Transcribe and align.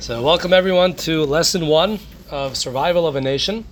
So, 0.00 0.20
welcome 0.22 0.52
everyone 0.52 0.96
to 0.96 1.24
lesson 1.24 1.68
one 1.68 2.00
of 2.28 2.56
Survival 2.56 3.06
of 3.06 3.14
a 3.14 3.20
Nation. 3.20 3.64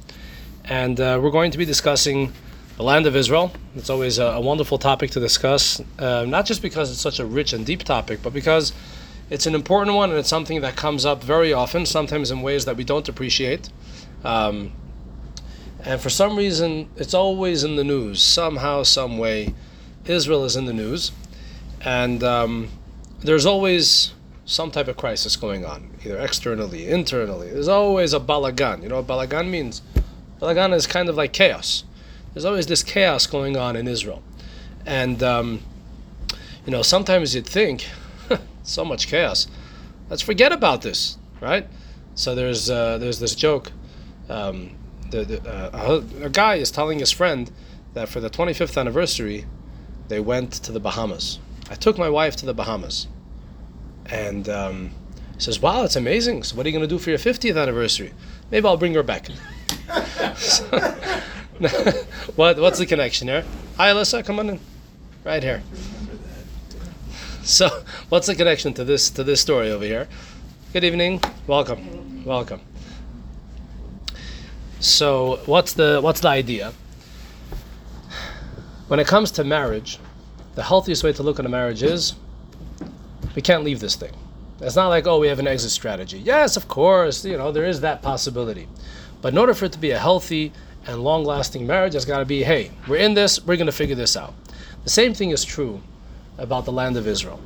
And 0.65 0.99
uh, 0.99 1.19
we're 1.21 1.33
going 1.33 1.51
to 1.51 1.59
be 1.59 1.65
discussing 1.65 2.33
the 2.77 2.85
land 2.85 3.07
of 3.07 3.17
Israel. 3.17 3.53
It's 3.75 3.91
always 3.91 4.19
a, 4.19 4.27
a 4.27 4.41
wonderful 4.41 4.79
topic 4.79 5.11
to 5.11 5.21
discuss, 5.21 5.83
uh, 5.99 6.25
not 6.25 6.47
just 6.47 6.63
because 6.63 6.93
it's 6.93 7.01
such 7.01 7.19
a 7.19 7.27
rich 7.27 7.53
and 7.53 7.67
deep 7.67 7.83
topic, 7.83 8.21
but 8.23 8.33
because 8.33 8.73
it's 9.31 9.47
an 9.47 9.55
important 9.55 9.97
one 9.97 10.11
and 10.11 10.19
it's 10.19 10.29
something 10.29 10.61
that 10.61 10.77
comes 10.77 11.05
up 11.05 11.23
very 11.25 11.53
often, 11.53 11.85
sometimes 11.85 12.31
in 12.31 12.41
ways 12.41 12.65
that 12.67 12.77
we 12.77 12.85
don't 12.85 13.09
appreciate. 13.09 13.69
Um, 14.23 14.73
and 15.85 16.01
for 16.01 16.09
some 16.09 16.37
reason, 16.37 16.89
it's 16.97 17.15
always 17.15 17.65
in 17.65 17.75
the 17.75 17.85
news. 17.85 18.23
Somehow, 18.23 18.85
some 18.85 19.19
way, 19.19 19.55
Israel 20.07 20.45
is 20.45 20.55
in 20.55 20.67
the 20.67 20.73
news. 20.73 21.11
And 21.81 22.23
um, 22.23 22.69
there's 23.21 23.45
always 23.45 24.15
some 24.45 24.71
type 24.71 24.89
of 24.89 24.97
crisis 24.97 25.37
going 25.37 25.65
on, 25.65 25.91
either 26.05 26.19
externally, 26.19 26.89
internally. 26.89 27.51
There's 27.51 27.69
always 27.69 28.13
a 28.13 28.21
balagan. 28.21 28.83
You 28.83 28.89
know 28.89 29.01
what 29.01 29.07
balagan 29.07 29.51
means? 29.51 29.83
Balagan 30.41 30.75
is 30.75 30.87
kind 30.87 31.09
of 31.09 31.17
like 31.17 31.33
chaos. 31.33 31.85
There's 32.35 32.45
always 32.45 32.67
this 32.67 32.83
chaos 32.83 33.27
going 33.27 33.57
on 33.57 33.77
in 33.77 33.87
Israel. 33.87 34.23
And, 34.85 35.23
um, 35.23 35.61
you 36.67 36.73
know, 36.73 36.83
sometimes 36.83 37.35
you'd 37.35 37.47
think, 37.47 37.87
so 38.63 38.85
much 38.85 39.07
chaos, 39.07 39.47
let's 40.11 40.23
forget 40.23 40.53
about 40.53 40.83
this, 40.83 41.19
right? 41.41 41.67
So 42.15 42.35
there's, 42.35 42.69
uh, 42.69 42.99
there's 42.99 43.21
this 43.21 43.35
joke. 43.35 43.71
Um, 44.29 44.77
the, 45.11 45.25
the, 45.25 45.49
uh, 45.49 46.03
a, 46.21 46.25
a 46.25 46.31
guy 46.31 46.57
is 46.57 46.71
telling 46.71 46.99
his 46.99 47.11
friend 47.11 47.51
that 47.95 48.09
for 48.09 48.21
the 48.21 48.31
25th 48.31 48.79
anniversary, 48.79 49.45
they 50.09 50.21
went 50.21 50.53
to 50.53 50.73
the 50.73 50.81
Bahamas. 50.81 51.39
I 51.71 51.75
took 51.75 51.99
my 51.99 52.09
wife 52.09 52.35
to 52.37 52.47
the 52.47 52.55
Bahamas. 52.55 53.07
And 54.07 54.49
um, 54.49 54.91
says, 55.39 55.61
Wow, 55.61 55.85
it's 55.85 55.97
amazing. 55.97 56.43
So, 56.45 56.57
what 56.57 56.67
are 56.67 56.69
you 56.69 56.79
going 56.79 56.89
to 56.89 56.95
do 56.95 56.99
for 56.99 57.11
your 57.11 57.19
50th 57.19 57.61
anniversary? 57.61 58.13
Maybe 58.51 58.67
I'll 58.67 58.77
bring 58.77 58.95
her 58.95 59.03
back. 59.03 59.29
what, 62.37 62.59
what's 62.59 62.79
the 62.79 62.87
connection 62.87 63.29
here? 63.29 63.45
Hi, 63.77 63.91
Alyssa, 63.91 64.25
come 64.25 64.39
on 64.39 64.51
in. 64.51 64.61
Right 65.25 65.43
here. 65.43 65.63
So, 67.43 67.69
what's 68.09 68.27
the 68.27 68.35
connection 68.35 68.73
to 68.75 68.85
this 68.85 69.11
to 69.11 69.25
this 69.25 69.41
story 69.41 69.71
over 69.71 69.85
here? 69.85 70.09
Good 70.73 70.85
evening. 70.85 71.21
Welcome. 71.47 72.25
Welcome. 72.25 72.61
So, 74.79 75.41
what's 75.47 75.73
the 75.73 76.01
what's 76.01 76.21
the 76.21 76.29
idea? 76.29 76.73
When 78.89 79.01
it 79.01 79.07
comes 79.07 79.31
to 79.33 79.45
marriage, 79.45 79.99
the 80.55 80.63
healthiest 80.63 81.03
way 81.03 81.13
to 81.15 81.23
look 81.23 81.39
at 81.39 81.47
a 81.47 81.49
marriage 81.49 81.83
is 81.83 82.15
we 83.35 83.43
can't 83.43 83.65
leave 83.65 83.81
this 83.81 83.97
thing. 83.97 84.13
It's 84.61 84.77
not 84.77 84.89
like, 84.89 85.07
oh, 85.07 85.19
we 85.19 85.29
have 85.29 85.41
an 85.41 85.49
exit 85.49 85.71
strategy. 85.71 86.19
Yes, 86.19 86.57
of 86.57 86.69
course, 86.69 87.25
you 87.25 87.37
know, 87.37 87.51
there 87.51 87.65
is 87.65 87.81
that 87.81 88.01
possibility. 88.01 88.69
But 89.21 89.33
in 89.33 89.39
order 89.39 89.55
for 89.55 89.65
it 89.65 89.73
to 89.73 89.79
be 89.79 89.91
a 89.91 89.99
healthy 89.99 90.53
and 90.87 91.03
long 91.03 91.25
lasting 91.25 91.67
marriage, 91.67 91.95
it's 91.95 92.05
got 92.05 92.19
to 92.19 92.25
be, 92.25 92.45
hey, 92.45 92.71
we're 92.87 92.97
in 92.97 93.15
this, 93.15 93.45
we're 93.45 93.57
going 93.57 93.67
to 93.67 93.73
figure 93.73 93.97
this 93.97 94.17
out. 94.17 94.35
The 94.85 94.91
same 94.91 95.15
thing 95.15 95.31
is 95.31 95.45
true 95.45 95.81
about 96.39 96.65
the 96.65 96.73
land 96.73 96.97
of 96.97 97.07
Israel. 97.07 97.41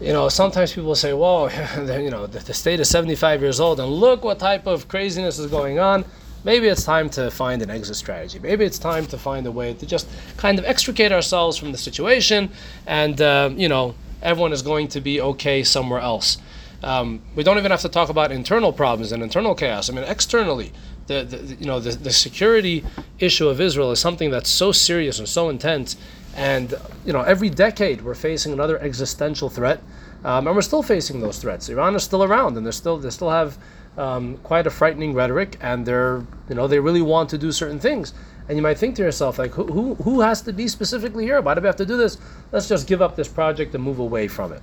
You 0.00 0.12
know, 0.12 0.28
sometimes 0.28 0.72
people 0.72 0.94
say, 0.94 1.12
well, 1.12 1.50
you 1.78 2.10
know, 2.10 2.26
the, 2.26 2.38
the 2.38 2.54
state 2.54 2.80
is 2.80 2.88
75 2.88 3.40
years 3.40 3.60
old 3.60 3.80
and 3.80 3.90
look 3.90 4.24
what 4.24 4.38
type 4.38 4.66
of 4.66 4.88
craziness 4.88 5.38
is 5.38 5.50
going 5.50 5.78
on. 5.78 6.04
Maybe 6.42 6.68
it's 6.68 6.84
time 6.84 7.08
to 7.10 7.30
find 7.30 7.62
an 7.62 7.70
exit 7.70 7.96
strategy. 7.96 8.38
Maybe 8.38 8.66
it's 8.66 8.78
time 8.78 9.06
to 9.06 9.16
find 9.16 9.46
a 9.46 9.50
way 9.50 9.72
to 9.72 9.86
just 9.86 10.08
kind 10.36 10.58
of 10.58 10.66
extricate 10.66 11.10
ourselves 11.10 11.56
from 11.56 11.72
the 11.72 11.78
situation 11.78 12.50
and, 12.86 13.20
uh, 13.22 13.50
you 13.54 13.68
know, 13.68 13.94
everyone 14.24 14.52
is 14.52 14.62
going 14.62 14.88
to 14.88 15.00
be 15.00 15.20
okay 15.20 15.62
somewhere 15.62 16.00
else. 16.00 16.38
Um, 16.82 17.22
we 17.34 17.42
don't 17.42 17.56
even 17.58 17.70
have 17.70 17.80
to 17.82 17.88
talk 17.88 18.08
about 18.08 18.32
internal 18.32 18.72
problems 18.72 19.12
and 19.12 19.22
internal 19.22 19.54
chaos. 19.54 19.88
I 19.88 19.94
mean, 19.94 20.04
externally, 20.04 20.72
the, 21.06 21.24
the 21.24 21.54
you 21.56 21.66
know 21.66 21.80
the, 21.80 21.90
the 21.90 22.10
security 22.10 22.84
issue 23.18 23.48
of 23.48 23.60
Israel 23.60 23.90
is 23.90 24.00
something 24.00 24.30
that's 24.30 24.50
so 24.50 24.72
serious 24.72 25.18
and 25.18 25.28
so 25.28 25.48
intense, 25.48 25.96
and 26.36 26.74
you 27.06 27.12
know 27.12 27.22
every 27.22 27.50
decade 27.50 28.02
we're 28.02 28.14
facing 28.14 28.52
another 28.52 28.78
existential 28.80 29.48
threat, 29.48 29.80
um, 30.24 30.46
and 30.46 30.56
we're 30.56 30.62
still 30.62 30.82
facing 30.82 31.20
those 31.20 31.38
threats. 31.38 31.68
Iran 31.68 31.94
is 31.94 32.02
still 32.02 32.24
around, 32.24 32.56
and 32.56 32.66
they 32.66 32.70
still 32.70 32.98
they 32.98 33.10
still 33.10 33.30
have 33.30 33.58
um, 33.96 34.38
quite 34.38 34.66
a 34.66 34.70
frightening 34.70 35.14
rhetoric, 35.14 35.56
and 35.60 35.86
they're 35.86 36.22
you 36.48 36.54
know 36.54 36.66
they 36.66 36.80
really 36.80 37.02
want 37.02 37.30
to 37.30 37.38
do 37.38 37.52
certain 37.52 37.78
things. 37.78 38.12
And 38.48 38.58
you 38.58 38.62
might 38.62 38.78
think 38.78 38.94
to 38.96 39.02
yourself, 39.02 39.38
like, 39.38 39.52
who, 39.52 39.64
who, 39.64 39.94
who 39.96 40.20
has 40.20 40.42
to 40.42 40.52
be 40.52 40.68
specifically 40.68 41.24
here? 41.24 41.40
Why 41.40 41.54
do 41.54 41.60
we 41.60 41.66
have 41.66 41.76
to 41.76 41.86
do 41.86 41.96
this? 41.96 42.18
Let's 42.52 42.68
just 42.68 42.86
give 42.86 43.00
up 43.00 43.16
this 43.16 43.28
project 43.28 43.74
and 43.74 43.82
move 43.82 43.98
away 43.98 44.28
from 44.28 44.52
it. 44.52 44.62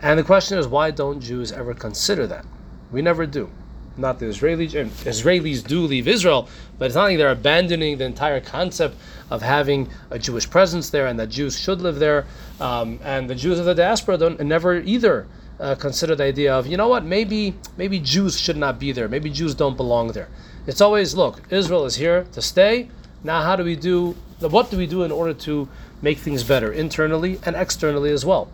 And 0.00 0.18
the 0.18 0.24
question 0.24 0.58
is, 0.58 0.68
why 0.68 0.90
don't 0.90 1.20
Jews 1.20 1.50
ever 1.52 1.72
consider 1.72 2.26
that? 2.26 2.44
We 2.92 3.00
never 3.00 3.24
do. 3.26 3.50
Not 3.96 4.18
the 4.18 4.26
Israelis. 4.26 4.72
Israelis 5.04 5.66
do 5.66 5.80
leave 5.80 6.06
Israel, 6.06 6.50
but 6.78 6.84
it's 6.84 6.94
not 6.94 7.04
like 7.04 7.16
they're 7.16 7.30
abandoning 7.30 7.96
the 7.96 8.04
entire 8.04 8.40
concept 8.42 8.96
of 9.30 9.40
having 9.40 9.88
a 10.10 10.18
Jewish 10.18 10.48
presence 10.50 10.90
there 10.90 11.06
and 11.06 11.18
that 11.18 11.28
Jews 11.28 11.58
should 11.58 11.80
live 11.80 11.98
there. 11.98 12.26
Um, 12.60 13.00
and 13.02 13.30
the 13.30 13.34
Jews 13.34 13.58
of 13.58 13.64
the 13.64 13.74
diaspora 13.74 14.18
don't 14.18 14.38
never 14.40 14.76
either 14.80 15.26
uh, 15.58 15.74
consider 15.76 16.14
the 16.14 16.24
idea 16.24 16.54
of, 16.54 16.66
you 16.66 16.76
know 16.76 16.88
what, 16.88 17.06
maybe 17.06 17.54
maybe 17.78 17.98
Jews 17.98 18.38
should 18.38 18.58
not 18.58 18.78
be 18.78 18.92
there. 18.92 19.08
Maybe 19.08 19.30
Jews 19.30 19.54
don't 19.54 19.78
belong 19.78 20.08
there. 20.08 20.28
It's 20.66 20.82
always, 20.82 21.14
look, 21.14 21.40
Israel 21.50 21.86
is 21.86 21.96
here 21.96 22.26
to 22.32 22.42
stay. 22.42 22.90
Now, 23.24 23.42
how 23.42 23.56
do 23.56 23.64
we 23.64 23.76
do? 23.76 24.16
What 24.40 24.70
do 24.70 24.76
we 24.76 24.86
do 24.86 25.02
in 25.02 25.10
order 25.10 25.34
to 25.34 25.68
make 26.02 26.18
things 26.18 26.44
better 26.44 26.72
internally 26.72 27.40
and 27.44 27.56
externally 27.56 28.10
as 28.10 28.24
well? 28.24 28.48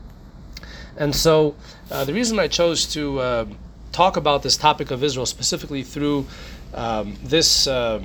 And 0.96 1.14
so, 1.14 1.54
uh, 1.90 2.04
the 2.04 2.12
reason 2.12 2.38
I 2.38 2.48
chose 2.48 2.86
to 2.92 3.18
uh, 3.20 3.46
talk 3.92 4.16
about 4.16 4.42
this 4.42 4.56
topic 4.56 4.90
of 4.90 5.02
Israel 5.02 5.26
specifically 5.26 5.82
through 5.82 6.26
um, 6.74 7.16
this 7.22 7.66
uh, 7.66 8.02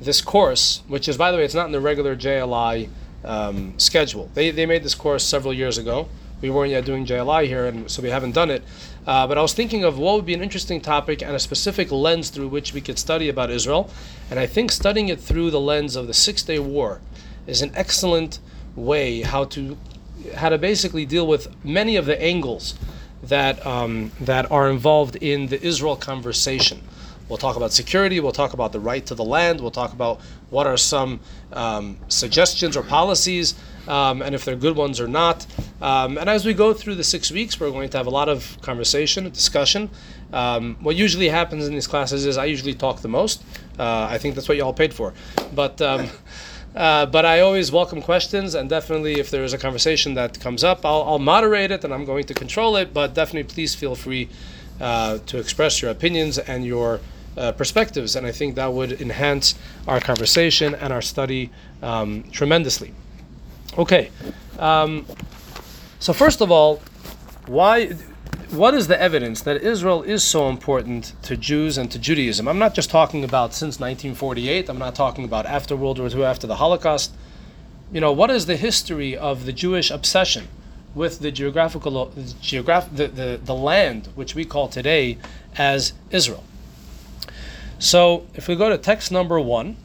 this 0.00 0.20
course, 0.20 0.82
which 0.88 1.08
is, 1.08 1.16
by 1.16 1.30
the 1.30 1.36
way, 1.38 1.44
it's 1.44 1.54
not 1.54 1.66
in 1.66 1.72
the 1.72 1.80
regular 1.80 2.16
JLI 2.16 2.88
um, 3.24 3.78
schedule. 3.78 4.30
They, 4.34 4.50
they 4.50 4.66
made 4.66 4.82
this 4.82 4.94
course 4.94 5.24
several 5.24 5.54
years 5.54 5.78
ago. 5.78 6.08
We 6.40 6.50
weren't 6.50 6.70
yet 6.70 6.84
doing 6.84 7.06
JLI 7.06 7.46
here, 7.46 7.66
and 7.66 7.90
so 7.90 8.02
we 8.02 8.10
haven't 8.10 8.32
done 8.32 8.50
it. 8.50 8.62
Uh, 9.06 9.26
but 9.26 9.36
I 9.36 9.42
was 9.42 9.52
thinking 9.52 9.84
of 9.84 9.98
what 9.98 10.16
would 10.16 10.26
be 10.26 10.34
an 10.34 10.42
interesting 10.42 10.80
topic 10.80 11.22
and 11.22 11.34
a 11.34 11.38
specific 11.38 11.92
lens 11.92 12.30
through 12.30 12.48
which 12.48 12.72
we 12.72 12.80
could 12.80 12.98
study 12.98 13.28
about 13.28 13.50
Israel. 13.50 13.90
And 14.30 14.38
I 14.38 14.46
think 14.46 14.72
studying 14.72 15.08
it 15.08 15.20
through 15.20 15.50
the 15.50 15.60
lens 15.60 15.94
of 15.96 16.06
the 16.06 16.14
Six 16.14 16.42
Day 16.42 16.58
War 16.58 17.00
is 17.46 17.60
an 17.60 17.72
excellent 17.74 18.38
way 18.74 19.20
how 19.20 19.44
to 19.44 19.76
how 20.36 20.48
to 20.48 20.56
basically 20.56 21.04
deal 21.04 21.26
with 21.26 21.48
many 21.64 21.96
of 21.96 22.06
the 22.06 22.20
angles 22.20 22.74
that 23.22 23.64
um, 23.66 24.12
that 24.20 24.50
are 24.50 24.70
involved 24.70 25.16
in 25.16 25.48
the 25.48 25.62
Israel 25.62 25.96
conversation. 25.96 26.82
We'll 27.28 27.38
talk 27.38 27.56
about 27.56 27.72
security. 27.72 28.20
We'll 28.20 28.32
talk 28.32 28.52
about 28.52 28.72
the 28.72 28.80
right 28.80 29.04
to 29.06 29.14
the 29.14 29.24
land. 29.24 29.60
We'll 29.60 29.70
talk 29.70 29.92
about 29.92 30.20
what 30.50 30.66
are 30.66 30.76
some 30.76 31.20
um, 31.52 31.98
suggestions 32.08 32.76
or 32.76 32.82
policies, 32.82 33.54
um, 33.88 34.22
and 34.22 34.34
if 34.34 34.44
they're 34.44 34.56
good 34.56 34.76
ones 34.76 35.00
or 35.00 35.08
not. 35.08 35.46
Um, 35.80 36.18
and 36.18 36.28
as 36.28 36.44
we 36.44 36.54
go 36.54 36.72
through 36.72 36.96
the 36.96 37.04
six 37.04 37.30
weeks, 37.30 37.58
we're 37.58 37.70
going 37.70 37.88
to 37.90 37.96
have 37.96 38.06
a 38.06 38.10
lot 38.10 38.28
of 38.28 38.58
conversation, 38.62 39.28
discussion. 39.30 39.90
Um, 40.32 40.76
what 40.80 40.96
usually 40.96 41.28
happens 41.28 41.66
in 41.66 41.74
these 41.74 41.86
classes 41.86 42.26
is 42.26 42.36
I 42.36 42.46
usually 42.46 42.74
talk 42.74 43.00
the 43.00 43.08
most. 43.08 43.42
Uh, 43.78 44.06
I 44.10 44.18
think 44.18 44.34
that's 44.34 44.48
what 44.48 44.56
you 44.56 44.64
all 44.64 44.74
paid 44.74 44.94
for, 44.94 45.12
but. 45.54 45.80
Um, 45.80 46.08
uh, 46.74 47.06
but 47.06 47.24
I 47.24 47.40
always 47.40 47.70
welcome 47.70 48.02
questions, 48.02 48.54
and 48.54 48.68
definitely 48.68 49.20
if 49.20 49.30
there 49.30 49.44
is 49.44 49.52
a 49.52 49.58
conversation 49.58 50.14
that 50.14 50.40
comes 50.40 50.64
up, 50.64 50.84
I'll, 50.84 51.02
I'll 51.02 51.18
moderate 51.20 51.70
it 51.70 51.84
and 51.84 51.94
I'm 51.94 52.04
going 52.04 52.24
to 52.24 52.34
control 52.34 52.76
it. 52.76 52.92
But 52.92 53.14
definitely, 53.14 53.52
please 53.52 53.74
feel 53.74 53.94
free 53.94 54.28
uh, 54.80 55.18
to 55.26 55.38
express 55.38 55.80
your 55.80 55.90
opinions 55.92 56.38
and 56.38 56.64
your 56.64 57.00
uh, 57.36 57.52
perspectives, 57.52 58.16
and 58.16 58.26
I 58.26 58.32
think 58.32 58.54
that 58.56 58.72
would 58.72 59.00
enhance 59.00 59.54
our 59.86 60.00
conversation 60.00 60.74
and 60.74 60.92
our 60.92 61.02
study 61.02 61.50
um, 61.82 62.24
tremendously. 62.30 62.92
Okay, 63.76 64.10
um, 64.60 65.04
so 65.98 66.12
first 66.12 66.40
of 66.40 66.50
all, 66.52 66.80
why? 67.46 67.88
What 68.50 68.72
is 68.72 68.86
the 68.86 69.00
evidence 69.00 69.40
that 69.42 69.62
Israel 69.62 70.04
is 70.04 70.22
so 70.22 70.48
important 70.48 71.14
to 71.22 71.36
Jews 71.36 71.76
and 71.76 71.90
to 71.90 71.98
Judaism? 71.98 72.46
I'm 72.46 72.58
not 72.60 72.72
just 72.72 72.88
talking 72.88 73.24
about 73.24 73.52
since 73.52 73.80
1948. 73.80 74.68
I'm 74.68 74.78
not 74.78 74.94
talking 74.94 75.24
about 75.24 75.44
after 75.46 75.74
World 75.74 75.98
War 75.98 76.08
II, 76.08 76.24
after 76.24 76.46
the 76.46 76.56
Holocaust. 76.56 77.12
You 77.90 78.00
know, 78.00 78.12
what 78.12 78.30
is 78.30 78.46
the 78.46 78.56
history 78.56 79.16
of 79.16 79.44
the 79.44 79.52
Jewish 79.52 79.90
obsession 79.90 80.46
with 80.94 81.18
the 81.18 81.32
geographical, 81.32 82.12
geograph, 82.40 82.94
the, 82.94 83.08
the, 83.08 83.40
the 83.42 83.54
land 83.54 84.08
which 84.14 84.36
we 84.36 84.44
call 84.44 84.68
today 84.68 85.18
as 85.56 85.94
Israel? 86.12 86.44
So 87.80 88.24
if 88.34 88.46
we 88.46 88.54
go 88.54 88.68
to 88.68 88.78
text 88.78 89.10
number 89.10 89.40
one, 89.40 89.76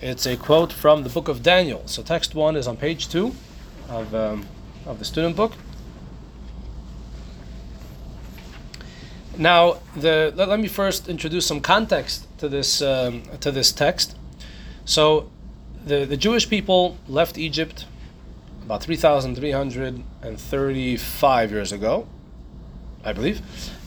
it's 0.00 0.26
a 0.26 0.36
quote 0.36 0.72
from 0.72 1.02
the 1.02 1.08
book 1.08 1.26
of 1.28 1.42
Daniel. 1.42 1.82
So 1.86 2.02
text 2.02 2.34
one 2.34 2.56
is 2.56 2.66
on 2.66 2.76
page 2.76 3.08
two 3.08 3.34
of, 3.88 4.14
um, 4.14 4.46
of 4.86 4.98
the 4.98 5.04
student 5.04 5.36
book. 5.36 5.52
Now, 9.36 9.78
the, 9.94 10.32
let, 10.34 10.48
let, 10.48 10.58
me 10.58 10.68
first 10.68 11.08
introduce 11.08 11.46
some 11.46 11.60
context 11.60 12.26
to 12.38 12.48
this 12.48 12.82
um, 12.82 13.22
to 13.40 13.52
this 13.52 13.70
text. 13.70 14.16
So, 14.84 15.30
the, 15.86 16.04
the 16.04 16.16
Jewish 16.16 16.50
people 16.50 16.98
left 17.06 17.38
Egypt 17.38 17.86
about 18.64 18.82
3,335 18.82 21.50
years 21.52 21.70
ago, 21.70 22.08
I 23.04 23.12
believe, 23.12 23.40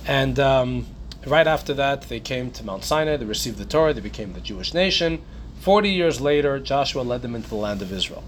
and 0.07 0.39
um, 0.39 0.85
Right 1.25 1.45
after 1.45 1.73
that, 1.75 2.03
they 2.03 2.19
came 2.19 2.49
to 2.51 2.65
Mount 2.65 2.83
Sinai, 2.83 3.17
they 3.17 3.25
received 3.25 3.59
the 3.59 3.65
Torah, 3.65 3.93
they 3.93 4.01
became 4.01 4.33
the 4.33 4.41
Jewish 4.41 4.73
nation. 4.73 5.21
40 5.61 5.89
years 5.89 6.19
later, 6.19 6.57
Joshua 6.57 7.03
led 7.03 7.21
them 7.21 7.35
into 7.35 7.47
the 7.47 7.55
land 7.55 7.83
of 7.83 7.93
Israel. 7.93 8.23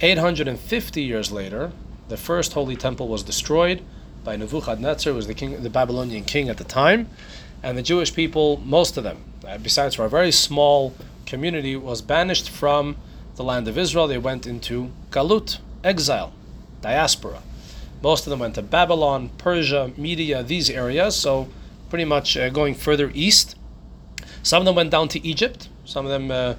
850 0.00 1.02
years 1.02 1.32
later, 1.32 1.72
the 2.08 2.16
first 2.16 2.52
holy 2.52 2.76
temple 2.76 3.08
was 3.08 3.24
destroyed 3.24 3.82
by 4.22 4.36
Nebuchadnezzar, 4.36 5.12
who 5.12 5.16
was 5.16 5.26
the 5.26 5.34
king, 5.34 5.60
the 5.60 5.70
Babylonian 5.70 6.22
king 6.22 6.48
at 6.48 6.56
the 6.56 6.64
time, 6.64 7.08
and 7.64 7.76
the 7.76 7.82
Jewish 7.82 8.14
people, 8.14 8.58
most 8.58 8.96
of 8.96 9.02
them, 9.02 9.24
uh, 9.44 9.58
besides 9.58 9.96
for 9.96 10.04
a 10.04 10.08
very 10.08 10.30
small 10.30 10.94
community, 11.24 11.74
was 11.74 12.00
banished 12.00 12.48
from 12.48 12.96
the 13.34 13.42
land 13.42 13.66
of 13.66 13.76
Israel. 13.76 14.06
They 14.06 14.16
went 14.16 14.46
into 14.46 14.92
galut, 15.10 15.58
exile, 15.82 16.32
diaspora. 16.80 17.42
Most 18.02 18.24
of 18.24 18.30
them 18.30 18.38
went 18.38 18.54
to 18.54 18.62
Babylon, 18.62 19.30
Persia, 19.36 19.90
Media, 19.96 20.44
these 20.44 20.70
areas. 20.70 21.16
So 21.16 21.48
pretty 21.90 22.04
much 22.04 22.36
uh, 22.36 22.50
going 22.50 22.76
further 22.76 23.10
east. 23.14 23.56
Some 24.44 24.62
of 24.62 24.66
them 24.66 24.76
went 24.76 24.92
down 24.92 25.08
to 25.08 25.26
Egypt. 25.26 25.68
Some 25.86 26.04
of 26.04 26.10
them. 26.10 26.30
Uh, 26.30 26.54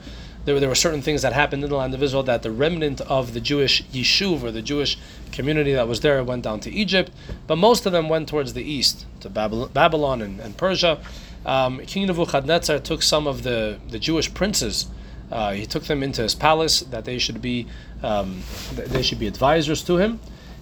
there, 0.48 0.58
there 0.62 0.70
were 0.70 0.76
certain 0.76 1.02
things 1.02 1.24
that 1.24 1.34
happened 1.34 1.62
in 1.66 1.70
the 1.70 1.76
land 1.76 1.94
of 1.94 2.02
Israel 2.02 2.24
that 2.24 2.42
the 2.42 2.52
remnant 2.52 3.02
of 3.02 3.34
the 3.34 3.42
Jewish 3.42 3.84
yeshuv 3.88 4.44
or 4.44 4.50
the 4.50 4.62
Jewish 4.62 4.98
community 5.34 5.74
that 5.74 5.90
was 5.90 6.00
there 6.00 6.24
went 6.24 6.46
down 6.46 6.62
to 6.62 6.72
Egypt, 6.72 7.12
but 7.48 7.58
most 7.58 7.86
of 7.86 7.92
them 7.92 8.08
went 8.08 8.30
towards 8.30 8.54
the 8.54 8.64
east 8.64 9.06
to 9.20 9.30
Babylon 9.30 10.22
and, 10.22 10.40
and 10.40 10.56
Persia. 10.56 11.02
Um, 11.46 11.80
King 11.86 12.08
Nebuchadnezzar 12.08 12.80
took 12.80 13.02
some 13.04 13.28
of 13.28 13.44
the, 13.44 13.78
the 13.90 14.00
Jewish 14.00 14.34
princes. 14.34 14.88
Uh, 15.30 15.52
he 15.52 15.66
took 15.66 15.84
them 15.84 16.02
into 16.02 16.22
his 16.22 16.34
palace 16.34 16.80
that 16.80 17.04
they 17.04 17.18
should 17.18 17.42
be 17.42 17.68
um, 18.02 18.42
they 18.74 19.02
should 19.02 19.20
be 19.20 19.28
advisors 19.28 19.84
to 19.84 19.98
him, 19.98 20.22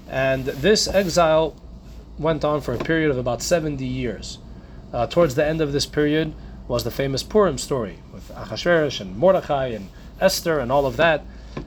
and 0.09 0.45
this 0.45 0.87
exile 0.87 1.55
went 2.17 2.43
on 2.43 2.61
for 2.61 2.73
a 2.73 2.77
period 2.79 3.11
of 3.11 3.19
about 3.19 3.43
70 3.43 3.85
years. 3.85 4.39
Uh, 4.93 5.05
towards 5.05 5.35
the 5.35 5.45
end 5.45 5.61
of 5.61 5.73
this 5.73 5.85
period, 5.85 6.33
was 6.67 6.83
the 6.83 6.91
famous 6.91 7.23
Purim 7.23 7.57
story 7.57 7.99
with 8.13 8.29
Achashverosh 8.29 8.99
and 8.99 9.17
Mordechai 9.17 9.67
and 9.67 9.89
Esther 10.19 10.59
and 10.59 10.71
all 10.71 10.85
of 10.85 10.97
that. 10.97 11.23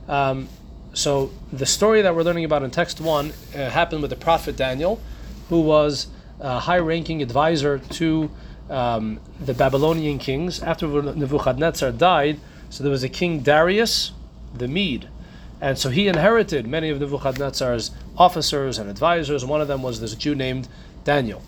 Um, 0.08 0.48
so 0.94 1.30
the 1.52 1.66
story 1.66 2.02
that 2.02 2.14
we're 2.14 2.22
learning 2.22 2.44
about 2.44 2.62
in 2.62 2.70
text 2.70 3.00
one 3.00 3.32
uh, 3.54 3.70
happened 3.70 4.02
with 4.02 4.10
the 4.10 4.16
prophet 4.16 4.56
Daniel, 4.56 5.00
who 5.48 5.60
was 5.60 6.08
a 6.40 6.58
high-ranking 6.60 7.22
advisor 7.22 7.78
to 7.78 8.30
um, 8.70 9.20
the 9.40 9.54
Babylonian 9.54 10.18
kings 10.18 10.62
after 10.62 10.86
Nebuchadnezzar 10.88 11.92
died. 11.92 12.40
So 12.70 12.82
there 12.82 12.90
was 12.90 13.04
a 13.04 13.08
king 13.08 13.40
Darius 13.40 14.12
the 14.54 14.68
Mede, 14.68 15.08
and 15.60 15.78
so 15.78 15.90
he 15.90 16.08
inherited 16.08 16.66
many 16.66 16.90
of 16.90 17.00
Nebuchadnezzar's 17.00 17.90
officers 18.16 18.78
and 18.78 18.90
advisors. 18.90 19.44
One 19.44 19.60
of 19.60 19.68
them 19.68 19.82
was 19.82 20.00
this 20.00 20.14
Jew 20.14 20.34
named 20.34 20.68
Daniel. 21.04 21.42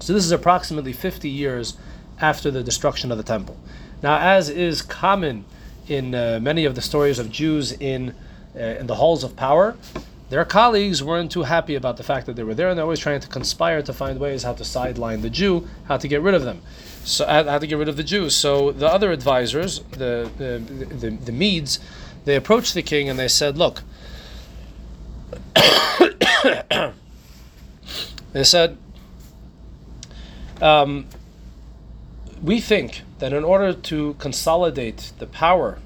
So 0.00 0.12
this 0.12 0.24
is 0.24 0.30
approximately 0.30 0.92
50 0.92 1.28
years 1.28 1.76
after 2.20 2.50
the 2.50 2.62
destruction 2.62 3.10
of 3.12 3.18
the 3.18 3.24
temple. 3.24 3.56
Now, 4.02 4.18
as 4.18 4.48
is 4.48 4.82
common 4.82 5.44
in 5.88 6.14
uh, 6.14 6.38
many 6.40 6.64
of 6.64 6.74
the 6.74 6.82
stories 6.82 7.18
of 7.18 7.30
Jews 7.30 7.72
in 7.72 8.14
uh, 8.54 8.60
in 8.60 8.86
the 8.86 8.96
halls 8.96 9.24
of 9.24 9.36
power, 9.36 9.76
their 10.30 10.44
colleagues 10.44 11.02
weren't 11.02 11.30
too 11.30 11.44
happy 11.44 11.74
about 11.74 11.96
the 11.96 12.02
fact 12.02 12.26
that 12.26 12.36
they 12.36 12.42
were 12.42 12.54
there, 12.54 12.68
and 12.68 12.76
they're 12.76 12.84
always 12.84 12.98
trying 12.98 13.20
to 13.20 13.28
conspire 13.28 13.82
to 13.82 13.92
find 13.92 14.18
ways 14.18 14.42
how 14.42 14.52
to 14.54 14.64
sideline 14.64 15.22
the 15.22 15.30
Jew, 15.30 15.68
how 15.86 15.96
to 15.96 16.08
get 16.08 16.20
rid 16.22 16.34
of 16.34 16.42
them, 16.42 16.60
so 17.04 17.26
how 17.26 17.58
to 17.58 17.66
get 17.66 17.78
rid 17.78 17.88
of 17.88 17.96
the 17.96 18.02
Jews. 18.02 18.34
So 18.34 18.72
the 18.72 18.88
other 18.88 19.10
advisors, 19.12 19.80
the 19.92 20.30
the, 20.36 20.58
the, 20.94 21.10
the 21.10 21.32
Medes, 21.32 21.78
they 22.24 22.36
approached 22.36 22.74
the 22.74 22.82
king 22.82 23.08
and 23.08 23.18
they 23.18 23.28
said, 23.28 23.56
"Look." 23.56 23.82
they 28.32 28.44
said, 28.44 28.78
um, 30.60 31.06
we 32.42 32.60
think 32.60 33.02
that 33.18 33.32
in 33.32 33.44
order 33.44 33.72
to 33.72 34.14
consolidate 34.14 35.12
the 35.18 35.26
power 35.26 35.78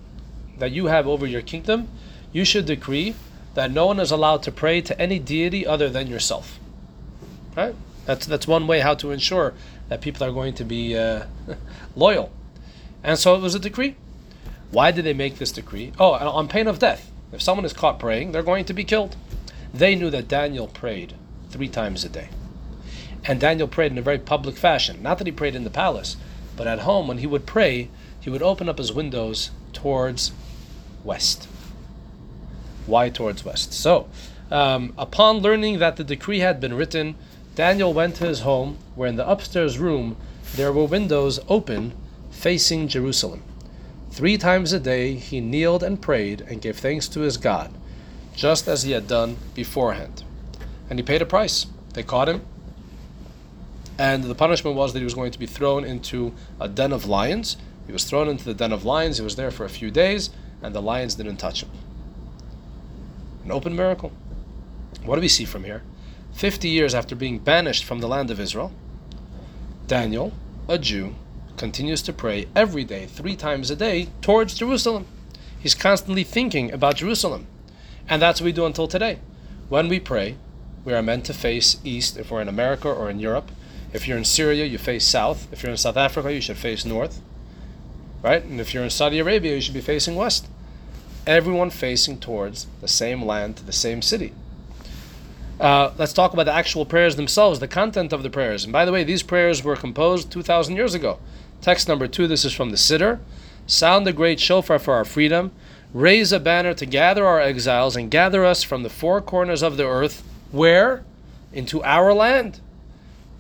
that 0.59 0.73
you 0.73 0.87
have 0.87 1.07
over 1.07 1.27
your 1.27 1.43
kingdom, 1.43 1.89
you 2.33 2.45
should 2.45 2.67
decree 2.67 3.15
that 3.55 3.71
no 3.71 3.87
one 3.87 4.01
is 4.01 4.11
allowed 4.11 4.43
to 4.45 4.53
pray 4.53 4.81
to 4.81 4.99
any 5.01 5.19
deity 5.19 5.67
other 5.67 5.89
than 5.89 6.07
yourself. 6.07 6.59
Right? 7.57 7.75
That's 8.07 8.27
that's 8.27 8.47
one 8.47 8.67
way 8.67 8.81
how 8.81 8.95
to 8.95 9.11
ensure 9.11 9.55
that 9.89 10.01
people 10.01 10.27
are 10.27 10.33
going 10.33 10.55
to 10.55 10.65
be 10.65 10.97
uh, 10.97 11.27
loyal. 11.97 12.33
And 13.03 13.19
so 13.19 13.35
it 13.35 13.41
was 13.41 13.55
a 13.55 13.59
decree. 13.59 13.97
Why 14.71 14.91
did 14.91 15.05
they 15.05 15.13
make 15.13 15.37
this 15.37 15.53
decree? 15.53 15.93
Oh, 15.99 16.13
on 16.13 16.49
pain 16.49 16.67
of 16.67 16.79
death. 16.79 17.11
If 17.33 17.43
someone 17.43 17.65
is 17.65 17.73
caught 17.73 17.99
praying, 17.99 18.33
they're 18.33 18.43
going 18.43 18.65
to 18.67 18.75
be 18.75 18.85
killed. 18.85 19.17
They 19.73 19.95
knew 19.95 20.11
that 20.11 20.29
Daniel 20.29 20.69
prayed 20.69 21.15
three 21.51 21.69
times 21.69 22.05
a 22.05 22.09
day. 22.09 22.29
And 23.25 23.41
Daniel 23.41 23.69
prayed 23.69 23.93
in 23.93 23.99
a 23.99 24.03
very 24.03 24.19
public 24.19 24.57
fashion. 24.57 25.03
Not 25.03 25.19
that 25.19 25.27
he 25.27 25.33
prayed 25.33 25.55
in 25.55 25.65
the 25.65 25.71
palace, 25.71 26.17
but 26.57 26.67
at 26.67 26.81
home, 26.81 27.09
when 27.09 27.19
he 27.19 27.27
would 27.27 27.47
pray, 27.47 27.89
he 28.21 28.31
would 28.31 28.43
open 28.43 28.69
up 28.69 28.79
his 28.79 28.93
windows 28.93 29.51
towards 29.73 30.33
west. 31.05 31.49
Why 32.87 33.09
towards 33.09 33.45
west? 33.45 33.73
So, 33.73 34.09
um, 34.51 34.93
upon 34.99 35.39
learning 35.39 35.79
that 35.79 35.97
the 35.97 36.05
decree 36.05 36.41
had 36.41 36.61
been 36.61 36.75
written, 36.75 37.17
Daniel 37.55 37.93
went 37.93 38.17
to 38.17 38.27
his 38.27 38.41
home, 38.41 38.79
where 38.95 39.09
in 39.09 39.17
the 39.17 39.29
upstairs 39.29 39.79
room 39.79 40.17
there 40.55 40.73
were 40.73 40.85
windows 40.85 41.41
open 41.49 41.93
facing 42.31 42.89
Jerusalem. 42.89 43.43
Three 44.11 44.37
times 44.37 44.73
a 44.73 44.81
day 44.81 45.15
he 45.15 45.41
kneeled 45.41 45.83
and 45.83 46.01
prayed 46.01 46.43
and 46.43 46.61
gave 46.61 46.79
thanks 46.79 47.09
to 47.09 47.21
his 47.21 47.37
God, 47.39 47.73
just 48.35 48.69
as 48.69 48.83
he 48.83 48.93
had 48.93 49.09
done 49.09 49.37
beforehand. 49.55 50.25
And 50.91 50.99
he 50.99 51.03
paid 51.03 51.23
a 51.23 51.27
price. 51.27 51.67
They 51.95 52.03
caught 52.03 52.29
him, 52.29 52.43
and 54.03 54.25
the 54.25 54.35
punishment 54.35 54.77
was 54.77 54.93
that 54.93 54.99
he 54.99 55.05
was 55.05 55.15
going 55.15 55.31
to 55.31 55.39
be 55.39 55.47
thrown 55.47 55.85
into 55.85 56.35
a 56.59 56.67
den 56.67 56.91
of 56.91 57.07
lions. 57.07 57.57
He 57.87 57.93
was 57.93 58.03
thrown 58.03 58.27
into 58.29 58.45
the 58.45 58.53
den 58.53 58.73
of 58.73 58.85
lions. 58.85 59.19
He 59.19 59.23
was 59.23 59.37
there 59.37 59.53
for 59.53 59.65
a 59.65 59.69
few 59.69 59.93
days, 59.93 60.31
and 60.61 60.75
the 60.75 60.83
lions 60.83 61.15
didn't 61.15 61.37
touch 61.37 61.63
him. 61.63 61.71
An 63.45 63.53
open 63.53 63.77
miracle. 63.77 64.11
What 65.05 65.15
do 65.15 65.21
we 65.21 65.29
see 65.29 65.45
from 65.45 65.63
here? 65.63 65.85
50 66.33 66.69
years 66.69 66.97
after 66.97 67.15
being 67.15 67.39
banished 67.39 67.85
from 67.85 68.01
the 68.01 68.09
land 68.09 68.33
of 68.33 68.41
Israel, 68.41 68.73
Daniel, 69.87 70.33
a 70.69 70.79
Jew, 70.79 71.15
continues 71.57 72.03
to 72.03 72.13
pray 72.13 72.49
every 72.57 72.83
day, 72.83 73.07
three 73.07 73.37
times 73.37 73.71
a 73.71 73.77
day, 73.77 74.09
towards 74.21 74.55
Jerusalem. 74.55 75.07
He's 75.61 75.77
constantly 75.77 76.25
thinking 76.25 76.73
about 76.73 76.97
Jerusalem. 76.97 77.47
And 78.09 78.21
that's 78.21 78.41
what 78.41 78.47
we 78.47 78.53
do 78.53 78.67
until 78.67 78.89
today. 78.89 79.21
When 79.69 79.87
we 79.87 80.01
pray, 80.01 80.39
we 80.85 80.93
are 80.93 81.03
meant 81.03 81.25
to 81.27 81.33
face 81.33 81.77
east 81.85 82.17
if 82.17 82.33
we're 82.33 82.43
in 82.43 82.49
America 82.49 82.89
or 82.89 83.09
in 83.09 83.21
Europe. 83.21 83.53
If 83.93 84.09
you're 84.09 84.19
in 84.19 84.25
Syria, 84.25 84.65
you 84.65 84.79
face 84.79 85.07
south. 85.07 85.53
If 85.53 85.63
you're 85.63 85.73
in 85.73 85.79
South 85.79 85.97
Africa, 85.97 86.33
you 86.33 86.41
should 86.41 86.57
face 86.57 86.85
north. 86.85 87.21
Right? 88.23 88.43
And 88.43 88.61
if 88.61 88.73
you're 88.73 88.85
in 88.85 88.91
Saudi 88.91 89.19
Arabia, 89.19 89.55
you 89.55 89.61
should 89.61 89.75
be 89.75 89.81
facing 89.81 90.15
west. 90.15 90.47
Everyone 91.27 91.71
facing 91.71 92.19
towards 92.19 92.67
the 92.81 92.89
same 92.89 93.25
land, 93.25 93.57
to 93.57 93.65
the 93.65 93.73
same 93.73 94.01
city. 94.01 94.33
Uh, 95.61 95.93
let's 95.99 96.13
talk 96.13 96.33
about 96.33 96.47
the 96.47 96.53
actual 96.53 96.85
prayers 96.85 97.17
themselves, 97.17 97.61
the 97.61 97.69
content 97.69 98.13
of 98.13 98.23
the 98.23 98.31
prayers. 98.31 98.65
And 98.65 98.73
by 98.73 98.85
the 98.85 98.93
way, 98.93 99.05
these 99.05 99.23
prayers 99.23 99.63
were 99.63 99.77
composed 99.77 100.33
2,000 100.33 100.75
years 100.75 100.95
ago. 100.95 101.19
Text 101.61 101.87
number 101.87 102.09
two 102.09 102.27
this 102.27 102.45
is 102.45 102.53
from 102.53 102.71
the 102.71 102.77
Siddur. 102.77 103.21
Sound 103.67 104.05
the 104.07 104.13
great 104.13 104.41
shofar 104.41 104.81
for 104.81 104.95
our 104.95 105.05
freedom. 105.05 105.53
Raise 105.95 106.33
a 106.33 106.41
banner 106.41 106.75
to 106.75 106.87
gather 106.87 107.27
our 107.27 107.41
exiles 107.41 107.95
and 107.95 108.11
gather 108.11 108.45
us 108.45 108.63
from 108.63 108.83
the 108.83 108.91
four 108.91 109.21
corners 109.21 109.63
of 109.63 109.77
the 109.77 109.87
earth. 109.87 110.25
Where? 110.51 111.05
Into 111.53 111.83
our 111.85 112.13
land. 112.13 112.61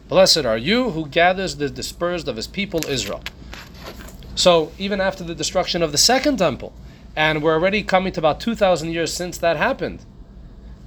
Blessed 0.09 0.45
are 0.45 0.59
you 0.59 0.91
who 0.91 1.07
gathers 1.07 1.57
the 1.57 1.71
dispersed 1.71 2.29
of 2.29 2.37
his 2.37 2.47
people 2.47 2.81
Israel. 2.89 3.23
So, 4.35 4.73
even 4.79 5.01
after 5.01 5.25
the 5.25 5.35
destruction 5.35 5.83
of 5.83 5.93
the 5.93 5.99
second 5.99 6.39
temple, 6.39 6.73
and 7.15 7.43
we're 7.43 7.55
already 7.55 7.83
coming 7.83 8.13
to 8.15 8.21
about 8.21 8.41
2,000 8.41 8.91
years 8.91 9.13
since 9.13 9.39
that 9.39 9.57
happened, 9.57 10.05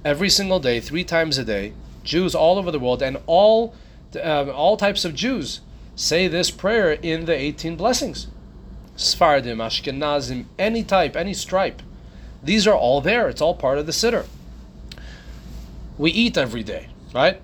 every 0.04 0.28
single 0.28 0.60
day, 0.60 0.80
three 0.80 1.04
times 1.04 1.38
a 1.38 1.44
day, 1.44 1.72
Jews 2.02 2.34
all 2.34 2.58
over 2.58 2.70
the 2.70 2.78
world 2.78 3.02
and 3.02 3.18
all, 3.26 3.74
um, 4.22 4.50
all 4.50 4.76
types 4.76 5.04
of 5.04 5.14
Jews 5.14 5.60
say 5.96 6.28
this 6.28 6.50
prayer 6.50 6.92
in 6.92 7.24
the 7.24 7.34
18 7.34 7.76
blessings. 7.76 8.28
Sfardim, 8.96 9.58
Ashkenazim, 9.58 10.46
any 10.58 10.82
type, 10.82 11.16
any 11.16 11.34
stripe. 11.34 11.82
These 12.42 12.66
are 12.66 12.74
all 12.74 13.00
there. 13.00 13.28
It's 13.28 13.40
all 13.40 13.54
part 13.54 13.78
of 13.78 13.86
the 13.86 13.92
Siddur. 13.92 14.26
We 15.98 16.10
eat 16.10 16.36
every 16.36 16.62
day, 16.62 16.88
right? 17.14 17.40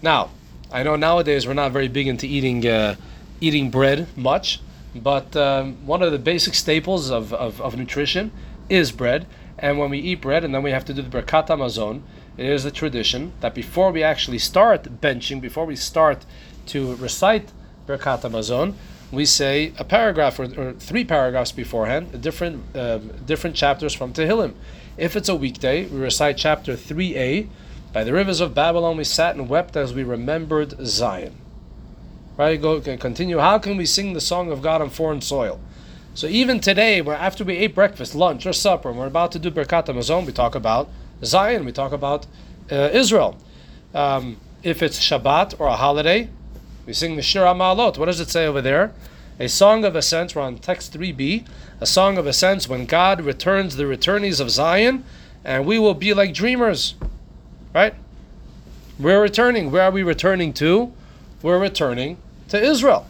Now, 0.00 0.30
I 0.70 0.82
know 0.82 0.96
nowadays 0.96 1.46
we're 1.46 1.54
not 1.54 1.72
very 1.72 1.88
big 1.88 2.08
into 2.08 2.26
eating 2.26 2.66
uh, 2.66 2.96
eating 3.40 3.70
bread 3.70 4.06
much, 4.16 4.60
but 4.94 5.34
um, 5.34 5.86
one 5.86 6.02
of 6.02 6.12
the 6.12 6.18
basic 6.18 6.54
staples 6.54 7.10
of, 7.10 7.32
of, 7.32 7.60
of, 7.60 7.76
nutrition 7.76 8.32
is 8.68 8.92
bread. 8.92 9.26
And 9.58 9.78
when 9.78 9.90
we 9.90 9.98
eat 9.98 10.20
bread 10.20 10.44
and 10.44 10.54
then 10.54 10.62
we 10.62 10.70
have 10.70 10.84
to 10.86 10.94
do 10.94 11.02
the 11.02 11.08
Birkat 11.08 11.48
Hamazon, 11.48 12.02
it 12.36 12.46
is 12.46 12.64
a 12.64 12.70
tradition 12.70 13.32
that 13.40 13.54
before 13.54 13.90
we 13.90 14.02
actually 14.02 14.38
start 14.38 15.00
benching, 15.00 15.40
before 15.40 15.64
we 15.64 15.74
start 15.74 16.26
to 16.66 16.96
recite 16.96 17.50
Birkat 17.86 18.20
Hamazon, 18.20 18.74
we 19.10 19.24
say 19.24 19.72
a 19.78 19.84
paragraph 19.84 20.38
or, 20.38 20.44
or, 20.60 20.72
three 20.74 21.04
paragraphs 21.04 21.50
beforehand, 21.50 22.20
different 22.20 22.76
uh, 22.76 22.98
different 22.98 23.56
chapters 23.56 23.94
from 23.94 24.12
Tehillim. 24.12 24.52
If 24.98 25.16
it's 25.16 25.30
a 25.30 25.34
weekday, 25.34 25.86
we 25.86 25.98
recite 25.98 26.36
chapter 26.36 26.74
3a 26.74 27.48
by 27.92 28.04
the 28.04 28.12
rivers 28.12 28.40
of 28.40 28.54
Babylon 28.54 28.96
we 28.96 29.04
sat 29.04 29.36
and 29.36 29.48
wept 29.48 29.76
as 29.76 29.94
we 29.94 30.04
remembered 30.04 30.74
Zion. 30.86 31.36
Right? 32.36 32.60
Go 32.60 32.80
continue. 32.80 33.38
How 33.38 33.58
can 33.58 33.76
we 33.76 33.86
sing 33.86 34.12
the 34.12 34.20
song 34.20 34.52
of 34.52 34.62
God 34.62 34.80
on 34.80 34.90
foreign 34.90 35.20
soil? 35.20 35.60
So 36.14 36.26
even 36.26 36.60
today, 36.60 37.00
where 37.00 37.16
after 37.16 37.44
we 37.44 37.56
ate 37.56 37.74
breakfast, 37.74 38.14
lunch, 38.14 38.46
or 38.46 38.52
supper, 38.52 38.90
and 38.90 38.98
we're 38.98 39.06
about 39.06 39.32
to 39.32 39.38
do 39.38 39.50
Birkat 39.50 39.86
Hamazon, 39.86 40.26
we 40.26 40.32
talk 40.32 40.54
about 40.54 40.88
Zion, 41.24 41.64
we 41.64 41.72
talk 41.72 41.92
about 41.92 42.26
uh, 42.70 42.90
Israel. 42.92 43.36
Um, 43.94 44.36
if 44.62 44.82
it's 44.82 44.98
Shabbat 44.98 45.58
or 45.60 45.66
a 45.66 45.76
holiday, 45.76 46.28
we 46.86 46.92
sing 46.92 47.16
the 47.16 47.22
Shir 47.22 47.44
Ma'alot. 47.44 47.98
What 47.98 48.06
does 48.06 48.20
it 48.20 48.30
say 48.30 48.46
over 48.46 48.60
there? 48.60 48.92
A 49.40 49.48
song 49.48 49.84
of 49.84 49.94
ascent. 49.94 50.34
We're 50.34 50.42
on 50.42 50.58
text 50.58 50.92
3b. 50.98 51.46
A 51.80 51.86
song 51.86 52.18
of 52.18 52.26
ascent 52.26 52.64
when 52.68 52.86
God 52.86 53.20
returns 53.20 53.76
the 53.76 53.84
returnees 53.84 54.40
of 54.40 54.50
Zion, 54.50 55.04
and 55.44 55.64
we 55.64 55.78
will 55.78 55.94
be 55.94 56.12
like 56.12 56.34
dreamers. 56.34 56.94
Right? 57.74 57.94
We're 58.98 59.22
returning. 59.22 59.70
Where 59.70 59.82
are 59.82 59.90
we 59.90 60.02
returning 60.02 60.52
to? 60.54 60.92
We're 61.42 61.58
returning 61.58 62.18
to 62.48 62.60
Israel. 62.60 63.06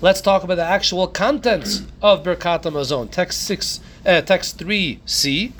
Let's 0.00 0.20
talk 0.20 0.44
about 0.44 0.56
the 0.56 0.64
actual 0.64 1.06
contents 1.06 1.82
of 2.02 2.22
Birkat 2.22 2.62
Hamazon. 2.62 3.10
Text 3.10 3.42
six, 3.42 3.80
uh, 4.04 4.20
text 4.20 4.58
three 4.58 5.00
C. 5.06 5.52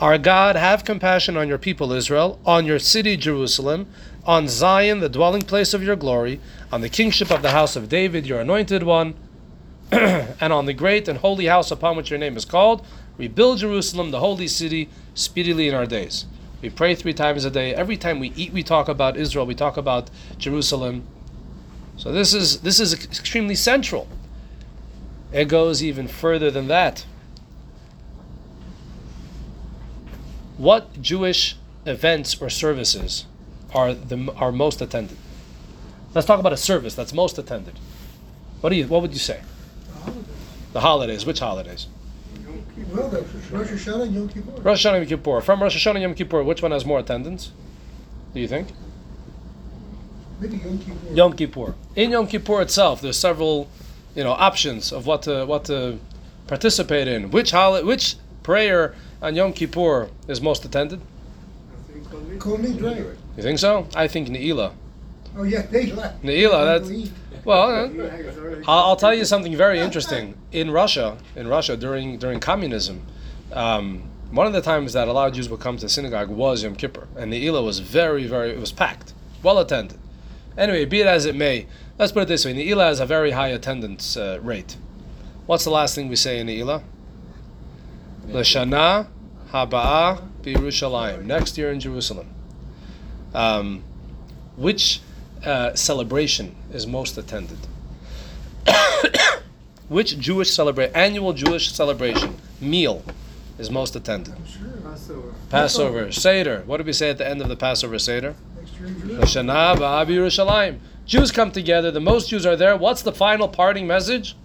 Our 0.00 0.18
God, 0.18 0.56
have 0.56 0.84
compassion 0.84 1.36
on 1.36 1.46
your 1.46 1.58
people 1.58 1.92
Israel, 1.92 2.40
on 2.44 2.66
your 2.66 2.80
city 2.80 3.16
Jerusalem, 3.16 3.86
on 4.26 4.48
Zion, 4.48 4.98
the 4.98 5.08
dwelling 5.08 5.42
place 5.42 5.74
of 5.74 5.82
your 5.82 5.94
glory, 5.94 6.40
on 6.72 6.80
the 6.80 6.88
kingship 6.88 7.30
of 7.30 7.42
the 7.42 7.52
house 7.52 7.76
of 7.76 7.88
David, 7.88 8.26
your 8.26 8.40
anointed 8.40 8.82
one, 8.82 9.14
and 9.92 10.52
on 10.52 10.66
the 10.66 10.72
great 10.72 11.06
and 11.06 11.20
holy 11.20 11.46
house 11.46 11.70
upon 11.70 11.96
which 11.96 12.10
your 12.10 12.18
name 12.18 12.36
is 12.36 12.44
called. 12.44 12.84
Rebuild 13.16 13.58
Jerusalem, 13.58 14.10
the 14.10 14.18
holy 14.18 14.48
city, 14.48 14.88
speedily 15.14 15.68
in 15.68 15.74
our 15.74 15.86
days. 15.86 16.26
We 16.62 16.70
pray 16.70 16.94
three 16.94 17.12
times 17.12 17.44
a 17.44 17.50
day. 17.50 17.74
Every 17.74 17.96
time 17.96 18.20
we 18.20 18.32
eat, 18.36 18.52
we 18.52 18.62
talk 18.62 18.88
about 18.88 19.16
Israel. 19.16 19.44
We 19.44 19.56
talk 19.56 19.76
about 19.76 20.10
Jerusalem. 20.38 21.04
So 21.96 22.12
this 22.12 22.32
is 22.32 22.60
this 22.60 22.78
is 22.78 22.94
extremely 22.94 23.56
central. 23.56 24.06
It 25.32 25.46
goes 25.46 25.82
even 25.82 26.06
further 26.06 26.50
than 26.50 26.68
that. 26.68 27.04
What 30.56 31.02
Jewish 31.02 31.56
events 31.84 32.40
or 32.40 32.48
services 32.48 33.26
are 33.74 33.92
the 33.92 34.32
are 34.36 34.52
most 34.52 34.80
attended? 34.80 35.18
Let's 36.14 36.26
talk 36.28 36.38
about 36.38 36.52
a 36.52 36.56
service 36.56 36.94
that's 36.94 37.12
most 37.12 37.38
attended. 37.38 37.80
What 38.60 38.70
do 38.70 38.76
you 38.76 38.86
what 38.86 39.02
would 39.02 39.12
you 39.12 39.18
say? 39.18 39.42
The 40.72 40.80
holidays. 40.80 41.26
Which 41.26 41.40
holidays? 41.40 41.88
Well, 42.92 43.08
the 43.08 43.20
Rosh 43.50 43.68
Hashanah 43.68 44.02
and 44.02 44.14
Yom 44.14 44.28
Kippur. 44.28 44.62
Rosh 44.62 44.86
Hashanah 44.86 45.00
and 45.00 45.10
Yom 45.10 45.18
Kippur. 45.18 45.40
From 45.40 45.62
Rosh 45.62 45.76
Hashanah 45.76 45.94
and 45.96 46.02
Yom 46.02 46.14
Kippur, 46.14 46.42
which 46.42 46.62
one 46.62 46.72
has 46.72 46.84
more 46.86 46.98
attendance? 46.98 47.52
Do 48.32 48.40
you 48.40 48.48
think? 48.48 48.68
Maybe 50.40 50.56
Yom 50.56 50.78
Kippur. 50.78 51.14
Yom 51.14 51.32
Kippur. 51.34 51.74
In 51.96 52.10
Yom 52.10 52.26
Kippur 52.26 52.62
itself, 52.62 53.02
there's 53.02 53.18
several, 53.18 53.68
you 54.14 54.24
know, 54.24 54.32
options 54.32 54.92
of 54.92 55.06
what 55.06 55.22
to 55.22 55.44
what 55.44 55.64
to 55.66 55.98
participate 56.46 57.08
in. 57.08 57.30
Which 57.30 57.50
holiday, 57.50 57.86
which 57.86 58.16
prayer 58.42 58.94
on 59.20 59.36
Yom 59.36 59.52
Kippur 59.52 60.08
is 60.26 60.40
most 60.40 60.64
attended? 60.64 61.00
Kol 62.38 62.58
Nidre. 62.58 63.16
You 63.36 63.42
think 63.42 63.58
so? 63.58 63.86
I 63.94 64.08
think 64.08 64.28
Ne'ilah. 64.28 64.72
Oh, 65.36 65.44
yeah, 65.44 65.62
they 65.62 65.86
left. 65.92 66.22
Ne'ilah, 66.22 66.64
that's 66.80 67.12
well. 67.44 67.62
uh, 67.70 68.62
I'll, 68.68 68.84
I'll 68.90 68.96
tell 68.96 69.14
you 69.14 69.24
something 69.24 69.56
very 69.56 69.80
interesting. 69.80 70.36
In 70.52 70.70
Russia, 70.70 71.18
in 71.36 71.48
Russia 71.48 71.76
during 71.76 72.18
during 72.18 72.40
communism, 72.40 73.06
um, 73.52 74.10
one 74.30 74.46
of 74.46 74.52
the 74.52 74.62
times 74.62 74.92
that 74.92 75.08
a 75.08 75.12
lot 75.12 75.28
of 75.28 75.34
Jews 75.34 75.48
would 75.48 75.60
come 75.60 75.76
to 75.76 75.82
the 75.82 75.88
synagogue 75.88 76.28
was 76.28 76.62
Yom 76.62 76.76
Kippur, 76.76 77.08
and 77.16 77.32
Ne'ilah 77.32 77.64
was 77.64 77.80
very 77.80 78.26
very 78.26 78.50
it 78.50 78.60
was 78.60 78.72
packed, 78.72 79.14
well 79.42 79.58
attended. 79.58 79.98
Anyway, 80.56 80.84
be 80.84 81.00
it 81.00 81.06
as 81.06 81.24
it 81.24 81.34
may, 81.34 81.66
let's 81.98 82.12
put 82.12 82.24
it 82.24 82.28
this 82.28 82.44
way: 82.44 82.52
Ne'ilah 82.52 82.88
has 82.88 83.00
a 83.00 83.06
very 83.06 83.32
high 83.32 83.48
attendance 83.48 84.16
uh, 84.16 84.38
rate. 84.42 84.76
What's 85.46 85.64
the 85.64 85.70
last 85.70 85.94
thing 85.94 86.08
we 86.08 86.16
say 86.16 86.38
in 86.38 86.46
Ne'ilah? 86.46 86.82
L'shana 88.28 89.08
haba'ah 89.50 90.28
b'Yerushalayim. 90.42 91.24
Next 91.24 91.58
year 91.58 91.72
in 91.72 91.80
Jerusalem. 91.80 92.28
Um, 93.34 93.82
which 94.56 95.00
uh, 95.44 95.74
celebration 95.74 96.54
is 96.72 96.86
most 96.86 97.18
attended? 97.18 97.58
which 99.88 100.18
Jewish 100.18 100.52
celebration, 100.52 100.94
annual 100.94 101.32
Jewish 101.32 101.72
celebration, 101.72 102.36
meal, 102.60 103.02
is 103.58 103.70
most 103.70 103.96
attended? 103.96 104.34
I'm 104.34 104.46
sure. 104.46 104.72
Passover. 104.92 105.34
Passover, 105.50 106.12
Seder. 106.12 106.62
What 106.66 106.78
do 106.78 106.84
we 106.84 106.92
say 106.92 107.10
at 107.10 107.18
the 107.18 107.26
end 107.26 107.40
of 107.40 107.48
the 107.48 107.56
Passover 107.56 107.98
Seder? 107.98 108.34
Next 108.56 108.74
year 108.74 108.86
in 108.88 109.00
Jerusalem. 109.00 109.20
L'shana 109.46 109.76
ba'ah 109.76 110.06
b'Yerushalayim. 110.06 110.78
Jews 111.06 111.32
come 111.32 111.50
together. 111.50 111.90
The 111.90 112.00
most 112.00 112.28
Jews 112.28 112.46
are 112.46 112.56
there. 112.56 112.76
What's 112.76 113.02
the 113.02 113.12
final 113.12 113.48
parting 113.48 113.86
message? 113.86 114.36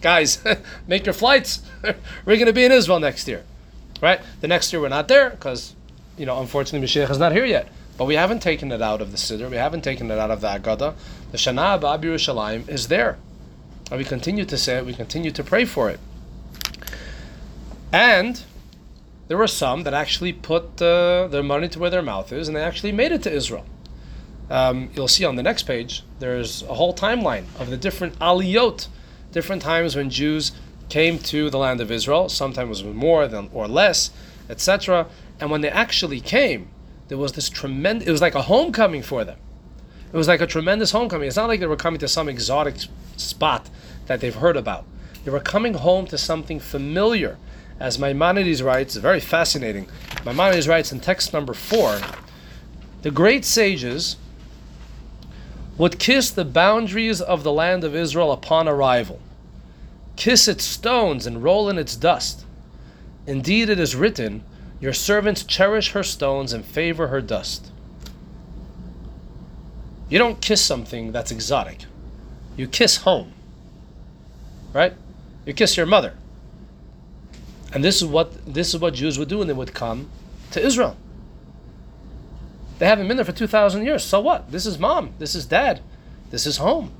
Guys, 0.00 0.42
make 0.86 1.04
your 1.04 1.12
flights. 1.12 1.62
we're 1.82 2.36
going 2.36 2.46
to 2.46 2.52
be 2.52 2.64
in 2.64 2.72
Israel 2.72 3.00
next 3.00 3.26
year, 3.26 3.44
right? 4.00 4.20
The 4.40 4.48
next 4.48 4.72
year 4.72 4.80
we're 4.80 4.88
not 4.88 5.08
there 5.08 5.30
because, 5.30 5.74
you 6.16 6.24
know, 6.26 6.40
unfortunately 6.40 6.86
Mashiach 6.86 7.10
is 7.10 7.18
not 7.18 7.32
here 7.32 7.44
yet. 7.44 7.68
But 7.98 8.04
we 8.04 8.14
haven't 8.14 8.40
taken 8.40 8.70
it 8.70 8.80
out 8.80 9.02
of 9.02 9.10
the 9.10 9.18
Siddur. 9.18 9.50
We 9.50 9.56
haven't 9.56 9.82
taken 9.82 10.08
it 10.10 10.18
out 10.18 10.30
of 10.30 10.40
the 10.40 10.46
Agada. 10.46 10.94
The 11.32 11.36
Shana 11.36 11.80
Ba'ab 11.80 12.02
Yerushalayim 12.02 12.68
is 12.68 12.86
there. 12.86 13.18
And 13.90 13.98
we 13.98 14.04
continue 14.04 14.44
to 14.44 14.56
say 14.56 14.78
it. 14.78 14.86
We 14.86 14.94
continue 14.94 15.32
to 15.32 15.42
pray 15.42 15.64
for 15.64 15.90
it. 15.90 15.98
And 17.92 18.40
there 19.26 19.36
were 19.36 19.48
some 19.48 19.82
that 19.82 19.94
actually 19.94 20.32
put 20.32 20.80
uh, 20.80 21.26
their 21.26 21.42
money 21.42 21.68
to 21.70 21.78
where 21.80 21.90
their 21.90 22.02
mouth 22.02 22.32
is, 22.32 22.46
and 22.46 22.56
they 22.56 22.62
actually 22.62 22.92
made 22.92 23.10
it 23.10 23.22
to 23.24 23.32
Israel. 23.32 23.66
Um, 24.48 24.90
you'll 24.94 25.08
see 25.08 25.24
on 25.24 25.34
the 25.34 25.42
next 25.42 25.64
page, 25.64 26.04
there's 26.20 26.62
a 26.62 26.74
whole 26.74 26.94
timeline 26.94 27.44
of 27.58 27.68
the 27.68 27.76
different 27.76 28.16
aliyot, 28.20 28.86
different 29.32 29.60
times 29.60 29.96
when 29.96 30.08
Jews 30.08 30.52
came 30.88 31.18
to 31.18 31.50
the 31.50 31.58
land 31.58 31.80
of 31.80 31.90
Israel. 31.90 32.28
Sometimes 32.28 32.82
was 32.82 32.94
more 32.94 33.26
than 33.26 33.50
or 33.52 33.66
less, 33.66 34.10
etc. 34.48 35.08
And 35.40 35.50
when 35.50 35.62
they 35.62 35.68
actually 35.68 36.20
came, 36.20 36.68
there 37.08 37.18
was 37.18 37.32
this 37.32 37.48
tremendous. 37.48 38.06
It 38.06 38.12
was 38.12 38.20
like 38.20 38.34
a 38.34 38.42
homecoming 38.42 39.02
for 39.02 39.24
them. 39.24 39.38
It 40.12 40.16
was 40.16 40.28
like 40.28 40.40
a 40.40 40.46
tremendous 40.46 40.92
homecoming. 40.92 41.26
It's 41.26 41.36
not 41.36 41.48
like 41.48 41.60
they 41.60 41.66
were 41.66 41.76
coming 41.76 42.00
to 42.00 42.08
some 42.08 42.28
exotic 42.28 42.76
spot 43.16 43.68
that 44.06 44.20
they've 44.20 44.34
heard 44.34 44.56
about. 44.56 44.84
They 45.24 45.30
were 45.30 45.40
coming 45.40 45.74
home 45.74 46.06
to 46.06 46.16
something 46.18 46.60
familiar. 46.60 47.36
As 47.80 47.98
Maimonides 47.98 48.62
writes, 48.62 48.96
very 48.96 49.20
fascinating. 49.20 49.88
Maimonides 50.24 50.68
writes 50.68 50.92
in 50.92 51.00
text 51.00 51.32
number 51.32 51.54
four 51.54 52.00
the 53.02 53.10
great 53.12 53.44
sages 53.44 54.16
would 55.76 56.00
kiss 56.00 56.30
the 56.30 56.44
boundaries 56.44 57.20
of 57.20 57.44
the 57.44 57.52
land 57.52 57.84
of 57.84 57.94
Israel 57.94 58.32
upon 58.32 58.66
arrival, 58.66 59.20
kiss 60.16 60.48
its 60.48 60.64
stones 60.64 61.24
and 61.24 61.44
roll 61.44 61.68
in 61.68 61.78
its 61.78 61.94
dust. 61.94 62.44
Indeed, 63.26 63.68
it 63.68 63.78
is 63.78 63.94
written, 63.94 64.42
Your 64.80 64.92
servants 64.92 65.42
cherish 65.42 65.92
her 65.92 66.02
stones 66.02 66.52
and 66.52 66.64
favor 66.64 67.08
her 67.08 67.20
dust. 67.20 67.72
You 70.08 70.18
don't 70.18 70.40
kiss 70.40 70.64
something 70.64 71.12
that's 71.12 71.30
exotic. 71.30 71.84
You 72.56 72.68
kiss 72.68 72.98
home. 72.98 73.32
Right? 74.72 74.94
You 75.44 75.52
kiss 75.52 75.76
your 75.76 75.86
mother. 75.86 76.14
And 77.72 77.84
this 77.84 77.96
is 77.96 78.04
what 78.06 78.54
this 78.54 78.72
is 78.72 78.80
what 78.80 78.94
Jews 78.94 79.18
would 79.18 79.28
do 79.28 79.38
when 79.38 79.46
they 79.46 79.52
would 79.52 79.74
come 79.74 80.08
to 80.52 80.64
Israel. 80.64 80.96
They 82.78 82.86
haven't 82.86 83.08
been 83.08 83.16
there 83.16 83.26
for 83.26 83.32
2,000 83.32 83.84
years. 83.84 84.04
So 84.04 84.20
what? 84.20 84.50
This 84.52 84.64
is 84.64 84.78
mom. 84.78 85.12
This 85.18 85.34
is 85.34 85.44
dad. 85.44 85.80
This 86.30 86.46
is 86.46 86.58
home. 86.58 86.92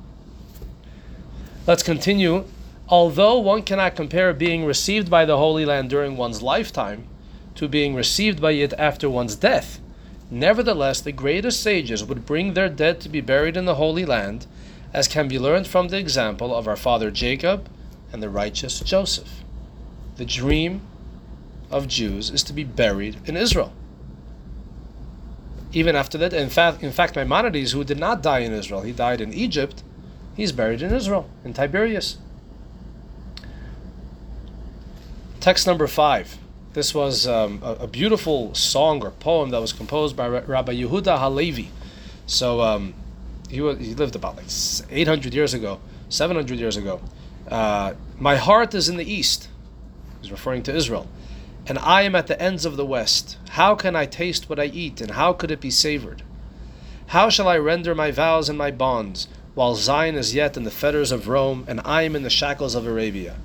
Let's 1.66 1.84
continue. 1.84 2.44
Although 2.88 3.38
one 3.38 3.62
cannot 3.62 3.94
compare 3.94 4.32
being 4.32 4.64
received 4.64 5.08
by 5.08 5.24
the 5.24 5.36
Holy 5.36 5.64
Land 5.64 5.88
during 5.88 6.16
one's 6.16 6.42
lifetime 6.42 7.07
to 7.58 7.68
being 7.68 7.94
received 7.94 8.40
by 8.40 8.52
it 8.52 8.72
after 8.78 9.08
one's 9.08 9.36
death, 9.36 9.80
nevertheless, 10.30 11.00
the 11.00 11.12
greatest 11.12 11.62
sages 11.62 12.04
would 12.04 12.26
bring 12.26 12.54
their 12.54 12.68
dead 12.68 13.00
to 13.02 13.08
be 13.08 13.20
buried 13.20 13.56
in 13.56 13.66
the 13.66 13.74
Holy 13.74 14.04
Land, 14.04 14.46
as 14.92 15.06
can 15.06 15.28
be 15.28 15.38
learned 15.38 15.66
from 15.66 15.88
the 15.88 15.98
example 15.98 16.54
of 16.54 16.66
our 16.66 16.76
father 16.76 17.10
Jacob 17.10 17.68
and 18.12 18.22
the 18.22 18.30
righteous 18.30 18.80
Joseph. 18.80 19.42
The 20.16 20.24
dream 20.24 20.80
of 21.70 21.86
Jews 21.86 22.30
is 22.30 22.42
to 22.44 22.52
be 22.52 22.64
buried 22.64 23.16
in 23.28 23.36
Israel 23.36 23.72
even 25.72 25.94
after 25.96 26.18
that. 26.18 26.32
In 26.32 26.48
fact, 26.48 26.82
in 26.82 26.92
fact, 26.92 27.16
Maimonides, 27.16 27.72
who 27.72 27.84
did 27.84 27.98
not 27.98 28.22
die 28.22 28.40
in 28.40 28.52
Israel, 28.52 28.82
he 28.82 28.92
died 28.92 29.20
in 29.20 29.32
Egypt. 29.32 29.82
He's 30.36 30.52
buried 30.52 30.82
in 30.82 30.94
Israel, 30.94 31.28
in 31.44 31.52
Tiberias. 31.52 32.18
Text 35.40 35.66
number 35.66 35.86
five. 35.86 36.38
This 36.72 36.94
was 36.94 37.26
um, 37.26 37.60
a, 37.62 37.72
a 37.72 37.86
beautiful 37.86 38.54
song 38.54 39.02
or 39.02 39.10
poem 39.10 39.50
that 39.50 39.60
was 39.60 39.72
composed 39.72 40.16
by 40.16 40.28
Rabbi 40.28 40.74
Yehuda 40.74 41.18
Halevi. 41.18 41.70
So 42.26 42.60
um, 42.60 42.94
he, 43.48 43.60
wa 43.60 43.74
he 43.74 43.94
lived 43.94 44.14
about 44.16 44.36
like 44.36 44.46
800 44.90 45.34
years 45.34 45.54
ago, 45.54 45.80
700 46.08 46.58
years 46.58 46.76
ago. 46.76 47.00
Uh, 47.50 47.94
My 48.18 48.36
heart 48.36 48.74
is 48.74 48.88
in 48.88 48.96
the 48.96 49.10
east. 49.10 49.48
He's 50.20 50.30
referring 50.30 50.62
to 50.64 50.74
Israel 50.74 51.08
and 51.68 51.78
I 51.78 52.02
am 52.02 52.14
at 52.14 52.26
the 52.28 52.40
ends 52.40 52.64
of 52.64 52.76
the 52.76 52.86
west. 52.86 53.36
How 53.50 53.74
can 53.74 53.94
I 53.94 54.06
taste 54.06 54.48
what 54.48 54.58
I 54.58 54.64
eat, 54.64 55.02
and 55.02 55.12
how 55.12 55.34
could 55.34 55.50
it 55.50 55.60
be 55.60 55.70
savored? 55.70 56.22
How 57.08 57.28
shall 57.28 57.46
I 57.46 57.58
render 57.58 57.94
my 57.94 58.10
vows 58.10 58.48
and 58.48 58.56
my 58.56 58.70
bonds, 58.70 59.28
while 59.54 59.74
Zion 59.74 60.14
is 60.14 60.34
yet 60.34 60.56
in 60.56 60.64
the 60.64 60.70
fetters 60.70 61.12
of 61.12 61.28
Rome, 61.28 61.64
and 61.68 61.80
I 61.84 62.02
am 62.02 62.16
in 62.16 62.22
the 62.22 62.30
shackles 62.30 62.74
of 62.74 62.86
Arabia. 62.86 63.36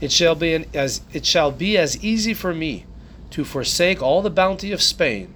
It 0.00 0.12
shall 0.12 0.34
be 0.34 0.54
an, 0.54 0.66
as 0.74 1.00
it 1.12 1.26
shall 1.26 1.50
be 1.50 1.76
as 1.76 2.02
easy 2.04 2.34
for 2.34 2.54
me 2.54 2.86
to 3.30 3.44
forsake 3.44 4.00
all 4.00 4.22
the 4.22 4.30
bounty 4.30 4.72
of 4.72 4.80
Spain, 4.80 5.34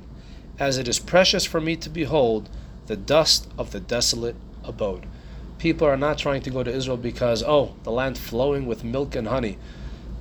as 0.59 0.79
it 0.79 0.89
is 0.89 0.99
precious 0.99 1.45
for 1.45 1.61
me 1.61 1.77
to 1.77 1.91
behold 1.91 2.49
the 2.87 2.97
dust 2.97 3.49
of 3.59 3.73
the 3.73 3.81
desolate 3.81 4.37
abode. 4.65 5.07
People 5.59 5.87
are 5.87 5.97
not 5.97 6.19
trying 6.19 6.43
to 6.43 6.51
go 6.51 6.63
to 6.63 6.73
Israel 6.73 6.97
because 6.97 7.43
oh, 7.43 7.75
the 7.83 7.91
land 7.91 8.19
flowing 8.19 8.67
with 8.67 8.85
milk 8.85 9.15
and 9.15 9.29
honey. 9.29 9.59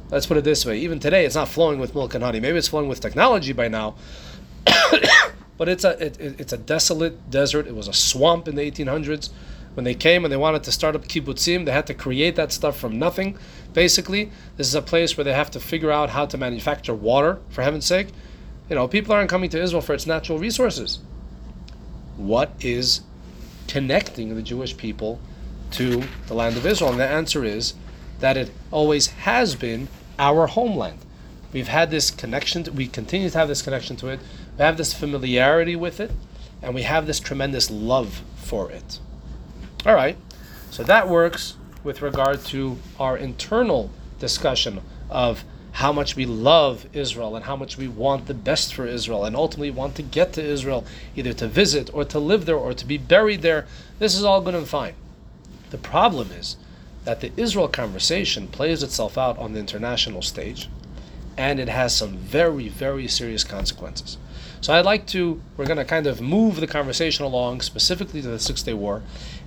Let's 0.10 0.26
put 0.26 0.38
it 0.38 0.44
this 0.44 0.66
way: 0.66 0.80
even 0.80 1.00
today, 1.00 1.26
it's 1.26 1.36
not 1.36 1.48
flowing 1.48 1.80
with 1.80 1.94
milk 1.94 2.16
and 2.16 2.24
honey. 2.24 2.40
Maybe 2.40 2.58
it's 2.58 2.68
flowing 2.68 2.90
with 2.90 3.00
technology 3.00 3.54
by 3.54 3.68
now. 3.68 3.96
but 5.58 5.70
it's 5.70 5.84
a 5.84 6.04
it, 6.04 6.18
it's 6.20 6.54
a 6.54 6.58
desolate 6.58 7.30
desert. 7.30 7.68
It 7.68 7.76
was 7.76 7.88
a 7.88 7.94
swamp 7.94 8.48
in 8.48 8.56
the 8.56 8.70
1800s 8.70 9.30
when 9.74 9.86
they 9.86 9.94
came 9.94 10.26
and 10.26 10.32
they 10.32 10.38
wanted 10.38 10.64
to 10.64 10.72
start 10.72 10.96
up 10.96 11.08
kibbutzim, 11.08 11.66
they 11.66 11.72
had 11.72 11.88
to 11.88 11.94
create 11.94 12.36
that 12.36 12.52
stuff 12.52 12.78
from 12.78 13.00
nothing. 13.00 13.38
Basically, 13.74 14.32
this 14.58 14.68
is 14.68 14.76
a 14.76 14.82
place 14.82 15.16
where 15.16 15.24
they 15.24 15.34
have 15.34 15.52
to 15.52 15.60
figure 15.60 15.92
out 15.92 16.10
how 16.10 16.26
to 16.26 16.38
manufacture 16.38 16.94
water, 16.94 17.40
for 17.50 17.62
heaven's 17.62 17.86
sake. 17.86 18.08
You 18.70 18.76
know, 18.76 18.88
people 18.88 19.14
aren't 19.14 19.30
coming 19.30 19.50
to 19.52 19.62
Israel 19.62 19.82
for 19.82 19.94
its 19.94 20.06
natural 20.06 20.40
resources. 20.40 21.00
What 22.18 22.52
is 22.60 23.02
connecting 23.68 24.36
the 24.36 24.42
Jewish 24.42 24.76
people 24.76 25.20
to 25.72 26.04
the 26.28 26.34
land 26.34 26.58
of 26.58 26.66
Israel? 26.66 26.92
And 26.92 27.00
the 27.00 27.08
answer 27.08 27.46
is 27.46 27.74
that 28.20 28.38
it 28.38 28.52
always 28.72 29.08
has 29.08 29.56
been 29.56 29.88
our 30.20 30.48
homeland. 30.48 31.00
We've 31.54 31.68
had 31.68 31.92
this 31.92 32.12
connection, 32.12 32.64
to, 32.64 32.72
we 32.72 32.88
continue 32.88 33.30
to 33.30 33.38
have 33.38 33.48
this 33.48 33.62
connection 33.62 33.96
to 33.98 34.08
it, 34.08 34.20
we 34.58 34.64
have 34.64 34.78
this 34.78 34.94
familiarity 34.94 35.76
with 35.76 36.00
it, 36.00 36.12
and 36.62 36.76
we 36.76 36.84
have 36.84 37.08
this 37.08 37.20
tremendous 37.20 37.72
love 37.72 38.24
for 38.36 38.72
it. 38.72 39.00
All 39.84 39.96
right, 39.96 40.16
so 40.70 40.84
that 40.84 41.10
works 41.10 41.56
with 41.84 42.04
regard 42.04 42.46
to 42.46 42.78
our 43.00 43.18
internal 43.18 43.90
discussion 44.20 44.80
of 45.10 45.44
how 45.72 45.92
much 45.92 46.16
we 46.16 46.24
love 46.24 46.86
Israel 46.94 47.36
and 47.36 47.46
how 47.46 47.56
much 47.56 47.78
we 47.78 47.88
want 47.88 48.28
the 48.28 48.36
best 48.36 48.76
for 48.76 48.86
Israel 48.86 49.26
and 49.26 49.36
ultimately 49.36 49.72
want 49.72 49.96
to 49.96 50.04
get 50.04 50.34
to 50.34 50.44
Israel, 50.44 50.86
either 51.16 51.34
to 51.34 51.48
visit 51.48 51.90
or 51.96 52.06
to 52.06 52.20
live 52.20 52.46
there 52.46 52.58
or 52.58 52.76
to 52.76 52.86
be 52.86 53.00
buried 53.00 53.42
there. 53.42 53.66
This 53.98 54.14
is 54.14 54.24
all 54.24 54.42
good 54.42 54.54
and 54.54 54.68
fine. 54.68 54.94
The 55.72 55.80
problem 55.80 56.32
is 56.32 56.58
that 57.06 57.22
the 57.22 57.32
Israel 57.36 57.68
conversation 57.68 58.50
plays 58.50 58.84
itself 58.84 59.18
out 59.18 59.40
on 59.40 59.54
the 59.54 59.60
international 59.60 60.22
stage 60.22 60.70
and 61.38 61.60
it 61.60 61.70
has 61.70 61.96
some 61.96 62.18
very, 62.18 62.68
very 62.68 63.08
serious 63.08 63.44
consequences. 63.44 64.18
So 64.60 64.74
I'd 64.74 64.86
like 64.86 65.08
to, 65.08 65.42
we're 65.58 65.66
going 65.66 65.78
to 65.78 65.86
kind 65.86 66.06
of 66.06 66.22
move 66.22 66.60
the 66.60 66.68
conversation 66.68 67.26
along 67.26 67.62
specifically 67.62 68.22
to 68.22 68.28
the 68.28 68.40
Six 68.40 68.62
Day 68.62 68.76
War, 68.76 69.02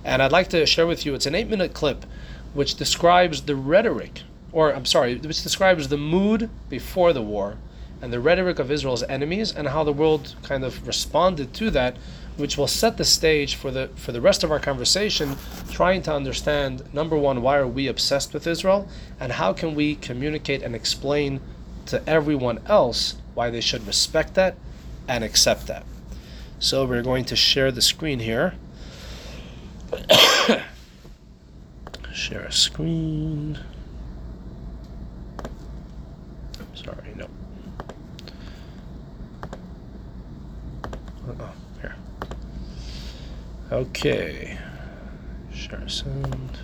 and 0.05 0.21
I'd 0.21 0.31
like 0.31 0.47
to 0.49 0.65
share 0.65 0.87
with 0.87 1.05
you, 1.05 1.15
it's 1.15 1.25
an 1.25 1.35
eight 1.35 1.49
minute 1.49 1.73
clip 1.73 2.05
which 2.53 2.75
describes 2.75 3.41
the 3.41 3.55
rhetoric, 3.55 4.21
or 4.53 4.73
I'm 4.73 4.85
sorry, 4.85 5.17
which 5.17 5.43
describes 5.43 5.89
the 5.89 5.97
mood 5.97 6.49
before 6.69 7.11
the 7.11 7.21
war 7.21 7.57
and 8.01 8.13
the 8.13 8.19
rhetoric 8.19 8.59
of 8.59 8.71
Israel's 8.71 9.03
enemies 9.03 9.51
and 9.51 9.67
how 9.67 9.83
the 9.83 9.91
world 9.91 10.35
kind 10.43 10.63
of 10.63 10.87
responded 10.87 11.53
to 11.55 11.71
that, 11.71 11.97
which 12.37 12.57
will 12.57 12.67
set 12.67 12.97
the 12.97 13.03
stage 13.03 13.55
for 13.55 13.71
the 13.71 13.89
for 13.95 14.11
the 14.11 14.21
rest 14.21 14.43
of 14.43 14.51
our 14.51 14.59
conversation, 14.59 15.35
trying 15.71 16.01
to 16.03 16.13
understand 16.13 16.83
number 16.93 17.17
one, 17.17 17.41
why 17.41 17.57
are 17.57 17.67
we 17.67 17.87
obsessed 17.87 18.33
with 18.33 18.45
Israel, 18.47 18.87
and 19.19 19.33
how 19.33 19.51
can 19.53 19.73
we 19.73 19.95
communicate 19.95 20.61
and 20.61 20.75
explain 20.75 21.41
to 21.87 22.07
everyone 22.07 22.59
else 22.67 23.15
why 23.33 23.49
they 23.49 23.61
should 23.61 23.85
respect 23.87 24.35
that 24.35 24.55
and 25.07 25.23
accept 25.23 25.67
that. 25.67 25.83
So 26.59 26.85
we're 26.85 27.03
going 27.03 27.25
to 27.25 27.35
share 27.35 27.71
the 27.71 27.81
screen 27.81 28.19
here. 28.19 28.53
share 32.13 32.41
a 32.41 32.51
screen. 32.51 33.57
Sorry, 36.73 37.13
no. 37.15 37.27
Uh-oh, 41.27 41.53
here. 41.81 41.95
Okay. 43.71 44.57
Share 45.53 45.79
a 45.79 45.89
sound. 45.89 46.59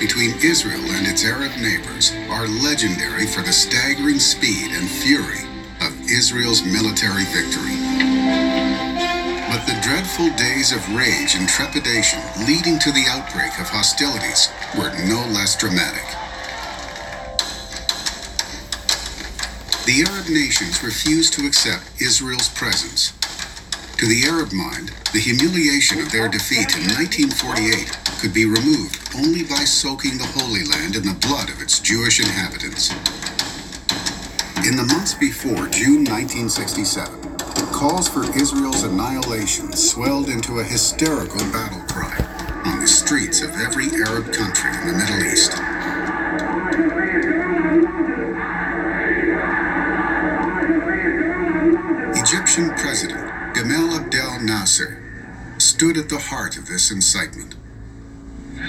Between 0.00 0.34
Israel 0.42 0.80
and 0.96 1.06
its 1.06 1.26
Arab 1.26 1.52
neighbors 1.60 2.12
are 2.30 2.48
legendary 2.48 3.26
for 3.26 3.42
the 3.42 3.52
staggering 3.52 4.18
speed 4.18 4.72
and 4.72 4.88
fury 4.88 5.44
of 5.84 5.92
Israel's 6.08 6.64
military 6.64 7.24
victory. 7.28 7.76
But 9.52 9.68
the 9.68 9.78
dreadful 9.84 10.30
days 10.40 10.72
of 10.72 10.80
rage 10.96 11.36
and 11.36 11.46
trepidation 11.46 12.18
leading 12.48 12.78
to 12.78 12.90
the 12.92 13.04
outbreak 13.12 13.52
of 13.60 13.68
hostilities 13.68 14.48
were 14.72 14.88
no 15.04 15.20
less 15.36 15.54
dramatic. 15.54 16.08
The 19.84 20.08
Arab 20.08 20.30
nations 20.30 20.82
refused 20.82 21.34
to 21.34 21.46
accept 21.46 21.84
Israel's 22.00 22.48
presence 22.48 23.12
to 23.98 24.06
the 24.06 24.24
Arab 24.24 24.50
mind, 24.52 24.92
the 25.12 25.20
humiliation 25.20 26.00
of 26.00 26.10
their 26.10 26.28
defeat 26.28 26.72
in 26.72 26.88
1948 26.88 27.99
could 28.20 28.34
be 28.34 28.44
removed 28.44 29.00
only 29.16 29.42
by 29.44 29.64
soaking 29.64 30.18
the 30.18 30.26
Holy 30.36 30.62
Land 30.64 30.94
in 30.94 31.04
the 31.04 31.16
blood 31.26 31.48
of 31.48 31.62
its 31.62 31.80
Jewish 31.80 32.20
inhabitants. 32.20 32.90
In 34.68 34.76
the 34.76 34.84
months 34.84 35.14
before 35.14 35.68
June 35.68 36.04
1967, 36.04 37.38
calls 37.72 38.10
for 38.10 38.24
Israel's 38.36 38.82
annihilation 38.82 39.72
swelled 39.72 40.28
into 40.28 40.58
a 40.58 40.64
hysterical 40.64 41.40
battle 41.50 41.80
cry 41.88 42.14
on 42.66 42.80
the 42.80 42.86
streets 42.86 43.40
of 43.40 43.56
every 43.56 43.86
Arab 44.04 44.30
country 44.34 44.68
in 44.68 44.88
the 44.88 44.98
Middle 45.00 45.24
East. 45.24 45.52
Egyptian 52.20 52.68
President 52.76 53.30
Gamal 53.56 53.98
Abdel 53.98 54.40
Nasser 54.42 55.56
stood 55.56 55.96
at 55.96 56.10
the 56.10 56.18
heart 56.18 56.58
of 56.58 56.66
this 56.66 56.90
incitement. 56.90 57.54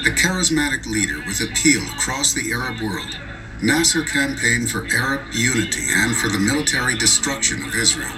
A 0.02 0.10
charismatic 0.10 0.88
leader 0.88 1.20
with 1.28 1.42
appeal 1.42 1.84
across 1.84 2.34
the 2.34 2.52
Arab 2.52 2.82
world, 2.82 3.20
Nasser 3.62 4.02
campaigned 4.02 4.72
for 4.72 4.88
Arab 4.88 5.22
unity 5.32 5.86
and 5.94 6.18
for 6.18 6.28
the 6.28 6.40
military 6.40 6.98
destruction 6.98 7.62
of 7.64 7.76
Israel. 7.76 8.10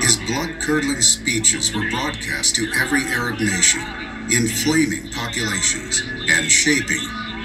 His 0.00 0.18
blood 0.18 0.60
curdling 0.60 1.02
speeches 1.02 1.74
were 1.74 1.90
broadcast 1.90 2.54
to 2.54 2.70
every 2.74 3.02
Arab 3.06 3.40
nation, 3.40 3.82
inflaming 4.30 5.10
populations 5.10 6.00
and 6.28 6.48
shaping 6.48 7.02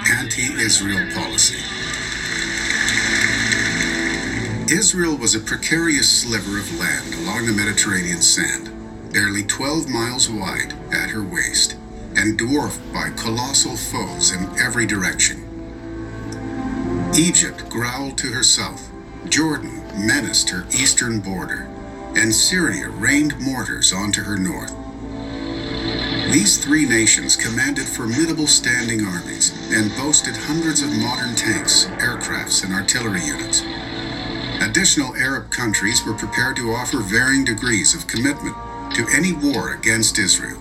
anti 0.08 0.52
Israel 0.54 1.12
policy. 1.12 1.58
Israel 4.72 5.16
was 5.16 5.34
a 5.34 5.40
precarious 5.40 6.22
sliver 6.22 6.56
of 6.56 6.78
land 6.78 7.14
along 7.14 7.46
the 7.46 7.52
Mediterranean 7.52 8.22
sand, 8.22 8.70
barely 9.12 9.42
12 9.42 9.88
miles 9.88 10.30
wide 10.30 10.72
at 10.92 11.10
her 11.10 11.24
waist, 11.24 11.74
and 12.16 12.38
dwarfed 12.38 12.80
by 12.92 13.10
colossal 13.10 13.76
foes 13.76 14.32
in 14.32 14.48
every 14.58 14.86
direction. 14.86 15.46
Egypt 17.16 17.68
growled 17.68 18.16
to 18.18 18.28
herself, 18.28 18.88
Jordan 19.28 19.82
menaced 20.06 20.50
her 20.50 20.66
eastern 20.70 21.20
border, 21.20 21.68
and 22.16 22.34
Syria 22.34 22.88
rained 22.88 23.38
mortars 23.40 23.92
onto 23.92 24.22
her 24.22 24.36
north. 24.36 24.74
These 26.32 26.58
three 26.64 26.86
nations 26.86 27.34
commanded 27.34 27.86
formidable 27.86 28.46
standing 28.46 29.04
armies 29.04 29.50
and 29.72 29.90
boasted 29.96 30.36
hundreds 30.36 30.82
of 30.82 30.96
modern 30.98 31.34
tanks, 31.34 31.86
aircrafts, 31.98 32.62
and 32.62 32.72
artillery 32.72 33.24
units. 33.24 33.62
Additional 34.62 35.16
Arab 35.16 35.50
countries 35.50 36.04
were 36.04 36.14
prepared 36.14 36.54
to 36.56 36.70
offer 36.70 36.98
varying 36.98 37.44
degrees 37.44 37.94
of 37.94 38.06
commitment 38.06 38.54
to 38.94 39.06
any 39.12 39.32
war 39.32 39.72
against 39.72 40.18
Israel, 40.18 40.60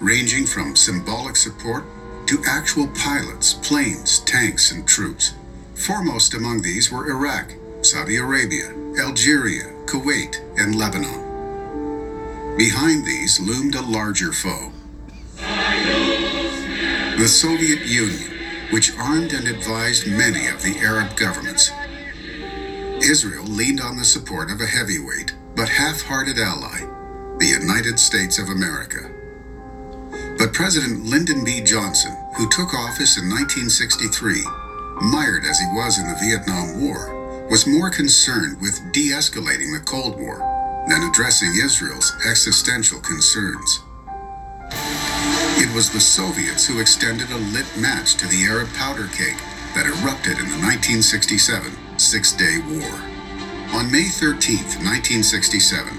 ranging 0.00 0.46
from 0.46 0.76
symbolic 0.76 1.36
support 1.36 1.84
to 2.26 2.42
actual 2.46 2.88
pilots, 2.88 3.54
planes, 3.54 4.20
tanks, 4.20 4.70
and 4.70 4.86
troops. 4.86 5.34
Foremost 5.74 6.34
among 6.34 6.62
these 6.62 6.90
were 6.90 7.10
Iraq, 7.10 7.52
Saudi 7.82 8.16
Arabia, 8.16 8.74
Algeria, 8.98 9.72
Kuwait, 9.86 10.40
and 10.58 10.74
Lebanon. 10.74 12.56
Behind 12.56 13.04
these 13.04 13.40
loomed 13.40 13.74
a 13.74 13.82
larger 13.82 14.32
foe 14.32 14.72
the 17.18 17.26
Soviet 17.26 17.84
Union, 17.84 18.30
which 18.70 18.96
armed 18.96 19.32
and 19.32 19.48
advised 19.48 20.06
many 20.06 20.46
of 20.46 20.62
the 20.62 20.78
Arab 20.78 21.16
governments 21.16 21.72
Israel 23.02 23.44
leaned 23.44 23.80
on 23.80 23.96
the 23.96 24.04
support 24.04 24.50
of 24.50 24.60
a 24.60 24.66
heavyweight 24.66 25.34
but 25.56 25.68
half 25.68 26.02
hearted 26.02 26.38
ally, 26.38 26.78
the 27.38 27.46
United 27.46 27.98
States 27.98 28.38
of 28.38 28.48
America. 28.48 29.10
But 30.38 30.54
President 30.54 31.04
Lyndon 31.04 31.44
B. 31.44 31.60
Johnson, 31.60 32.16
who 32.36 32.48
took 32.48 32.72
office 32.72 33.18
in 33.18 33.28
1963, 33.28 34.44
mired 35.10 35.44
as 35.44 35.58
he 35.58 35.66
was 35.74 35.98
in 35.98 36.06
the 36.06 36.14
Vietnam 36.14 36.80
War, 36.80 37.46
was 37.50 37.66
more 37.66 37.90
concerned 37.90 38.60
with 38.60 38.78
de 38.92 39.10
escalating 39.10 39.74
the 39.74 39.84
Cold 39.84 40.16
War 40.16 40.38
than 40.88 41.02
addressing 41.02 41.50
Israel's 41.56 42.14
existential 42.24 43.00
concerns. 43.00 43.80
It 45.58 45.74
was 45.74 45.90
the 45.90 45.98
Soviets 45.98 46.64
who 46.64 46.80
extended 46.80 47.30
a 47.30 47.38
lit 47.50 47.66
match 47.76 48.14
to 48.14 48.28
the 48.28 48.44
Arab 48.44 48.72
powder 48.74 49.08
keg 49.08 49.34
that 49.74 49.86
erupted 49.86 50.38
in 50.38 50.46
the 50.46 50.62
1967 50.62 51.72
Six 51.98 52.30
Day 52.32 52.58
War. 52.70 52.94
On 53.74 53.90
May 53.90 54.06
13, 54.06 54.86
1967, 54.86 55.98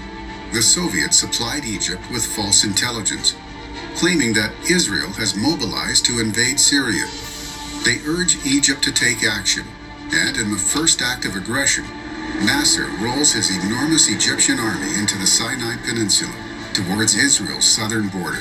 the 0.52 0.62
Soviets 0.62 1.18
supplied 1.18 1.66
Egypt 1.66 2.02
with 2.10 2.24
false 2.24 2.64
intelligence, 2.64 3.36
claiming 4.00 4.32
that 4.32 4.54
Israel 4.70 5.12
has 5.12 5.36
mobilized 5.36 6.06
to 6.06 6.20
invade 6.20 6.58
Syria. 6.58 7.04
They 7.84 8.00
urge 8.08 8.40
Egypt 8.46 8.82
to 8.84 8.92
take 8.92 9.24
action, 9.24 9.66
and 10.10 10.38
in 10.38 10.50
the 10.50 10.56
first 10.56 11.02
act 11.02 11.26
of 11.26 11.36
aggression, 11.36 11.84
Nasser 12.40 12.88
rolls 13.04 13.34
his 13.34 13.52
enormous 13.62 14.08
Egyptian 14.08 14.58
army 14.58 14.88
into 14.98 15.18
the 15.18 15.26
Sinai 15.26 15.76
Peninsula 15.84 16.32
towards 16.72 17.14
Israel's 17.14 17.66
southern 17.66 18.08
border. 18.08 18.40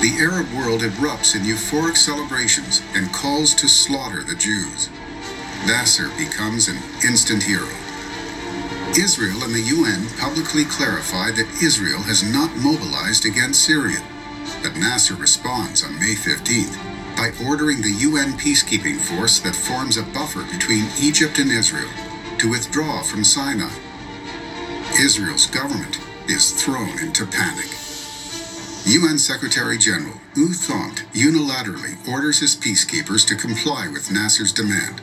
The 0.00 0.16
Arab 0.24 0.50
world 0.56 0.80
erupts 0.80 1.36
in 1.36 1.42
euphoric 1.42 1.98
celebrations 1.98 2.80
and 2.94 3.12
calls 3.12 3.52
to 3.56 3.68
slaughter 3.68 4.22
the 4.22 4.36
Jews. 4.36 4.88
Nasser 5.66 6.08
becomes 6.16 6.68
an 6.68 6.78
instant 7.04 7.42
hero. 7.42 7.68
Israel 8.96 9.42
and 9.44 9.52
the 9.52 9.68
UN 9.76 10.08
publicly 10.16 10.64
clarify 10.64 11.30
that 11.32 11.62
Israel 11.62 12.00
has 12.04 12.22
not 12.24 12.56
mobilized 12.56 13.26
against 13.26 13.60
Syria, 13.62 14.00
but 14.66 14.76
Nasser 14.76 15.14
responds 15.14 15.84
on 15.84 15.96
May 16.00 16.16
15th 16.16 16.76
by 17.16 17.30
ordering 17.46 17.80
the 17.80 17.98
UN 18.00 18.32
peacekeeping 18.32 18.98
force 18.98 19.38
that 19.38 19.54
forms 19.54 19.96
a 19.96 20.02
buffer 20.02 20.42
between 20.42 20.88
Egypt 21.00 21.38
and 21.38 21.52
Israel 21.52 21.88
to 22.38 22.50
withdraw 22.50 23.00
from 23.02 23.22
Sinai. 23.22 23.70
Israel's 24.98 25.46
government 25.46 26.00
is 26.28 26.50
thrown 26.50 26.98
into 26.98 27.24
panic. 27.26 27.70
UN 28.86 29.18
Secretary 29.18 29.78
General 29.78 30.18
U 30.34 30.48
Thant 30.48 31.04
unilaterally 31.12 31.96
orders 32.08 32.40
his 32.40 32.56
peacekeepers 32.56 33.24
to 33.28 33.36
comply 33.36 33.86
with 33.86 34.10
Nasser's 34.10 34.52
demand. 34.52 35.00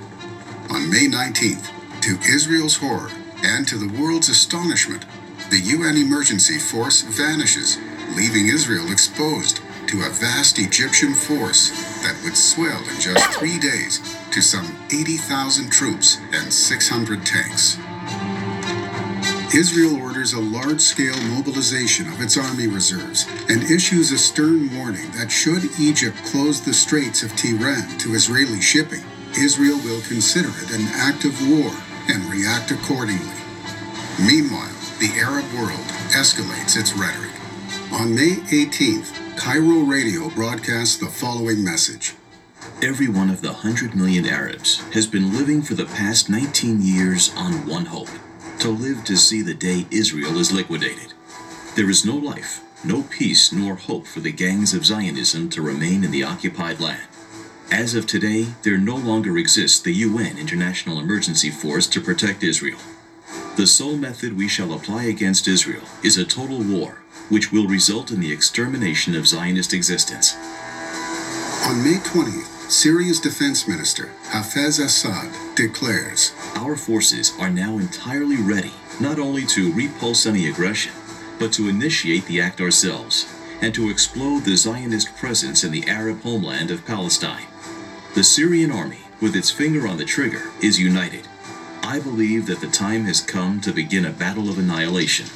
On 0.72 0.90
May 0.90 1.08
19th, 1.08 1.72
to 2.02 2.20
Israel's 2.30 2.76
horror 2.76 3.12
and 3.46 3.66
to 3.70 3.78
the 3.78 4.02
world's 4.02 4.28
astonishment, 4.28 5.06
the 5.52 5.60
UN 5.60 5.96
emergency 5.96 6.60
force 6.60 7.02
vanishes, 7.02 7.78
leaving 8.16 8.48
Israel 8.48 8.92
exposed 8.92 9.62
to 9.88 10.04
a 10.04 10.10
vast 10.10 10.60
Egyptian 10.60 11.14
force 11.14 11.70
that 12.04 12.20
would 12.24 12.36
swell 12.36 12.80
in 12.90 13.00
just 13.00 13.40
three 13.40 13.60
days 13.60 14.00
to 14.32 14.42
some 14.42 14.66
80,000 14.92 15.72
troops 15.72 16.18
and 16.34 16.52
600 16.52 17.26
tanks. 17.26 17.78
Israel 19.54 20.02
orders 20.02 20.34
a 20.34 20.40
large 20.40 20.82
scale 20.82 21.22
mobilization 21.36 22.08
of 22.08 22.22
its 22.22 22.38
army 22.38 22.66
reserves 22.68 23.28
and 23.50 23.62
issues 23.64 24.12
a 24.12 24.18
stern 24.18 24.76
warning 24.76 25.12
that 25.12 25.32
should 25.32 25.64
Egypt 25.80 26.18
close 26.26 26.60
the 26.60 26.74
Straits 26.74 27.22
of 27.22 27.32
Tiran 27.34 28.00
to 28.00 28.16
Israeli 28.16 28.62
shipping, 28.62 29.04
Israel 29.38 29.78
will 29.84 30.02
consider 30.02 30.50
it 30.50 30.72
an 30.72 30.88
act 30.96 31.26
of 31.26 31.50
war 31.50 31.72
and 32.10 32.26
react 32.26 32.72
accordingly. 32.72 33.38
Meanwhile, 34.20 34.74
the 35.00 35.14
Arab 35.22 35.46
world 35.54 35.86
escalates 36.18 36.76
its 36.76 36.94
rhetoric. 36.94 37.33
On 37.94 38.16
May 38.16 38.38
18th, 38.50 39.38
Cairo 39.38 39.82
Radio 39.82 40.28
broadcasts 40.32 40.98
the 40.98 41.06
following 41.06 41.64
message. 41.64 42.16
Every 42.82 43.08
one 43.08 43.30
of 43.30 43.44
the 43.44 43.52
100 43.52 43.94
million 43.94 44.26
Arabs 44.26 44.80
has 44.96 45.06
been 45.06 45.38
living 45.38 45.62
for 45.62 45.76
the 45.76 45.86
past 45.86 46.28
19 46.28 46.82
years 46.82 47.32
on 47.38 47.68
one 47.68 47.86
hope 47.86 48.10
to 48.60 48.70
live 48.70 49.04
to 49.04 49.16
see 49.16 49.44
the 49.44 49.54
day 49.54 49.86
Israel 49.92 50.40
is 50.40 50.52
liquidated. 50.52 51.14
There 51.76 51.88
is 51.88 52.04
no 52.04 52.16
life, 52.16 52.62
no 52.84 53.04
peace, 53.04 53.54
nor 53.54 53.76
hope 53.76 54.08
for 54.08 54.22
the 54.22 54.32
gangs 54.32 54.74
of 54.74 54.88
Zionism 54.88 55.50
to 55.52 55.62
remain 55.62 56.04
in 56.04 56.10
the 56.10 56.24
occupied 56.24 56.80
land. 56.80 57.08
As 57.72 57.94
of 57.94 58.08
today, 58.08 58.48
there 58.64 58.80
no 58.80 58.96
longer 58.96 59.38
exists 59.38 59.80
the 59.80 59.94
UN 59.94 60.40
International 60.40 61.00
Emergency 61.00 61.52
Force 61.52 61.86
to 61.88 62.02
protect 62.02 62.44
Israel. 62.44 62.80
The 63.56 63.68
sole 63.68 63.98
method 63.98 64.36
we 64.36 64.48
shall 64.48 64.74
apply 64.74 65.04
against 65.04 65.48
Israel 65.48 65.84
is 66.02 66.18
a 66.18 66.26
total 66.26 66.58
war, 66.64 67.03
which 67.30 67.52
will 67.52 67.68
result 67.68 68.12
in 68.12 68.20
the 68.20 68.32
extermination 68.32 69.16
of 69.16 69.28
Zionist 69.28 69.74
existence. 69.74 70.36
On 71.66 71.84
May 71.84 71.98
20th, 71.98 72.70
Syria's 72.70 73.20
defense 73.20 73.68
minister, 73.68 74.12
Hafez 74.32 74.84
Assad, 74.84 75.32
declares 75.56 76.34
Our 76.56 76.76
forces 76.76 77.34
are 77.40 77.50
now 77.50 77.78
entirely 77.78 78.38
ready 78.38 78.72
not 79.00 79.20
only 79.20 79.46
to 79.48 79.74
repulse 79.74 80.26
any 80.26 80.48
aggression, 80.48 80.92
but 81.40 81.52
to 81.54 81.70
initiate 81.70 82.26
the 82.26 82.42
act 82.42 82.62
ourselves 82.62 83.32
and 83.62 83.74
to 83.74 83.90
explode 83.90 84.44
the 84.44 84.58
Zionist 84.58 85.16
presence 85.16 85.64
in 85.64 85.72
the 85.72 85.88
Arab 85.88 86.22
homeland 86.22 86.70
of 86.70 86.86
Palestine. 86.86 87.48
The 88.14 88.24
Syrian 88.24 88.72
army, 88.72 89.00
with 89.22 89.36
its 89.36 89.50
finger 89.50 89.88
on 89.88 89.98
the 89.98 90.06
trigger, 90.06 90.52
is 90.62 90.80
united. 90.80 91.28
I 91.82 92.00
believe 92.00 92.46
that 92.48 92.62
the 92.62 92.68
time 92.68 93.06
has 93.06 93.22
come 93.22 93.62
to 93.62 93.72
begin 93.72 94.06
a 94.06 94.12
battle 94.12 94.50
of 94.50 94.58
annihilation. 94.58 95.28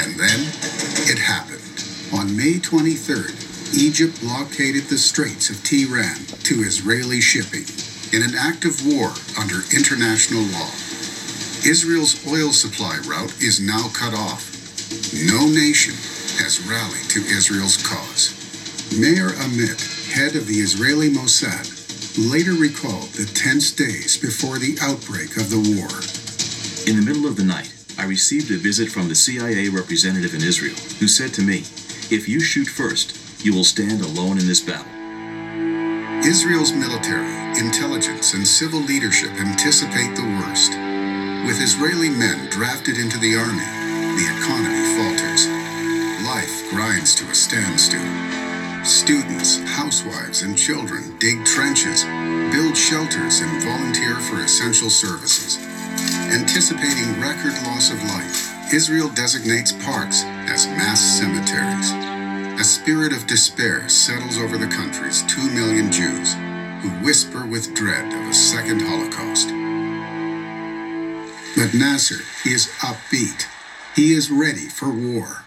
And 0.00 0.18
then 0.18 0.40
it 1.12 1.18
happened. 1.18 1.60
On 2.16 2.34
May 2.34 2.56
23rd, 2.56 3.76
Egypt 3.76 4.18
blockaded 4.20 4.84
the 4.84 4.96
Straits 4.96 5.50
of 5.50 5.56
Tiran 5.56 6.16
to 6.44 6.62
Israeli 6.64 7.20
shipping 7.20 7.68
in 8.16 8.24
an 8.24 8.34
act 8.34 8.64
of 8.64 8.80
war 8.86 9.12
under 9.38 9.60
international 9.76 10.42
law. 10.56 10.72
Israel's 11.68 12.16
oil 12.26 12.50
supply 12.50 12.96
route 13.06 13.36
is 13.42 13.60
now 13.60 13.88
cut 13.92 14.14
off. 14.14 14.48
No 15.12 15.46
nation 15.46 15.94
has 16.40 16.64
rallied 16.64 17.10
to 17.10 17.20
Israel's 17.20 17.76
cause. 17.76 18.32
Meir 18.98 19.36
Amit, 19.44 19.78
head 20.10 20.34
of 20.34 20.46
the 20.46 20.64
Israeli 20.64 21.10
Mossad, 21.10 21.68
later 22.32 22.54
recalled 22.54 23.12
the 23.12 23.26
tense 23.36 23.70
days 23.70 24.16
before 24.16 24.58
the 24.58 24.78
outbreak 24.80 25.36
of 25.36 25.50
the 25.50 25.60
war. 25.76 25.92
In 26.88 26.98
the 26.98 27.06
middle 27.06 27.28
of 27.28 27.36
the 27.36 27.44
night, 27.44 27.72
I 28.00 28.04
received 28.04 28.50
a 28.50 28.56
visit 28.56 28.88
from 28.88 29.10
the 29.10 29.14
CIA 29.14 29.68
representative 29.68 30.32
in 30.32 30.40
Israel 30.40 30.74
who 31.00 31.06
said 31.06 31.34
to 31.34 31.42
me, 31.42 31.58
If 32.08 32.30
you 32.30 32.40
shoot 32.40 32.66
first, 32.66 33.44
you 33.44 33.54
will 33.54 33.62
stand 33.62 34.00
alone 34.00 34.38
in 34.38 34.46
this 34.46 34.62
battle. 34.62 34.88
Israel's 36.24 36.72
military, 36.72 37.28
intelligence, 37.60 38.32
and 38.32 38.48
civil 38.48 38.80
leadership 38.80 39.32
anticipate 39.32 40.16
the 40.16 40.24
worst. 40.40 40.72
With 41.44 41.60
Israeli 41.60 42.08
men 42.08 42.48
drafted 42.48 42.96
into 42.96 43.18
the 43.18 43.36
army, 43.36 43.68
the 44.16 44.32
economy 44.32 44.80
falters. 44.96 45.44
Life 46.24 46.70
grinds 46.70 47.14
to 47.16 47.28
a 47.28 47.34
standstill. 47.34 48.00
Students, 48.82 49.60
housewives, 49.76 50.40
and 50.40 50.56
children 50.56 51.18
dig 51.18 51.44
trenches, 51.44 52.04
build 52.50 52.74
shelters, 52.74 53.40
and 53.40 53.62
volunteer 53.62 54.16
for 54.20 54.40
essential 54.40 54.88
services. 54.88 55.58
Anticipating 56.40 57.20
record 57.20 57.52
loss 57.64 57.90
of 57.90 58.02
life, 58.04 58.72
Israel 58.72 59.10
designates 59.10 59.72
parks 59.84 60.24
as 60.48 60.66
mass 60.68 60.98
cemeteries. 60.98 61.92
A 62.58 62.64
spirit 62.64 63.12
of 63.12 63.26
despair 63.26 63.86
settles 63.90 64.38
over 64.38 64.56
the 64.56 64.66
country's 64.66 65.22
two 65.24 65.50
million 65.50 65.92
Jews, 65.92 66.32
who 66.80 66.88
whisper 67.04 67.44
with 67.44 67.74
dread 67.74 68.06
of 68.06 68.30
a 68.30 68.32
second 68.32 68.80
Holocaust. 68.80 69.48
But 71.58 71.78
Nasser 71.78 72.24
is 72.46 72.68
upbeat. 72.80 73.46
He 73.94 74.14
is 74.14 74.30
ready 74.30 74.66
for 74.66 74.88
war. 74.88 75.44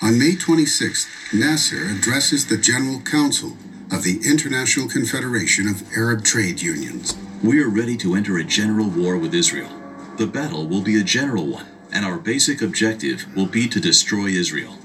On 0.00 0.18
May 0.18 0.32
26th, 0.32 1.34
Nasser 1.38 1.84
addresses 1.84 2.46
the 2.46 2.56
General 2.56 3.00
Council 3.02 3.58
of 3.92 4.04
the 4.04 4.18
International 4.24 4.88
Confederation 4.88 5.68
of 5.68 5.82
Arab 5.94 6.24
Trade 6.24 6.62
Unions. 6.62 7.14
We 7.44 7.62
are 7.62 7.68
ready 7.68 7.98
to 7.98 8.14
enter 8.14 8.38
a 8.38 8.44
general 8.44 8.88
war 8.88 9.18
with 9.18 9.34
Israel. 9.34 9.79
The 10.20 10.26
battle 10.26 10.66
will 10.66 10.82
be 10.82 11.00
a 11.00 11.02
general 11.02 11.46
one, 11.46 11.64
and 11.90 12.04
our 12.04 12.18
basic 12.18 12.60
objective 12.60 13.24
will 13.34 13.46
be 13.46 13.66
to 13.68 13.80
destroy 13.80 14.26
Israel. 14.26 14.76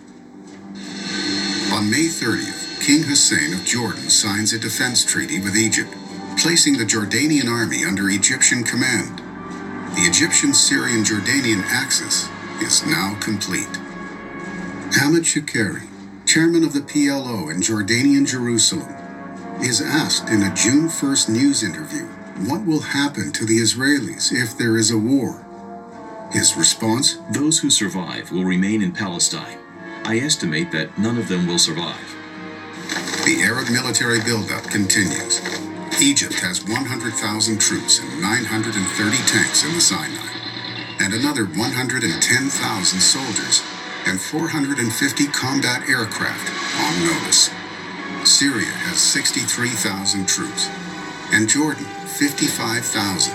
On 1.74 1.92
May 1.92 2.08
30th, 2.08 2.82
King 2.82 3.04
Hussein 3.04 3.52
of 3.52 3.66
Jordan 3.66 4.10
signs 4.10 4.54
a 4.54 4.60
defense 4.60 5.04
treaty 5.04 5.42
with 5.42 5.58
Egypt, 5.58 5.94
placing 6.38 6.78
the 6.78 6.86
Jordanian 6.86 7.50
army 7.50 7.84
under 7.84 8.08
Egyptian 8.08 8.64
command. 8.64 9.20
The 9.98 10.08
Egyptian 10.08 10.54
Syrian 10.54 11.04
Jordanian 11.04 11.64
axis 11.66 12.30
is 12.62 12.86
now 12.86 13.18
complete. 13.20 13.78
Ahmed 15.04 15.24
Shukeri, 15.24 15.86
chairman 16.26 16.64
of 16.64 16.72
the 16.72 16.80
PLO 16.80 17.52
in 17.52 17.60
Jordanian 17.60 18.26
Jerusalem, 18.26 18.96
is 19.62 19.82
asked 19.82 20.30
in 20.30 20.44
a 20.44 20.56
June 20.56 20.88
1st 20.88 21.28
news 21.28 21.62
interview 21.62 22.08
what 22.40 22.66
will 22.66 22.82
happen 22.82 23.32
to 23.32 23.46
the 23.46 23.60
Israelis 23.60 24.34
if 24.34 24.58
there 24.58 24.78
is 24.78 24.92
a 24.92 24.98
war. 24.98 25.46
His 26.32 26.58
response? 26.58 27.18
Those 27.32 27.60
who 27.60 27.70
survive 27.70 28.32
will 28.32 28.44
remain 28.44 28.82
in 28.82 28.92
Palestine. 28.92 29.58
I 30.04 30.20
estimate 30.20 30.72
that 30.72 30.98
none 30.98 31.18
of 31.18 31.30
them 31.30 31.48
will 31.48 31.58
survive. 31.58 32.16
The 33.26 33.42
Arab 33.42 33.70
military 33.72 34.20
buildup 34.22 34.66
continues. 34.66 35.40
Egypt 36.02 36.36
has 36.42 36.64
100,000 36.66 37.60
troops 37.60 38.00
and 38.00 38.22
930 38.22 39.18
tanks 39.26 39.64
in 39.64 39.74
the 39.74 39.80
Sinai, 39.80 40.28
and 41.00 41.14
another 41.14 41.46
110,000 41.46 43.00
soldiers 43.00 43.64
and 44.06 44.20
450 44.20 45.26
combat 45.28 45.88
aircraft 45.88 46.52
on 46.84 47.08
notice. 47.08 47.50
Syria 48.26 48.72
has 48.86 49.00
63,000 49.00 50.28
troops, 50.28 50.68
and 51.34 51.50
Jordan 51.50 51.86
55,000. 51.86 53.34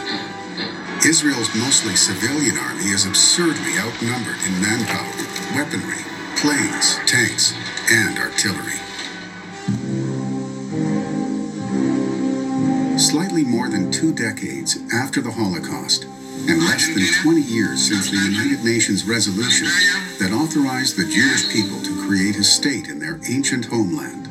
Israel's 1.07 1.55
mostly 1.57 1.96
civilian 1.96 2.57
army 2.59 2.90
is 2.90 3.07
absurdly 3.07 3.79
outnumbered 3.79 4.37
in 4.46 4.61
manpower, 4.61 5.12
weaponry, 5.57 6.05
planes, 6.37 6.96
tanks, 7.07 7.55
and 7.90 8.18
artillery. 8.18 8.79
Slightly 12.98 13.44
more 13.44 13.68
than 13.68 13.90
two 13.90 14.12
decades 14.12 14.79
after 14.92 15.20
the 15.20 15.31
Holocaust, 15.31 16.05
and 16.48 16.62
less 16.64 16.87
than 16.88 17.05
20 17.22 17.40
years 17.42 17.88
since 17.88 18.11
the 18.11 18.16
United 18.16 18.64
Nations 18.64 19.05
resolution 19.05 19.68
that 20.18 20.33
authorized 20.33 20.96
the 20.96 21.05
Jewish 21.05 21.53
people 21.53 21.81
to 21.83 22.07
create 22.07 22.37
a 22.37 22.44
state 22.44 22.88
in 22.88 22.98
their 22.98 23.20
ancient 23.29 23.66
homeland, 23.66 24.30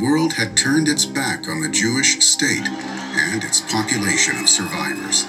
world 0.00 0.32
had 0.32 0.56
turned 0.56 0.88
its 0.88 1.04
back 1.04 1.46
on 1.46 1.60
the 1.60 1.68
Jewish 1.68 2.20
state 2.24 2.66
and 2.66 3.44
its 3.44 3.60
population 3.60 4.38
of 4.38 4.48
survivors. 4.48 5.26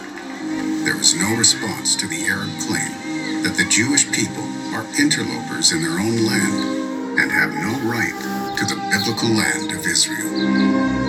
There 0.86 0.96
was 0.96 1.14
no 1.14 1.36
response 1.36 1.96
to 1.98 2.08
the 2.08 2.26
Arab 2.28 2.50
claim 2.62 3.44
that 3.44 3.56
the 3.58 3.70
Jewish 3.70 4.10
people 4.14 4.46
are 4.74 4.86
interlopers 4.98 5.74
in 5.74 5.82
their 5.82 6.00
own 6.00 6.26
land 6.26 7.20
and 7.20 7.32
have 7.32 7.54
no 7.54 7.74
right 7.90 8.16
to 8.58 8.66
the 8.66 8.80
biblical 8.92 9.30
land 9.30 9.72
of 9.72 9.86
Israel. 9.86 11.02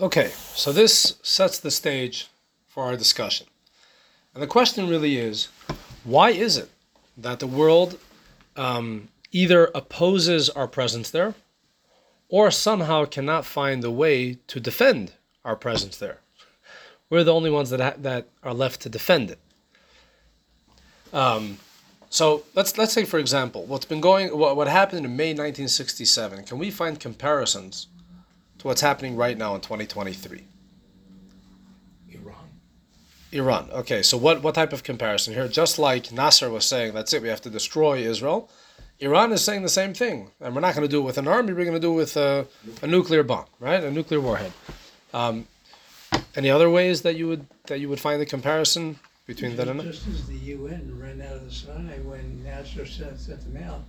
Okay, 0.00 0.30
so 0.54 0.72
this 0.72 1.18
sets 1.22 1.58
the 1.58 1.70
stage 1.70 2.28
for 2.66 2.84
our 2.84 2.96
discussion. 2.96 3.46
And 4.32 4.42
the 4.42 4.46
question 4.46 4.88
really 4.88 5.18
is 5.18 5.48
why 6.04 6.30
is 6.30 6.56
it 6.56 6.70
that 7.16 7.40
the 7.40 7.46
world 7.46 7.98
um, 8.56 9.08
either 9.32 9.70
opposes 9.74 10.48
our 10.50 10.68
presence 10.68 11.10
there 11.10 11.34
or 12.28 12.50
somehow 12.50 13.04
cannot 13.04 13.44
find 13.44 13.84
a 13.84 13.90
way 13.90 14.38
to 14.46 14.60
defend 14.60 15.12
our 15.44 15.56
presence 15.56 15.96
there? 15.96 16.20
We're 17.08 17.24
the 17.24 17.34
only 17.34 17.50
ones 17.50 17.70
that, 17.70 17.80
ha- 17.80 17.94
that 17.98 18.28
are 18.42 18.54
left 18.54 18.80
to 18.82 18.88
defend 18.88 19.30
it. 19.30 19.38
Um, 21.12 21.58
so 22.10 22.44
let's 22.54 22.76
let's 22.78 22.92
say, 22.92 23.04
for 23.04 23.18
example, 23.18 23.64
what's 23.64 23.84
been 23.84 24.00
going, 24.00 24.36
what, 24.36 24.56
what 24.56 24.68
happened 24.68 25.04
in 25.04 25.16
May 25.16 25.30
1967. 25.30 26.44
Can 26.44 26.58
we 26.58 26.70
find 26.70 26.98
comparisons 26.98 27.88
to 28.58 28.66
what's 28.66 28.80
happening 28.80 29.16
right 29.16 29.36
now 29.36 29.54
in 29.54 29.60
2023? 29.60 30.44
Iran. 33.36 33.68
Okay, 33.72 34.02
so 34.02 34.16
what, 34.16 34.42
what 34.42 34.54
type 34.54 34.72
of 34.72 34.82
comparison 34.82 35.34
here? 35.34 35.48
Just 35.48 35.78
like 35.78 36.12
Nasser 36.12 36.50
was 36.50 36.64
saying, 36.64 36.94
that's 36.94 37.12
it, 37.12 37.22
we 37.22 37.28
have 37.28 37.42
to 37.42 37.50
destroy 37.50 37.98
Israel. 37.98 38.50
Iran 38.98 39.30
is 39.32 39.44
saying 39.44 39.62
the 39.62 39.68
same 39.68 39.92
thing, 39.92 40.30
and 40.40 40.54
we're 40.54 40.62
not 40.62 40.74
going 40.74 40.86
to 40.86 40.90
do 40.90 41.00
it 41.00 41.04
with 41.04 41.18
an 41.18 41.28
army. 41.28 41.52
We're 41.52 41.64
going 41.64 41.74
to 41.74 41.80
do 41.80 41.92
it 41.92 41.96
with 41.96 42.16
a, 42.16 42.46
a 42.82 42.86
nuclear 42.86 43.22
bomb, 43.22 43.44
right? 43.60 43.82
A 43.82 43.90
nuclear 43.90 44.20
warhead. 44.20 44.52
Um, 45.12 45.46
any 46.34 46.50
other 46.50 46.70
ways 46.70 47.02
that 47.02 47.16
you 47.16 47.28
would 47.28 47.46
that 47.66 47.80
you 47.80 47.88
would 47.88 48.00
find 48.00 48.20
the 48.20 48.26
comparison 48.26 48.98
between 49.26 49.56
that 49.56 49.68
and 49.68 49.82
Just 49.82 50.06
as 50.06 50.26
the 50.26 50.36
UN 50.54 50.98
ran 50.98 51.20
out 51.20 51.36
of 51.36 51.44
the 51.44 51.50
Sinai 51.50 51.98
when 51.98 52.44
Nasser 52.44 52.86
sent, 52.86 53.18
sent 53.18 53.40
them 53.52 53.62
out, 53.64 53.82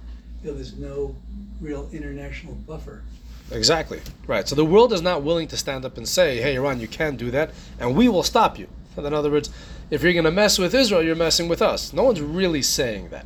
there 0.43 0.53
was 0.53 0.75
no 0.75 1.15
real 1.61 1.87
international 1.93 2.53
buffer. 2.53 3.03
exactly 3.51 4.01
right? 4.25 4.47
So 4.47 4.55
the 4.55 4.65
world 4.65 4.91
is 4.91 5.01
not 5.01 5.23
willing 5.23 5.47
to 5.49 5.57
stand 5.57 5.85
up 5.85 5.97
and 5.97 6.07
say, 6.07 6.41
"Hey, 6.41 6.55
Iran, 6.55 6.81
you 6.81 6.87
can't 6.87 7.17
do 7.17 7.31
that, 7.31 7.51
and 7.79 7.95
we 7.95 8.09
will 8.09 8.23
stop 8.23 8.59
you." 8.59 8.67
In 9.05 9.13
other 9.13 9.29
words, 9.31 9.49
if 9.91 10.01
you're 10.03 10.13
going 10.13 10.25
to 10.25 10.31
mess 10.31 10.57
with 10.57 10.73
Israel, 10.73 11.03
you're 11.03 11.15
messing 11.15 11.47
with 11.47 11.61
us. 11.61 11.93
No 11.93 12.03
one's 12.03 12.21
really 12.21 12.61
saying 12.61 13.09
that. 13.09 13.25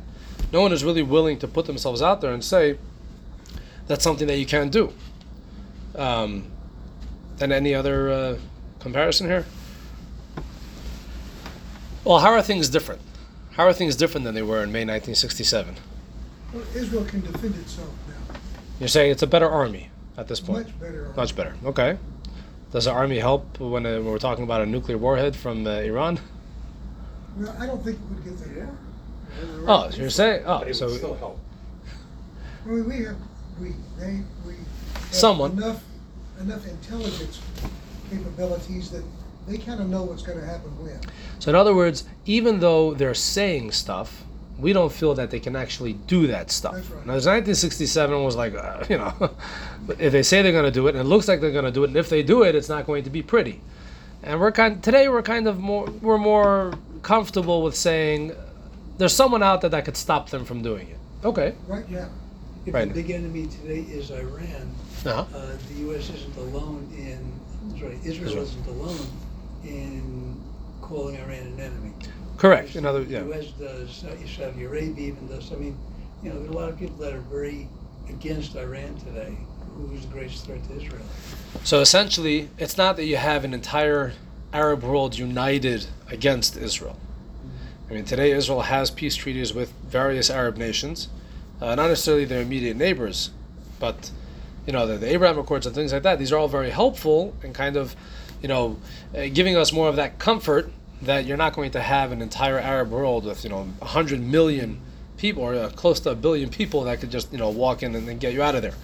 No 0.52 0.60
one 0.60 0.72
is 0.72 0.84
really 0.84 1.02
willing 1.02 1.38
to 1.38 1.48
put 1.48 1.66
themselves 1.66 2.02
out 2.02 2.20
there 2.20 2.32
and 2.32 2.44
say 2.44 2.78
that's 3.86 4.04
something 4.04 4.26
that 4.28 4.38
you 4.38 4.46
can't 4.46 4.70
do. 4.70 4.92
Um, 5.96 6.50
and 7.40 7.52
any 7.52 7.74
other 7.74 8.10
uh, 8.10 8.38
comparison 8.80 9.26
here? 9.26 9.46
Well, 12.04 12.18
how 12.18 12.30
are 12.32 12.42
things 12.42 12.68
different? 12.68 13.00
How 13.52 13.64
are 13.66 13.72
things 13.72 13.96
different 13.96 14.24
than 14.24 14.34
they 14.34 14.42
were 14.42 14.62
in 14.62 14.72
May 14.72 14.80
1967? 14.80 15.76
Well, 16.52 16.64
Israel 16.74 17.04
can 17.04 17.20
defend 17.20 17.54
itself 17.56 17.90
now, 18.08 18.34
You're 18.78 18.88
saying 18.88 19.10
it's 19.12 19.22
a 19.22 19.26
better 19.26 19.48
army 19.48 19.90
at 20.16 20.28
this 20.28 20.40
point. 20.40 20.66
much 20.66 20.80
better. 20.80 21.12
Much 21.16 21.36
better. 21.36 21.54
Okay. 21.64 21.98
Does 22.72 22.86
the 22.86 22.90
army 22.92 23.18
help 23.18 23.60
when, 23.60 23.84
uh, 23.84 23.92
when 23.96 24.06
we're 24.06 24.18
talking 24.18 24.44
about 24.44 24.62
a 24.62 24.66
nuclear 24.66 24.96
warhead 24.96 25.36
from 25.36 25.66
uh, 25.66 25.70
Iran? 25.80 26.18
Well, 27.36 27.54
I 27.58 27.66
don't 27.66 27.82
think 27.84 27.98
it 27.98 28.14
would 28.14 28.24
get 28.24 28.54
there. 28.54 28.68
Oh, 29.66 29.90
so 29.90 29.96
you're 29.98 30.10
saying? 30.10 30.42
Oh, 30.46 30.58
But 30.60 30.68
it 30.68 30.74
so 30.74 30.86
would 30.86 30.96
still 30.96 31.14
help. 31.16 31.38
I 32.66 32.68
we 32.70 33.04
have, 33.04 33.16
we, 33.60 33.74
they, 33.98 34.20
we. 34.46 34.54
have 34.54 35.14
Someone. 35.14 35.52
Enough, 35.52 35.82
enough 36.40 36.66
intelligence 36.66 37.40
capabilities 38.10 38.90
that 38.90 39.04
they 39.46 39.58
kind 39.58 39.80
of 39.80 39.88
know 39.88 40.02
what's 40.04 40.22
gonna 40.22 40.44
happen 40.44 40.70
when. 40.82 40.98
so 41.40 41.50
in 41.50 41.54
other 41.56 41.74
words, 41.74 42.04
even 42.24 42.60
though 42.60 42.94
they're 42.94 43.14
saying 43.14 43.72
stuff, 43.72 44.24
we 44.58 44.72
don't 44.72 44.92
feel 44.92 45.14
that 45.14 45.30
they 45.30 45.40
can 45.40 45.56
actually 45.56 45.94
do 45.94 46.26
that 46.28 46.50
stuff. 46.50 46.74
Right. 46.74 47.06
Now, 47.06 47.14
1967 47.14 48.22
was 48.24 48.36
like, 48.36 48.54
uh, 48.54 48.84
you 48.90 48.98
know, 48.98 49.30
if 49.98 50.12
they 50.12 50.22
say 50.22 50.42
they're 50.42 50.52
going 50.52 50.64
to 50.64 50.70
do 50.70 50.86
it, 50.86 50.94
and 50.94 50.98
it 51.00 51.08
looks 51.08 51.26
like 51.28 51.40
they're 51.40 51.50
going 51.52 51.64
to 51.64 51.70
do 51.72 51.84
it, 51.84 51.88
and 51.88 51.96
if 51.96 52.08
they 52.08 52.22
do 52.22 52.42
it, 52.42 52.54
it's 52.54 52.68
not 52.68 52.86
going 52.86 53.04
to 53.04 53.10
be 53.10 53.22
pretty. 53.22 53.60
And 54.22 54.38
we're 54.40 54.52
kind 54.52 54.80
today 54.82 55.08
we're 55.08 55.22
kind 55.22 55.48
of 55.48 55.58
more 55.58 55.86
we're 56.00 56.16
more 56.18 56.74
comfortable 57.02 57.62
with 57.64 57.74
saying 57.74 58.32
there's 58.98 59.12
someone 59.12 59.42
out 59.42 59.62
there 59.62 59.70
that 59.70 59.84
could 59.84 59.96
stop 59.96 60.30
them 60.30 60.44
from 60.44 60.62
doing 60.62 60.86
it. 60.88 60.98
Okay. 61.26 61.54
Right 61.66 61.84
Yeah. 61.88 62.06
If 62.64 62.72
Right. 62.74 62.86
the 62.86 62.94
big 62.94 63.10
enemy 63.10 63.48
today 63.48 63.80
is 63.80 64.12
Iran, 64.12 64.70
Uh-huh. 65.04 65.24
uh, 65.36 65.56
the 65.68 65.74
U.S. 65.86 66.08
isn't 66.10 66.36
alone 66.36 66.86
in, 66.96 67.18
sorry, 67.80 67.98
Israel 68.04 68.28
Israel. 68.28 68.44
isn't 68.44 68.66
alone 68.68 69.06
in 69.64 70.40
calling 70.80 71.16
Iran 71.16 71.46
an 71.54 71.60
enemy. 71.60 71.92
Correct. 72.42 72.74
In 72.74 72.84
other, 72.84 73.04
The 73.04 73.12
yeah. 73.12 73.22
U.S. 73.26 73.52
does, 73.52 73.88
Saudi 73.94 74.26
Saudi 74.26 74.64
Arabia 74.64 75.06
even 75.06 75.28
does. 75.28 75.52
I 75.52 75.54
mean, 75.54 75.78
you 76.24 76.28
know, 76.28 76.40
there 76.40 76.50
are 76.50 76.52
a 76.52 76.56
lot 76.56 76.68
of 76.70 76.76
people 76.76 76.96
that 76.96 77.12
are 77.12 77.20
very 77.20 77.68
against 78.08 78.56
Iran 78.56 78.96
today. 78.96 79.36
Who's 79.76 80.00
the 80.00 80.08
greatest 80.08 80.44
threat 80.44 80.58
to 80.64 80.74
Israel? 80.74 81.04
So 81.62 81.80
essentially, 81.80 82.50
it's 82.58 82.76
not 82.76 82.96
that 82.96 83.04
you 83.04 83.16
have 83.16 83.44
an 83.44 83.54
entire 83.54 84.14
Arab 84.52 84.82
world 84.82 85.16
united 85.16 85.86
against 86.08 86.56
Israel. 86.56 86.98
I 87.88 87.92
mean, 87.92 88.04
today 88.04 88.32
Israel 88.32 88.62
has 88.62 88.90
peace 88.90 89.14
treaties 89.14 89.54
with 89.54 89.72
various 89.86 90.28
Arab 90.28 90.56
nations, 90.56 91.06
uh, 91.60 91.76
not 91.76 91.90
necessarily 91.90 92.24
their 92.24 92.42
immediate 92.42 92.76
neighbors, 92.76 93.30
but 93.78 94.10
you 94.66 94.72
know 94.72 94.84
the, 94.84 94.98
the 94.98 95.06
Abraham 95.06 95.38
Accords 95.38 95.64
and 95.64 95.76
things 95.76 95.92
like 95.92 96.02
that. 96.02 96.18
These 96.18 96.32
are 96.32 96.38
all 96.38 96.48
very 96.48 96.70
helpful 96.70 97.36
and 97.44 97.54
kind 97.54 97.76
of, 97.76 97.94
you 98.42 98.48
know, 98.48 98.78
uh, 99.16 99.26
giving 99.32 99.56
us 99.56 99.72
more 99.72 99.88
of 99.88 99.94
that 99.94 100.18
comfort 100.18 100.72
that 101.02 101.26
you're 101.26 101.36
not 101.36 101.52
going 101.52 101.72
to 101.72 101.80
have 101.80 102.12
an 102.12 102.22
entire 102.22 102.58
Arab 102.58 102.90
world 102.90 103.24
with 103.24 103.44
you 103.44 103.50
know 103.50 103.62
100 103.78 104.20
million 104.20 104.80
people 105.16 105.42
or 105.42 105.54
uh, 105.54 105.70
close 105.70 106.00
to 106.00 106.10
a 106.10 106.14
billion 106.14 106.48
people 106.48 106.84
that 106.84 107.00
could 107.00 107.10
just 107.10 107.32
you 107.32 107.38
know 107.38 107.50
walk 107.50 107.82
in 107.82 107.94
and, 107.94 108.08
and 108.08 108.20
get 108.20 108.32
you 108.32 108.42
out 108.42 108.54
of 108.54 108.62
there. 108.62 108.74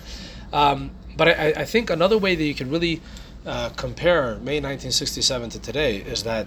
Um, 0.52 0.90
but 1.16 1.28
I, 1.28 1.52
I 1.56 1.64
think 1.64 1.90
another 1.90 2.18
way 2.18 2.34
that 2.34 2.44
you 2.44 2.54
can 2.54 2.70
really 2.70 3.00
uh, 3.46 3.70
compare 3.70 4.34
May 4.36 4.60
1967 4.60 5.50
to 5.50 5.58
today 5.60 5.96
is 5.96 6.24
that 6.24 6.46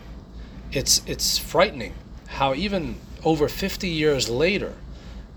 it's 0.72 1.02
it's 1.06 1.38
frightening 1.38 1.94
how 2.28 2.54
even 2.54 2.96
over 3.24 3.48
50 3.48 3.88
years 3.88 4.30
later 4.30 4.74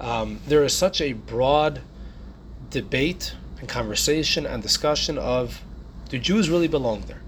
um, 0.00 0.40
there 0.46 0.64
is 0.64 0.72
such 0.72 1.00
a 1.00 1.12
broad 1.12 1.80
debate 2.70 3.34
and 3.60 3.68
conversation 3.68 4.46
and 4.46 4.62
discussion 4.62 5.18
of 5.18 5.62
do 6.08 6.18
Jews 6.18 6.50
really 6.50 6.68
belong 6.68 7.02
there? 7.02 7.22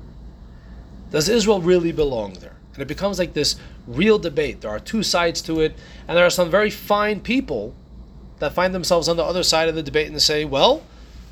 Does 1.11 1.29
Israel 1.29 1.61
really 1.61 1.93
belong 1.93 2.35
there? 2.35 2.56
And 2.77 2.83
it 2.83 2.89
becomes 2.89 3.19
like 3.19 3.33
this 3.33 3.57
real 3.87 4.19
debate. 4.19 4.61
There 4.61 4.71
are 4.71 4.79
two 4.79 5.03
sides 5.03 5.41
to 5.43 5.61
it, 5.61 5.75
and 6.07 6.17
there 6.17 6.27
are 6.27 6.31
some 6.31 6.51
very 6.51 6.69
fine 6.69 7.21
people 7.21 7.75
that 8.39 8.53
find 8.53 8.75
themselves 8.75 9.09
on 9.09 9.17
the 9.17 9.25
other 9.25 9.43
side 9.43 9.69
of 9.71 9.75
the 9.75 9.83
debate 9.83 10.09
and 10.09 10.21
say, 10.21 10.45
well, 10.45 10.83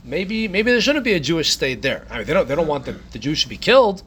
maybe 0.02 0.48
maybe 0.48 0.70
there 0.70 0.80
shouldn't 0.80 1.04
be 1.04 1.12
a 1.12 1.20
Jewish 1.20 1.50
state 1.50 1.82
there. 1.82 2.06
I 2.10 2.18
mean, 2.18 2.26
they 2.26 2.32
don't 2.32 2.48
they 2.48 2.54
don't 2.54 2.66
want 2.66 2.86
the, 2.86 2.96
the 3.12 3.18
Jews 3.18 3.38
should 3.38 3.50
be 3.50 3.58
killed, 3.58 4.02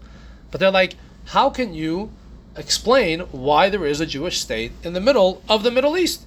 but 0.50 0.60
they're 0.60 0.72
like, 0.72 0.96
how 1.26 1.52
can 1.52 1.76
you 1.76 2.10
explain 2.56 3.20
why 3.32 3.70
there 3.70 3.86
is 3.86 4.02
a 4.02 4.06
Jewish 4.08 4.40
state 4.40 4.72
in 4.84 4.94
the 4.94 5.00
middle 5.00 5.44
of 5.48 5.62
the 5.62 5.70
Middle 5.70 5.96
East? 5.96 6.26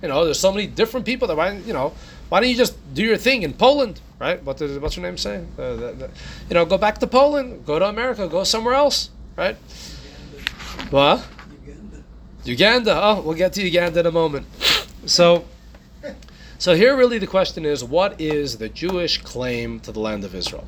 You 0.00 0.08
know, 0.08 0.24
there's 0.24 0.40
so 0.40 0.50
many 0.50 0.66
different 0.66 1.04
people 1.04 1.28
that 1.28 1.36
why 1.36 1.52
you 1.58 1.74
know, 1.74 1.92
Why 2.32 2.40
don't 2.40 2.48
you 2.48 2.56
just 2.56 2.74
do 2.94 3.02
your 3.02 3.18
thing 3.18 3.42
in 3.42 3.52
Poland, 3.52 4.00
right? 4.18 4.42
What 4.42 4.56
did 4.56 4.80
what's 4.80 4.96
your 4.96 5.04
name 5.04 5.18
say? 5.18 5.44
Uh, 5.58 5.76
the, 5.76 5.92
the, 5.92 6.10
you 6.48 6.54
know, 6.54 6.64
go 6.64 6.78
back 6.78 6.96
to 7.00 7.06
Poland, 7.06 7.66
go 7.66 7.78
to 7.78 7.84
America, 7.84 8.26
go 8.26 8.42
somewhere 8.42 8.72
else, 8.72 9.10
right? 9.36 9.56
What? 10.90 11.26
Uganda. 11.64 12.04
Uganda. 12.44 13.00
Oh, 13.02 13.20
we'll 13.22 13.36
get 13.36 13.52
to 13.54 13.62
Uganda 13.62 14.00
in 14.00 14.06
a 14.06 14.12
moment. 14.12 14.46
So, 15.06 15.44
so 16.58 16.74
here 16.74 16.96
really 16.96 17.18
the 17.18 17.26
question 17.26 17.64
is, 17.64 17.82
what 17.82 18.20
is 18.20 18.58
the 18.58 18.68
Jewish 18.68 19.22
claim 19.22 19.80
to 19.80 19.92
the 19.92 20.00
land 20.00 20.24
of 20.24 20.34
Israel? 20.34 20.66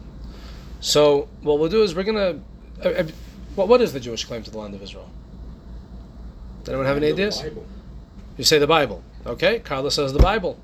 So 0.81 1.29
what 1.43 1.59
we'll 1.59 1.71
do 1.71 1.83
is 1.83 1.95
we're 1.95 2.05
gonna. 2.05 2.41
Uh, 2.85 2.89
uh, 2.89 3.05
what 3.55 3.69
what 3.69 3.81
is 3.81 3.93
the 3.93 4.01
Jewish 4.01 4.25
claim 4.25 4.43
to 4.43 4.51
the 4.51 4.59
land 4.59 4.75
of 4.75 4.83
Israel? 4.83 5.09
Does 6.61 6.71
anyone 6.71 6.87
have 6.87 6.97
any 6.97 7.09
ideas? 7.09 7.43
You 8.37 8.45
say 8.45 8.59
the 8.59 8.67
Bible. 8.67 9.03
Okay, 9.27 9.61
Carlos 9.61 9.95
says 9.95 10.13
the 10.13 10.19
Bible. 10.19 10.59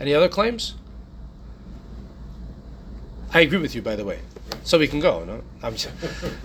Any 0.00 0.14
other 0.14 0.28
claims? 0.28 0.74
I 3.32 3.40
agree 3.40 3.58
with 3.58 3.74
you, 3.74 3.82
by 3.82 3.94
the 3.94 4.04
way. 4.04 4.20
So 4.64 4.78
we 4.78 4.88
can 4.88 5.00
go. 5.00 5.24
No, 5.24 5.42
I'm 5.62 5.76
just, 5.76 5.90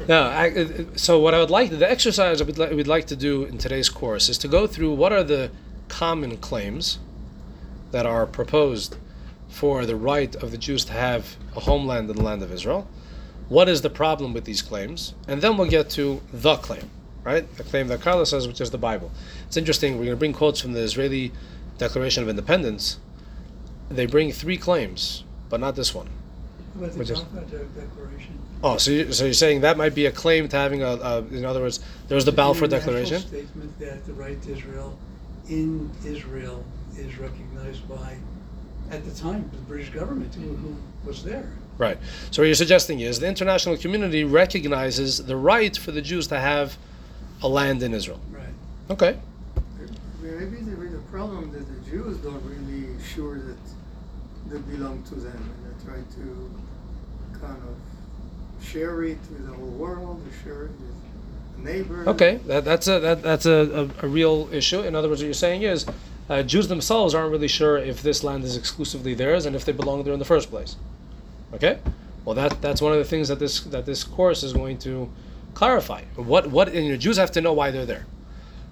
no. 0.08 0.24
I, 0.24 0.50
uh, 0.50 0.68
so 0.96 1.20
what 1.20 1.34
I 1.34 1.40
would 1.40 1.50
like, 1.50 1.72
the 1.72 1.90
exercise 1.90 2.42
I 2.42 2.46
would 2.46 2.58
we'd 2.76 2.88
like 2.88 3.08
to 3.08 3.16
do 3.16 3.44
in 3.44 3.58
today's 3.58 3.90
course 3.90 4.30
is 4.30 4.38
to 4.40 4.48
go 4.48 4.68
through 4.68 4.94
what 4.94 5.12
are 5.12 5.24
the 5.24 5.52
common 5.88 6.38
claims 6.38 7.00
that 7.92 8.06
are 8.06 8.26
proposed 8.26 8.98
for 9.50 9.86
the 9.86 9.96
right 9.96 10.36
of 10.38 10.52
the 10.52 10.58
Jews 10.58 10.84
to 10.86 10.94
have 10.94 11.36
a 11.56 11.60
homeland 11.60 12.10
in 12.10 12.16
the 12.16 12.24
land 12.24 12.42
of 12.42 12.52
Israel. 12.52 12.88
What 13.50 13.70
is 13.70 13.82
the 13.82 13.90
problem 13.90 14.34
with 14.34 14.46
these 14.46 14.62
claims? 14.62 15.14
And 15.28 15.42
then 15.42 15.58
we'll 15.58 15.70
get 15.70 15.90
to 15.92 16.22
the 16.32 16.56
claim, 16.56 16.90
right? 17.24 17.46
The 17.58 17.64
claim 17.64 17.88
that 17.90 18.02
Carlos 18.02 18.32
says, 18.32 18.48
which 18.48 18.62
is 18.62 18.72
the 18.72 18.80
Bible. 18.80 19.12
It's 19.46 19.58
interesting. 19.58 19.94
We're 19.94 20.06
going 20.06 20.18
to 20.18 20.20
bring 20.20 20.34
quotes 20.34 20.60
from 20.60 20.74
the 20.74 20.80
Israeli 20.80 21.32
Declaration 21.78 22.24
of 22.24 22.30
Independence. 22.30 23.00
They 23.90 24.08
bring 24.08 24.32
three 24.32 24.58
claims, 24.58 25.24
but 25.50 25.60
not 25.60 25.76
this 25.76 25.94
one. 25.94 26.10
How 26.74 26.88
the 26.88 26.98
Which 26.98 27.10
is- 27.10 27.20
Balfour 27.22 27.60
Declaration? 27.76 28.40
Oh, 28.64 28.78
so, 28.78 28.92
you, 28.92 29.12
so 29.12 29.26
you're 29.26 29.34
saying 29.34 29.62
that 29.62 29.78
might 29.78 29.94
be 29.94 30.06
a 30.06 30.12
claim 30.12 30.48
to 30.48 30.56
having 30.56 30.84
a, 30.84 30.88
a 30.88 31.18
in 31.32 31.44
other 31.44 31.60
words, 31.60 31.82
there 32.08 32.16
was 32.16 32.24
the 32.24 32.32
Balfour 32.32 32.68
Declaration. 32.68 33.20
Statement 33.20 33.78
that 33.80 34.06
the 34.06 34.14
right 34.14 34.42
to 34.44 34.54
Israel 34.54 34.98
in 35.50 35.92
Israel 36.06 36.64
is 36.98 37.18
recognized 37.18 37.88
by, 37.90 38.16
at 38.90 39.04
the 39.04 39.12
time, 39.12 39.50
the 39.52 39.58
British 39.60 39.90
government, 39.90 40.34
who, 40.36 40.56
who 40.56 40.76
was 41.06 41.24
there. 41.24 41.52
Right. 41.78 41.98
So 42.32 42.42
what 42.42 42.46
you're 42.46 42.56
suggesting 42.56 43.02
is 43.02 43.20
the 43.20 43.28
international 43.28 43.76
community 43.78 44.24
recognizes 44.24 45.26
the 45.26 45.36
right 45.36 45.76
for 45.76 45.92
the 45.92 46.02
Jews 46.02 46.28
to 46.28 46.40
have 46.40 46.78
a 47.42 47.48
land 47.48 47.84
in 47.84 47.94
Israel. 47.94 48.22
Right. 48.32 48.46
Okay. 48.90 49.18
Maybe 50.22 50.58
there 50.62 50.86
is 50.86 50.94
a 50.94 51.04
problem 51.12 51.52
that 51.52 51.66
the 51.68 51.90
Jews 51.90 52.18
don't 52.18 52.42
really 52.46 52.88
sure 53.04 53.40
that 53.40 53.58
they 54.48 54.60
belong 54.60 55.04
to 55.04 55.16
them, 55.16 55.36
and 55.36 55.66
they 55.66 55.86
try 55.86 55.98
to 55.98 56.52
kind 57.46 57.62
of 57.70 58.66
share 58.66 59.04
it 59.04 59.18
with 59.30 59.48
the 59.48 59.54
whole 59.54 59.68
world, 59.68 60.22
or 60.26 60.44
share 60.44 60.64
it 60.66 60.72
with 60.72 61.66
neighbors. 61.66 62.08
Okay. 62.08 62.40
That, 62.48 62.66
that's 62.66 62.88
a 62.88 63.00
that, 63.00 63.22
that's 63.22 63.46
a, 63.46 63.90
a, 64.02 64.06
a 64.06 64.08
real 64.08 64.50
issue. 64.52 64.82
In 64.82 64.96
other 64.96 65.10
words, 65.10 65.22
what 65.22 65.26
you're 65.26 65.34
saying 65.34 65.64
is 65.64 65.86
uh, 66.30 66.44
Jews 66.44 66.68
themselves 66.68 67.14
aren't 67.14 67.32
really 67.32 67.48
sure 67.48 67.78
if 67.78 68.02
this 68.02 68.24
land 68.24 68.44
is 68.44 68.56
exclusively 68.58 69.14
theirs 69.14 69.46
and 69.46 69.56
if 69.56 69.66
they 69.66 69.72
belong 69.72 70.04
there 70.04 70.14
in 70.14 70.20
the 70.20 70.26
first 70.26 70.50
place. 70.50 70.76
Okay. 71.54 71.80
Well, 72.26 72.36
that 72.36 72.62
that's 72.62 72.82
one 72.82 72.94
of 72.94 72.98
the 72.98 73.06
things 73.06 73.28
that 73.28 73.40
this 73.40 73.62
that 73.62 73.86
this 73.86 74.04
course 74.04 74.44
is 74.44 74.54
going 74.54 74.78
to 74.80 75.10
clarify. 75.54 76.04
What 76.16 76.50
what 76.50 76.70
and, 76.70 77.00
Jews 77.00 77.18
have 77.18 77.32
to 77.32 77.42
know 77.42 77.54
why 77.54 77.72
they're 77.72 77.86
there. 77.86 78.06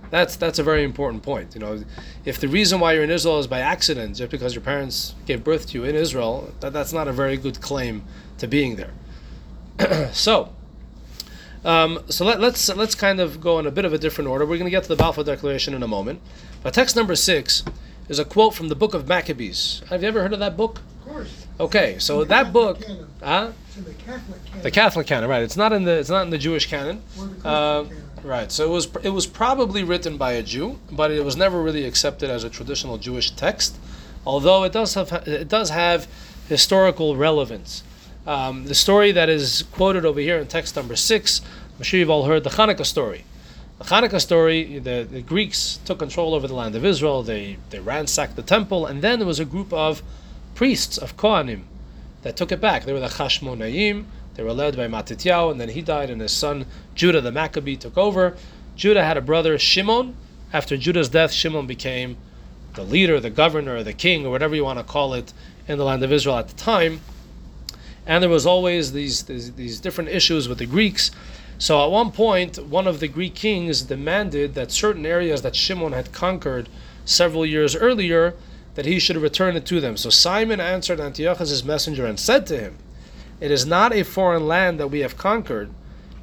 That's 0.09 0.35
that's 0.35 0.59
a 0.59 0.63
very 0.63 0.83
important 0.83 1.23
point. 1.23 1.53
You 1.55 1.61
know, 1.61 1.83
if 2.25 2.39
the 2.39 2.47
reason 2.47 2.79
why 2.79 2.93
you're 2.93 3.03
in 3.03 3.11
Israel 3.11 3.39
is 3.39 3.47
by 3.47 3.59
accident, 3.59 4.17
just 4.17 4.31
because 4.31 4.53
your 4.53 4.61
parents 4.61 5.15
gave 5.25 5.43
birth 5.43 5.67
to 5.67 5.77
you 5.77 5.83
in 5.85 5.95
Israel, 5.95 6.53
that, 6.59 6.73
that's 6.73 6.91
not 6.91 7.07
a 7.07 7.13
very 7.13 7.37
good 7.37 7.61
claim 7.61 8.03
to 8.41 8.47
being 8.47 8.75
there. 8.75 8.91
so, 10.13 10.49
um, 11.63 11.99
so 12.09 12.25
let, 12.25 12.39
let's 12.39 12.69
let's 12.75 12.95
kind 12.95 13.19
of 13.19 13.39
go 13.39 13.59
in 13.59 13.65
a 13.67 13.71
bit 13.71 13.85
of 13.85 13.93
a 13.93 13.97
different 13.97 14.29
order. 14.29 14.45
We're 14.45 14.57
going 14.57 14.65
to 14.65 14.71
get 14.71 14.83
to 14.83 14.89
the 14.89 14.95
Balfour 14.95 15.23
Declaration 15.23 15.73
in 15.73 15.83
a 15.83 15.87
moment. 15.87 16.19
But 16.63 16.73
text 16.73 16.95
number 16.95 17.15
six 17.15 17.63
is 18.09 18.19
a 18.19 18.25
quote 18.25 18.53
from 18.53 18.67
the 18.67 18.75
book 18.75 18.93
of 18.93 19.07
Maccabees. 19.07 19.81
Have 19.89 20.01
you 20.01 20.07
ever 20.09 20.21
heard 20.21 20.33
of 20.33 20.39
that 20.39 20.57
book? 20.57 20.81
Of 21.05 21.07
course, 21.13 21.47
Okay, 21.59 21.97
so 21.99 22.23
that 22.23 22.51
book, 22.51 22.81
canon. 22.81 23.07
huh? 23.23 23.51
it's 23.67 23.77
in 23.77 23.83
the 23.83 23.93
Catholic 23.93 24.45
canon. 24.45 24.63
The 24.63 24.71
Catholic 24.71 25.07
canon, 25.07 25.29
right? 25.29 25.43
It's 25.43 25.57
not 25.57 25.71
in 25.73 25.83
the 25.83 25.97
it's 25.99 26.09
not 26.09 26.23
in 26.23 26.29
the 26.31 26.37
Jewish 26.37 26.67
canon. 26.67 27.01
The 27.17 27.47
Uh, 27.47 27.83
canon. 27.83 28.03
right. 28.23 28.51
So 28.51 28.65
it 28.65 28.69
was 28.73 28.87
it 29.03 29.09
was 29.09 29.27
probably 29.27 29.83
written 29.83 30.17
by 30.17 30.31
a 30.33 30.41
Jew, 30.43 30.79
but 30.91 31.11
it 31.11 31.23
was 31.23 31.35
never 31.37 31.61
really 31.61 31.85
accepted 31.85 32.29
as 32.31 32.43
a 32.43 32.49
traditional 32.49 32.97
Jewish 32.97 33.31
text. 33.31 33.77
Although 34.25 34.63
it 34.63 34.71
does 34.73 34.93
have 34.95 35.11
it 35.27 35.47
does 35.47 35.69
have 35.69 36.07
historical 36.49 37.15
relevance. 37.15 37.83
Um, 38.27 38.65
the 38.65 38.75
story 38.75 39.11
that 39.13 39.29
is 39.29 39.63
quoted 39.71 40.05
over 40.05 40.19
here 40.19 40.37
in 40.37 40.47
text 40.47 40.75
number 40.75 40.95
six, 40.95 41.41
I'm 41.77 41.83
sure 41.83 41.99
you've 41.99 42.09
all 42.09 42.25
heard 42.25 42.43
the 42.43 42.51
Hanukkah 42.51 42.85
story. 42.85 43.25
The 43.79 43.85
Hanukkah 43.85 44.21
story, 44.21 44.77
the, 44.77 45.07
the 45.09 45.21
Greeks 45.21 45.79
took 45.85 45.97
control 45.97 46.35
over 46.35 46.47
the 46.47 46.53
land 46.53 46.75
of 46.75 46.85
Israel. 46.85 47.23
They 47.23 47.57
they 47.71 47.79
ransacked 47.79 48.35
the 48.35 48.43
temple, 48.43 48.85
and 48.85 49.01
then 49.01 49.17
there 49.17 49.27
was 49.27 49.39
a 49.39 49.45
group 49.45 49.73
of 49.73 50.03
priests 50.53 50.99
of 50.99 51.17
Kohanim 51.17 51.61
that 52.21 52.37
took 52.37 52.51
it 52.51 52.61
back. 52.61 52.85
They 52.85 52.93
were 52.93 52.99
the 52.99 53.07
Chashmonaim. 53.07 54.05
They 54.35 54.43
were 54.43 54.53
led 54.53 54.77
by 54.77 54.87
Matityahu, 54.87 55.51
and 55.51 55.59
then 55.59 55.69
he 55.69 55.81
died, 55.81 56.11
and 56.11 56.21
his 56.21 56.31
son 56.31 56.67
Judah 56.93 57.21
the 57.21 57.31
Maccabee 57.31 57.75
took 57.75 57.97
over. 57.97 58.37
Judah 58.75 59.03
had 59.03 59.17
a 59.17 59.21
brother 59.21 59.57
Shimon. 59.57 60.15
After 60.53 60.77
Judah's 60.77 61.09
death, 61.09 61.31
Shimon 61.31 61.65
became 61.65 62.17
the 62.75 62.83
leader, 62.83 63.19
the 63.19 63.29
governor, 63.31 63.81
the 63.81 63.93
king, 63.93 64.27
or 64.27 64.29
whatever 64.29 64.55
you 64.55 64.63
want 64.63 64.77
to 64.77 64.83
call 64.83 65.15
it, 65.15 65.33
in 65.67 65.79
the 65.79 65.85
land 65.85 66.03
of 66.03 66.11
Israel 66.11 66.37
at 66.37 66.47
the 66.49 66.55
time. 66.55 67.01
And 68.05 68.23
there 68.23 68.29
was 68.29 68.45
always 68.45 68.93
these, 68.93 69.23
these 69.23 69.51
these 69.53 69.79
different 69.79 70.09
issues 70.09 70.47
with 70.47 70.57
the 70.57 70.65
Greeks. 70.65 71.11
So 71.57 71.83
at 71.83 71.91
one 71.91 72.11
point, 72.11 72.57
one 72.65 72.87
of 72.87 72.99
the 72.99 73.07
Greek 73.07 73.35
kings 73.35 73.83
demanded 73.83 74.55
that 74.55 74.71
certain 74.71 75.05
areas 75.05 75.43
that 75.43 75.55
Shimon 75.55 75.93
had 75.93 76.11
conquered 76.11 76.67
several 77.05 77.45
years 77.45 77.75
earlier, 77.75 78.33
that 78.75 78.85
he 78.85 78.99
should 78.99 79.17
return 79.17 79.55
it 79.55 79.65
to 79.67 79.79
them. 79.79 79.97
So 79.97 80.09
Simon 80.09 80.59
answered 80.59 80.99
Antiochus 80.99 81.63
messenger 81.63 82.05
and 82.05 82.19
said 82.19 82.47
to 82.47 82.59
him, 82.59 82.77
It 83.39 83.51
is 83.51 83.65
not 83.65 83.93
a 83.93 84.03
foreign 84.03 84.47
land 84.47 84.79
that 84.79 84.87
we 84.87 85.01
have 85.01 85.17
conquered, 85.17 85.69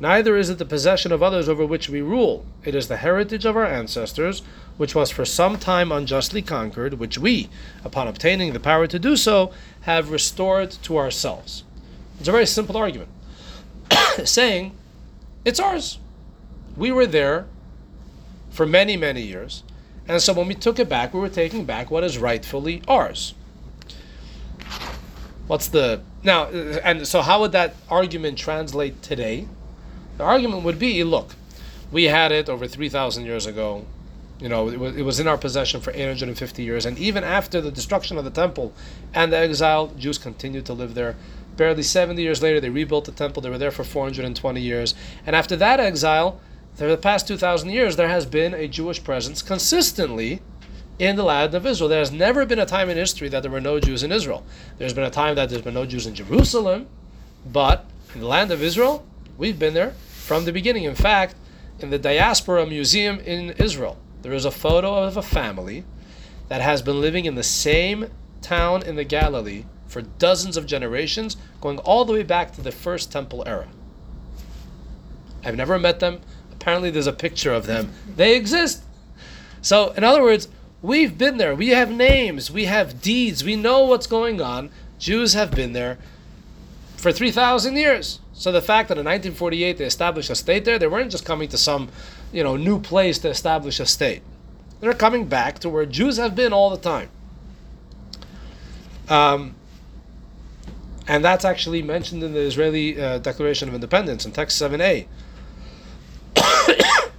neither 0.01 0.37
is 0.37 0.51
it 0.51 0.59
the 0.59 0.65
possession 0.65 1.13
of 1.13 1.23
others 1.23 1.49
over 1.49 1.65
which 1.65 1.89
we 1.89 2.01
rule. 2.01 2.45
It 2.65 2.75
is 2.75 2.89
the 2.89 2.97
heritage 2.97 3.45
of 3.45 3.57
our 3.57 3.67
ancestors, 3.67 4.43
which 4.77 4.95
was 4.95 5.11
for 5.11 5.25
some 5.25 5.59
time 5.59 5.93
unjustly 5.93 6.43
conquered, 6.43 6.95
which 6.95 7.19
we, 7.19 7.49
upon 7.85 8.09
obtaining 8.09 8.53
the 8.53 8.61
power 8.61 8.87
to 8.87 8.99
do 8.99 9.17
so, 9.17 9.53
have 9.83 10.11
restored 10.11 10.71
to 10.83 10.97
ourselves. 10.97 11.65
It's 12.19 12.29
a 12.29 12.33
very 12.33 12.47
simple 12.47 12.77
argument, 12.77 13.11
saying, 14.25 14.73
It's 15.45 15.61
ours. 15.61 15.99
We 16.77 16.91
were 16.93 17.07
there 17.07 17.47
for 18.51 18.67
many, 18.67 18.97
many 18.97 19.23
years. 19.23 19.63
And 20.07 20.23
so 20.23 20.33
when 20.33 20.49
we 20.49 20.55
took 20.55 20.79
it 20.79 20.89
back, 20.89 21.13
we 21.13 21.21
were 21.21 21.29
taking 21.29 21.65
back 21.65 21.91
what 21.91 22.03
is 22.03 22.19
rightfully 22.19 22.83
ours. 22.89 23.35
What's 25.47 25.69
the 25.69 26.01
now? 26.23 26.45
uh, 26.45 26.81
And 26.85 27.07
so, 27.07 27.23
how 27.23 27.41
would 27.41 27.53
that 27.53 27.75
argument 27.89 28.39
translate 28.39 29.03
today? 29.03 29.47
The 30.19 30.25
argument 30.25 30.63
would 30.65 30.79
be: 30.79 31.05
Look, 31.05 31.35
we 31.91 32.05
had 32.05 32.33
it 32.33 32.49
over 32.49 32.67
three 32.67 32.89
thousand 32.89 33.25
years 33.25 33.47
ago. 33.47 33.87
You 34.41 34.49
know, 34.49 34.69
it 34.69 34.79
was, 34.79 34.97
it 34.97 35.03
was 35.03 35.19
in 35.19 35.27
our 35.27 35.37
possession 35.37 35.81
for 35.81 35.91
850 35.93 36.63
years, 36.63 36.87
and 36.87 36.97
even 36.97 37.25
after 37.25 37.61
the 37.61 37.73
destruction 37.73 38.19
of 38.19 38.25
the 38.25 38.31
temple 38.31 38.73
and 39.13 39.33
the 39.33 39.37
exile, 39.37 39.89
Jews 39.99 40.17
continued 40.17 40.65
to 40.67 40.75
live 40.75 40.95
there. 40.95 41.17
Barely 41.59 41.83
70 41.83 42.23
years 42.23 42.41
later, 42.41 42.61
they 42.61 42.71
rebuilt 42.71 43.05
the 43.05 43.11
temple. 43.11 43.43
They 43.43 43.51
were 43.51 43.59
there 43.59 43.73
for 43.73 43.83
420 43.83 44.61
years, 44.61 44.95
and 45.27 45.35
after 45.35 45.57
that 45.57 45.81
exile, 45.81 46.41
for 46.75 46.87
the 46.87 46.97
past 46.97 47.27
2,000 47.27 47.71
years, 47.71 47.97
there 47.97 48.09
has 48.09 48.27
been 48.27 48.55
a 48.55 48.69
Jewish 48.69 49.03
presence 49.03 49.43
consistently 49.43 50.41
in 51.01 51.17
the 51.17 51.25
land 51.25 51.57
of 51.57 51.67
Israel. 51.67 51.89
There 51.89 51.99
has 51.99 52.13
never 52.13 52.47
been 52.47 52.61
a 52.61 52.65
time 52.65 52.89
in 52.89 52.97
history 52.97 53.29
that 53.31 53.43
there 53.43 53.51
were 53.51 53.61
no 53.61 53.81
Jews 53.81 54.05
in 54.05 54.13
Israel. 54.13 54.47
There's 54.79 54.95
been 54.95 55.03
a 55.03 55.11
time 55.11 55.35
that 55.35 55.51
there's 55.51 55.63
been 55.63 55.75
no 55.75 55.85
Jews 55.85 56.07
in 56.07 56.15
Jerusalem, 56.15 56.87
but 57.45 57.85
in 58.15 58.21
the 58.21 58.29
land 58.29 58.53
of 58.53 58.63
Israel, 58.63 59.05
we've 59.37 59.59
been 59.59 59.75
there 59.75 59.95
from 60.11 60.45
the 60.45 60.53
beginning. 60.53 60.85
In 60.85 60.95
fact, 60.95 61.35
in 61.81 61.91
the 61.91 61.99
Diaspora 61.99 62.67
Museum 62.67 63.19
in 63.19 63.51
Israel, 63.59 63.99
there 64.23 64.33
is 64.33 64.45
a 64.45 64.53
photo 64.53 64.95
of 64.95 65.17
a 65.17 65.23
family 65.23 65.83
that 66.47 66.61
has 66.61 66.83
been 66.83 67.01
living 67.01 67.25
in 67.25 67.35
the 67.35 67.43
same 67.43 68.13
town 68.43 68.85
in 68.85 68.95
the 68.95 69.03
Galilee 69.03 69.65
for 69.89 70.03
dozens 70.03 70.57
of 70.57 70.67
generations, 70.67 71.37
going 71.61 71.79
all 71.79 72.05
the 72.05 72.13
way 72.13 72.23
back 72.23 72.53
to 72.53 72.61
the 72.61 72.71
first 72.71 73.11
temple 73.11 73.43
era. 73.47 73.69
I've 75.45 75.57
never 75.57 75.79
met 75.79 76.01
them. 76.01 76.21
Apparently, 76.53 76.91
there's 76.91 77.07
a 77.07 77.13
picture 77.13 77.53
of 77.53 77.67
them. 77.67 77.93
They 78.17 78.37
exist. 78.37 78.85
So, 79.63 79.91
in 79.93 80.05
other 80.05 80.23
words, 80.23 80.49
we've 80.83 81.17
been 81.17 81.39
there. 81.39 81.55
We 81.55 81.69
have 81.69 81.91
names. 81.91 82.51
We 82.51 82.67
have 82.67 83.01
deeds. 83.01 83.43
We 83.43 83.57
know 83.57 83.85
what's 83.85 84.07
going 84.07 84.41
on. 84.41 84.71
Jews 84.99 85.35
have 85.35 85.51
been 85.53 85.73
there 85.73 85.99
for 86.97 87.13
3,000 87.13 87.77
years. 87.77 88.21
So 88.33 88.53
the 88.53 88.63
fact 88.63 88.89
that 88.89 88.99
in 88.99 89.05
1948 89.05 89.79
they 89.79 89.85
established 89.85 90.31
a 90.31 90.35
state 90.35 90.65
there, 90.65 90.79
they 90.79 90.87
weren't 90.87 91.11
just 91.11 91.25
coming 91.25 91.49
to 91.49 91.59
some, 91.59 91.89
you 92.33 92.45
know, 92.45 92.57
new 92.57 92.81
place 92.81 93.19
to 93.19 93.29
establish 93.29 93.81
a 93.81 93.87
state. 93.87 94.23
They're 94.81 94.93
coming 94.93 95.27
back 95.27 95.59
to 95.61 95.69
where 95.69 95.87
Jews 95.87 96.19
have 96.19 96.37
been 96.37 96.53
all 96.53 96.71
the 96.71 96.77
time. 96.77 97.11
Um, 99.09 99.57
and 101.09 101.25
that's 101.25 101.45
actually 101.45 101.81
mentioned 101.83 102.23
in 102.23 102.35
the 102.35 102.41
Israeli 102.41 103.01
uh, 103.01 103.19
Declaration 103.19 103.69
of 103.69 103.75
Independence 103.75 104.27
in 104.27 104.33
text 104.33 104.61
7a. 104.61 105.07
the 106.35 107.13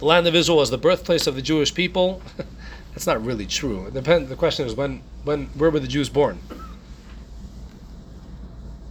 land 0.00 0.26
of 0.26 0.34
Israel 0.34 0.58
was 0.58 0.70
the 0.70 0.78
birthplace 0.78 1.28
of 1.28 1.36
the 1.36 1.42
Jewish 1.42 1.72
people. 1.72 2.20
that's 2.92 3.06
not 3.06 3.24
really 3.24 3.46
true. 3.46 3.86
It 3.86 3.94
depend, 3.94 4.28
the 4.28 4.34
question 4.34 4.66
is 4.66 4.74
when, 4.74 5.02
when, 5.22 5.46
where 5.54 5.70
were 5.70 5.78
the 5.78 5.86
Jews 5.86 6.08
born? 6.08 6.40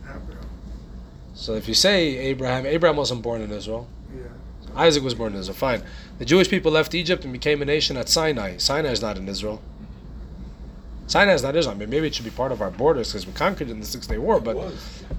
Abraham. 0.03 0.47
So 1.33 1.55
if 1.55 1.67
you 1.67 1.73
say 1.73 2.17
Abraham, 2.17 2.65
Abraham 2.65 2.95
wasn't 2.95 3.21
born 3.21 3.41
in 3.41 3.51
Israel. 3.51 3.89
Yeah. 4.15 4.23
Isaac 4.77 5.03
was 5.03 5.13
born 5.13 5.33
in 5.33 5.39
Israel. 5.39 5.57
Fine. 5.57 5.83
The 6.19 6.25
Jewish 6.25 6.49
people 6.49 6.71
left 6.71 6.95
Egypt 6.95 7.25
and 7.25 7.33
became 7.33 7.61
a 7.61 7.65
nation 7.65 7.97
at 7.97 8.07
Sinai. 8.07 8.55
Sinai 8.57 8.91
is 8.91 9.01
not 9.01 9.17
in 9.17 9.27
Israel. 9.27 9.61
Sinai 11.09 11.33
is 11.33 11.41
not 11.41 11.55
Israel. 11.55 11.75
I 11.75 11.79
mean, 11.79 11.89
maybe 11.89 12.05
it 12.05 12.13
should 12.13 12.25
be 12.25 12.31
part 12.31 12.51
of 12.51 12.61
our 12.61 12.69
borders 12.69 13.09
because 13.09 13.25
we 13.25 13.33
conquered 13.33 13.69
it 13.69 13.71
in 13.71 13.79
the 13.79 13.85
Six 13.85 14.05
Day 14.05 14.19
War, 14.19 14.39
but 14.39 14.55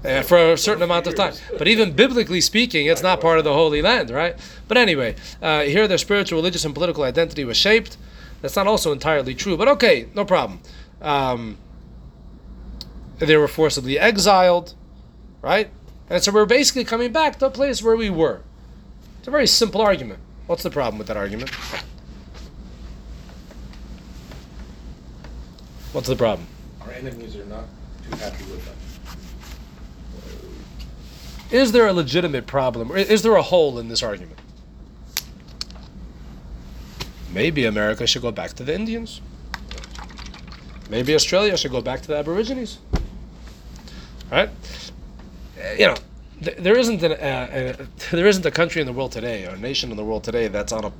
uh, 0.05 0.21
for 0.21 0.53
a 0.53 0.57
certain 0.57 0.83
amount 0.83 1.05
of 1.05 1.15
time. 1.15 1.33
But 1.57 1.67
even 1.67 1.91
biblically 1.91 2.39
speaking, 2.39 2.85
it's 2.85 3.03
not 3.03 3.19
part 3.19 3.39
of 3.39 3.43
the 3.43 3.53
Holy 3.53 3.81
Land, 3.81 4.09
right? 4.09 4.37
But 4.69 4.77
anyway, 4.77 5.15
uh, 5.41 5.63
here 5.63 5.89
their 5.89 5.97
spiritual, 5.97 6.37
religious, 6.39 6.63
and 6.63 6.73
political 6.73 7.03
identity 7.03 7.43
was 7.43 7.57
shaped. 7.57 7.97
That's 8.41 8.55
not 8.55 8.67
also 8.67 8.93
entirely 8.93 9.35
true, 9.35 9.57
but 9.57 9.67
okay, 9.67 10.07
no 10.15 10.23
problem. 10.23 10.61
Um, 11.01 11.57
they 13.19 13.35
were 13.35 13.49
forcibly 13.49 13.99
exiled, 13.99 14.73
right? 15.41 15.69
And 16.09 16.23
so 16.23 16.31
we're 16.31 16.45
basically 16.45 16.85
coming 16.85 17.11
back 17.11 17.37
to 17.39 17.47
a 17.47 17.51
place 17.51 17.83
where 17.83 17.97
we 17.97 18.09
were. 18.09 18.41
It's 19.19 19.27
a 19.27 19.31
very 19.31 19.45
simple 19.45 19.81
argument. 19.81 20.21
What's 20.47 20.63
the 20.63 20.71
problem 20.71 20.97
with 20.97 21.07
that 21.07 21.17
argument? 21.17 21.51
What's 25.93 26.07
the 26.07 26.15
problem? 26.15 26.47
Our 26.81 26.91
enemies 26.91 27.35
are 27.35 27.45
not 27.45 27.65
too 28.09 28.17
happy 28.17 28.43
with 28.45 28.65
them. 28.65 28.75
Is 31.51 31.71
there 31.73 31.87
a 31.87 31.93
legitimate 31.93 32.47
problem? 32.47 32.91
Or 32.91 32.97
is 32.97 33.21
there 33.23 33.35
a 33.35 33.41
hole 33.41 33.77
in 33.77 33.89
this 33.89 34.01
argument? 34.01 34.39
Maybe 37.33 37.65
America 37.65 38.07
should 38.07 38.21
go 38.21 38.31
back 38.31 38.53
to 38.53 38.63
the 38.63 38.73
Indians. 38.73 39.21
Maybe 40.89 41.13
Australia 41.15 41.57
should 41.57 41.71
go 41.71 41.81
back 41.81 42.01
to 42.01 42.07
the 42.07 42.17
Aborigines. 42.17 42.79
Right? 44.31 44.49
Uh, 45.57 45.73
You 45.77 45.87
know, 45.87 45.95
th- 46.43 46.57
there 46.57 46.77
isn't 46.77 47.03
an, 47.03 47.11
uh, 47.13 47.15
uh, 47.15 47.85
there 48.11 48.27
isn't 48.27 48.45
a 48.45 48.51
country 48.51 48.81
in 48.81 48.87
the 48.87 48.93
world 48.93 49.11
today, 49.11 49.45
or 49.45 49.51
a 49.51 49.59
nation 49.59 49.91
in 49.91 49.97
the 49.97 50.03
world 50.05 50.23
today, 50.23 50.47
that's 50.47 50.71
on 50.71 50.85
a 50.85 50.91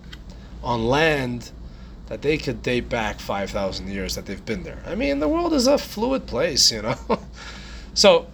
on 0.63 0.85
land 0.85 1.51
that 2.11 2.21
they 2.21 2.37
could 2.37 2.61
date 2.61 2.89
back 2.89 3.21
five 3.21 3.49
thousand 3.49 3.87
years 3.87 4.15
that 4.15 4.25
they've 4.25 4.45
been 4.45 4.63
there. 4.63 4.83
I 4.85 4.95
mean, 4.95 5.19
the 5.19 5.29
world 5.29 5.53
is 5.53 5.65
a 5.65 5.77
fluid 5.77 6.27
place, 6.27 6.69
you 6.69 6.81
know. 6.81 6.97
so, 7.93 8.27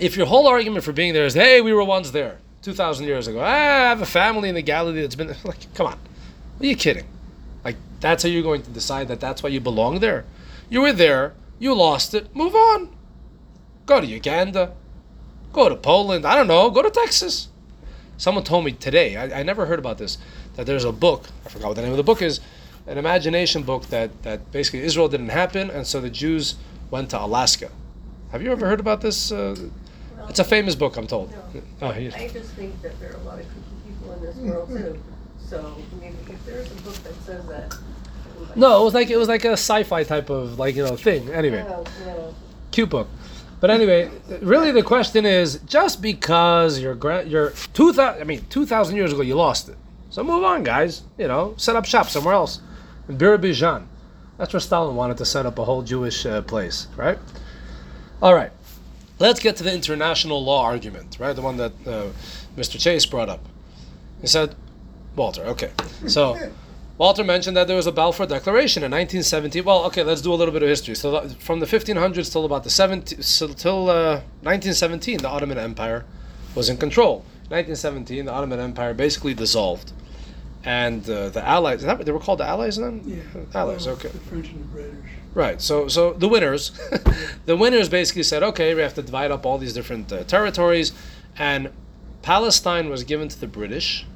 if 0.00 0.16
your 0.16 0.26
whole 0.26 0.48
argument 0.48 0.84
for 0.84 0.90
being 0.90 1.14
there 1.14 1.24
is, 1.24 1.34
hey, 1.34 1.60
we 1.60 1.72
were 1.72 1.84
once 1.84 2.10
there 2.10 2.38
two 2.60 2.72
thousand 2.72 3.06
years 3.06 3.28
ago. 3.28 3.38
Ah, 3.38 3.44
I 3.44 3.88
have 3.90 4.02
a 4.02 4.06
family 4.06 4.48
in 4.48 4.56
the 4.56 4.62
Galilee 4.62 5.02
that's 5.02 5.14
been 5.14 5.28
like, 5.44 5.72
come 5.74 5.86
on, 5.86 5.96
are 6.58 6.66
you 6.66 6.74
kidding? 6.74 7.06
Like 7.64 7.76
that's 8.00 8.24
how 8.24 8.28
you're 8.28 8.42
going 8.42 8.62
to 8.62 8.70
decide 8.70 9.06
that 9.06 9.20
that's 9.20 9.44
why 9.44 9.50
you 9.50 9.60
belong 9.60 10.00
there. 10.00 10.24
You 10.68 10.80
were 10.80 10.92
there, 10.92 11.34
you 11.60 11.72
lost 11.72 12.14
it, 12.14 12.34
move 12.34 12.56
on. 12.56 12.96
Go 13.86 14.00
to 14.00 14.06
Uganda, 14.08 14.74
go 15.52 15.68
to 15.68 15.76
Poland. 15.76 16.26
I 16.26 16.34
don't 16.34 16.48
know, 16.48 16.68
go 16.68 16.82
to 16.82 16.90
Texas. 16.90 17.46
Someone 18.16 18.42
told 18.42 18.64
me 18.64 18.72
today. 18.72 19.14
I, 19.16 19.38
I 19.38 19.42
never 19.44 19.66
heard 19.66 19.78
about 19.78 19.98
this. 19.98 20.18
That 20.56 20.66
there's 20.66 20.84
a 20.84 20.90
book. 20.90 21.28
I 21.46 21.48
forgot 21.48 21.68
what 21.68 21.76
the 21.76 21.82
name 21.82 21.92
of 21.92 21.96
the 21.96 22.02
book 22.02 22.20
is. 22.20 22.40
An 22.86 22.98
imagination 22.98 23.62
book 23.62 23.86
that 23.86 24.22
that 24.24 24.52
basically 24.52 24.80
Israel 24.80 25.08
didn't 25.08 25.30
happen, 25.30 25.70
and 25.70 25.86
so 25.86 26.00
the 26.00 26.10
Jews 26.10 26.56
went 26.90 27.10
to 27.10 27.20
Alaska. 27.20 27.70
Have 28.30 28.42
you 28.42 28.52
ever 28.52 28.66
heard 28.66 28.80
about 28.80 29.00
this? 29.00 29.32
Uh, 29.32 29.56
it's 30.28 30.38
a 30.38 30.44
famous 30.44 30.74
book, 30.74 30.96
I'm 30.96 31.06
told. 31.06 31.30
No. 31.30 31.62
Oh, 31.82 31.88
I 31.88 32.28
just 32.32 32.50
think 32.50 32.80
that 32.82 32.98
there 33.00 33.12
are 33.12 33.16
a 33.16 33.22
lot 33.24 33.38
of 33.38 33.46
kooky 33.46 33.86
people 33.86 34.12
in 34.12 34.20
this 34.22 34.36
world 34.36 34.68
too. 34.68 35.02
So, 35.38 35.76
I 35.92 36.00
mean, 36.00 36.16
if 36.28 36.44
there's 36.46 36.70
a 36.70 36.74
book 36.82 36.94
that 36.94 37.14
says 37.22 37.46
that. 37.46 37.76
No, 38.56 38.80
it 38.80 38.84
was 38.84 38.94
like 38.94 39.10
it 39.10 39.16
was 39.16 39.28
like 39.28 39.44
a 39.44 39.52
sci-fi 39.52 40.04
type 40.04 40.30
of 40.30 40.58
like 40.58 40.74
you 40.76 40.84
know 40.84 40.96
thing. 40.96 41.28
Anyway. 41.30 41.62
No. 41.62 42.34
cute 42.70 42.90
book. 42.90 43.08
But 43.60 43.70
anyway, 43.70 44.10
really 44.42 44.72
the 44.72 44.82
question 44.82 45.24
is 45.24 45.58
just 45.64 46.02
because 46.02 46.80
you're 46.80 46.94
gra- 46.94 47.24
two 47.72 47.92
thousand 47.92 48.20
I 48.20 48.24
mean 48.24 48.44
two 48.50 48.66
thousand 48.66 48.96
years 48.96 49.12
ago 49.12 49.22
you 49.22 49.36
lost 49.36 49.68
it, 49.68 49.76
so 50.10 50.22
move 50.22 50.44
on, 50.44 50.64
guys. 50.64 51.02
You 51.16 51.28
know, 51.28 51.54
set 51.56 51.76
up 51.76 51.86
shop 51.86 52.08
somewhere 52.08 52.34
else. 52.34 52.60
In 53.08 53.18
Birobidzhan, 53.18 53.86
that's 54.38 54.52
where 54.52 54.60
Stalin 54.60 54.96
wanted 54.96 55.18
to 55.18 55.24
set 55.24 55.46
up 55.46 55.58
a 55.58 55.64
whole 55.64 55.82
Jewish 55.82 56.24
uh, 56.24 56.42
place, 56.42 56.88
right? 56.96 57.18
All 58.22 58.34
right, 58.34 58.50
let's 59.18 59.40
get 59.40 59.56
to 59.56 59.62
the 59.62 59.72
international 59.72 60.42
law 60.42 60.64
argument, 60.64 61.18
right? 61.20 61.34
The 61.34 61.42
one 61.42 61.56
that 61.58 61.72
uh, 61.86 62.06
Mr. 62.56 62.80
Chase 62.80 63.04
brought 63.04 63.28
up. 63.28 63.44
He 64.20 64.26
said, 64.26 64.54
Walter, 65.16 65.42
okay, 65.44 65.70
so. 66.06 66.38
Walter 66.96 67.24
mentioned 67.24 67.56
that 67.56 67.66
there 67.66 67.74
was 67.74 67.88
a 67.88 67.92
Balfour 67.92 68.24
Declaration 68.24 68.84
in 68.84 68.92
1970. 68.92 69.62
Well, 69.62 69.84
okay, 69.86 70.04
let's 70.04 70.20
do 70.20 70.32
a 70.32 70.36
little 70.36 70.54
bit 70.54 70.62
of 70.62 70.68
history. 70.68 70.94
So, 70.94 71.28
from 71.40 71.58
the 71.58 71.66
1500s 71.66 72.30
till 72.30 72.44
about 72.44 72.62
the 72.62 72.70
70, 72.70 73.20
so 73.20 73.48
till 73.48 73.90
uh, 73.90 74.20
1917, 74.42 75.18
the 75.18 75.28
Ottoman 75.28 75.58
Empire 75.58 76.04
was 76.54 76.68
in 76.68 76.76
control. 76.76 77.24
1917, 77.48 78.26
the 78.26 78.32
Ottoman 78.32 78.60
Empire 78.60 78.94
basically 78.94 79.34
dissolved, 79.34 79.92
and 80.64 81.08
uh, 81.08 81.28
the 81.28 81.46
Allies. 81.46 81.80
Is 81.80 81.84
that 81.86 81.96
what 81.98 82.06
they 82.06 82.12
were 82.12 82.20
called? 82.20 82.40
The 82.40 82.46
Allies 82.46 82.76
then? 82.76 83.02
Yeah. 83.04 83.42
Allies. 83.54 83.86
well, 83.86 83.96
Okay. 83.96 84.08
The 84.08 84.18
French 84.18 84.48
and 84.48 84.60
the 84.60 84.68
British. 84.68 85.10
Right. 85.34 85.60
So, 85.60 85.88
so 85.88 86.12
the 86.12 86.28
winners, 86.28 86.72
the 87.46 87.56
winners 87.56 87.88
basically 87.88 88.22
said, 88.22 88.42
okay, 88.42 88.74
we 88.74 88.80
have 88.80 88.94
to 88.94 89.02
divide 89.02 89.30
up 89.30 89.44
all 89.44 89.58
these 89.58 89.74
different 89.74 90.12
uh, 90.12 90.24
territories, 90.24 90.92
and 91.36 91.70
Palestine 92.22 92.88
was 92.88 93.04
given 93.04 93.28
to 93.28 93.38
the 93.38 93.46
British, 93.46 94.06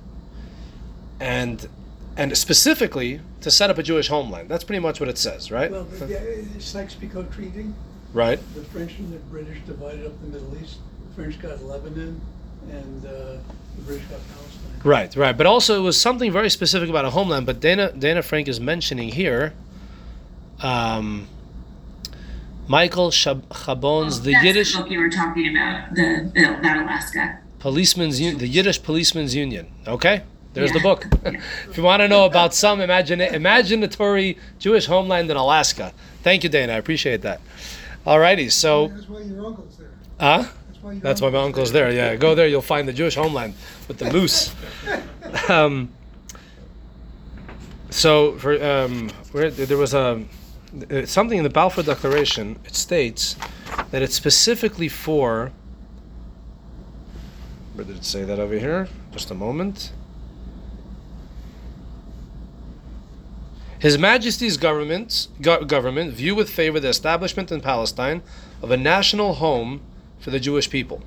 and 1.20 1.68
and 2.16 2.36
specifically 2.36 3.20
to 3.40 3.50
set 3.50 3.70
up 3.70 3.78
a 3.78 3.82
Jewish 3.82 4.08
homeland. 4.08 4.48
That's 4.48 4.64
pretty 4.64 4.80
much 4.80 4.98
what 4.98 5.08
it 5.08 5.18
says, 5.18 5.50
right? 5.50 5.70
Well, 5.70 5.84
the, 5.84 6.06
the 6.06 6.60
Sykes-Picot 6.60 7.32
Treaty, 7.32 7.66
right. 8.12 8.40
the 8.54 8.64
French 8.64 8.98
and 8.98 9.12
the 9.12 9.18
British 9.30 9.58
divided 9.66 10.06
up 10.06 10.20
the 10.22 10.26
Middle 10.26 10.56
East. 10.60 10.78
The 11.08 11.14
French 11.14 11.40
got 11.40 11.62
Lebanon, 11.62 12.20
and 12.70 13.06
uh, 13.06 13.08
the 13.76 13.82
British 13.86 14.04
got 14.06 14.18
Palestine. 14.34 14.47
Right, 14.84 15.14
right. 15.16 15.36
But 15.36 15.46
also, 15.46 15.76
it 15.78 15.82
was 15.82 16.00
something 16.00 16.30
very 16.32 16.50
specific 16.50 16.88
about 16.88 17.04
a 17.04 17.10
homeland. 17.10 17.46
But 17.46 17.60
Dana 17.60 17.92
Dana 17.92 18.22
Frank 18.22 18.48
is 18.48 18.60
mentioning 18.60 19.08
here. 19.10 19.52
Um, 20.62 21.28
Michael 22.66 23.10
Shab- 23.10 23.46
Chabon's 23.48 24.22
the 24.22 24.32
That's 24.32 24.44
Yiddish 24.44 24.72
the 24.74 24.82
book 24.82 24.90
you 24.90 24.98
were 24.98 25.08
talking 25.08 25.56
about, 25.56 25.94
the 25.94 26.30
bill 26.34 26.54
about 26.54 26.76
Alaska. 26.76 27.38
Policeman's 27.60 28.20
Un- 28.20 28.38
the 28.38 28.46
Yiddish 28.46 28.82
Policeman's 28.82 29.34
Union. 29.34 29.68
Okay, 29.86 30.22
there's 30.54 30.72
the 30.72 30.78
Yeah. 30.78 30.82
book. 30.82 31.06
if 31.70 31.76
you 31.76 31.82
want 31.82 32.02
to 32.02 32.08
know 32.08 32.24
about 32.26 32.54
some 32.54 32.80
imagine- 32.80 33.20
imaginatory 33.20 34.36
Jewish 34.58 34.86
homeland 34.86 35.30
in 35.30 35.36
Alaska, 35.36 35.92
thank 36.22 36.42
you, 36.44 36.50
Dana. 36.50 36.74
I 36.74 36.76
appreciate 36.76 37.22
that. 37.22 37.40
Alrighty, 38.06 38.50
so 38.52 38.88
That's 38.88 39.08
why 39.08 39.20
your 39.22 39.46
uncle's 39.46 39.76
there. 39.78 39.90
huh? 40.20 40.44
That's 40.96 41.20
why 41.20 41.30
my 41.30 41.42
uncle's 41.42 41.72
there. 41.72 41.90
Yeah, 41.90 42.16
go 42.16 42.34
there. 42.34 42.46
You'll 42.46 42.62
find 42.62 42.88
the 42.88 42.92
Jewish 42.92 43.14
homeland 43.14 43.54
with 43.86 43.98
the 43.98 44.12
moose. 44.12 44.54
um, 45.48 45.90
so 47.90 48.32
for 48.38 48.62
um, 48.62 49.10
where 49.32 49.50
there 49.50 49.78
was 49.78 49.94
a 49.94 50.24
uh, 50.90 51.06
something 51.06 51.38
in 51.38 51.44
the 51.44 51.50
Balfour 51.50 51.82
Declaration. 51.82 52.58
It 52.64 52.74
states 52.74 53.36
that 53.90 54.02
it's 54.02 54.14
specifically 54.14 54.88
for. 54.88 55.52
Where 57.74 57.84
did 57.84 57.96
it 57.96 58.04
say 58.04 58.24
that 58.24 58.38
over 58.38 58.58
here? 58.58 58.88
Just 59.12 59.30
a 59.30 59.34
moment. 59.34 59.92
His 63.78 63.96
Majesty's 63.96 64.56
government, 64.56 65.28
go- 65.40 65.64
government 65.64 66.12
view 66.12 66.34
with 66.34 66.50
favor 66.50 66.80
the 66.80 66.88
establishment 66.88 67.52
in 67.52 67.60
Palestine 67.60 68.22
of 68.60 68.72
a 68.72 68.76
national 68.76 69.34
home 69.34 69.80
for 70.20 70.30
the 70.30 70.40
Jewish 70.40 70.70
people. 70.70 71.02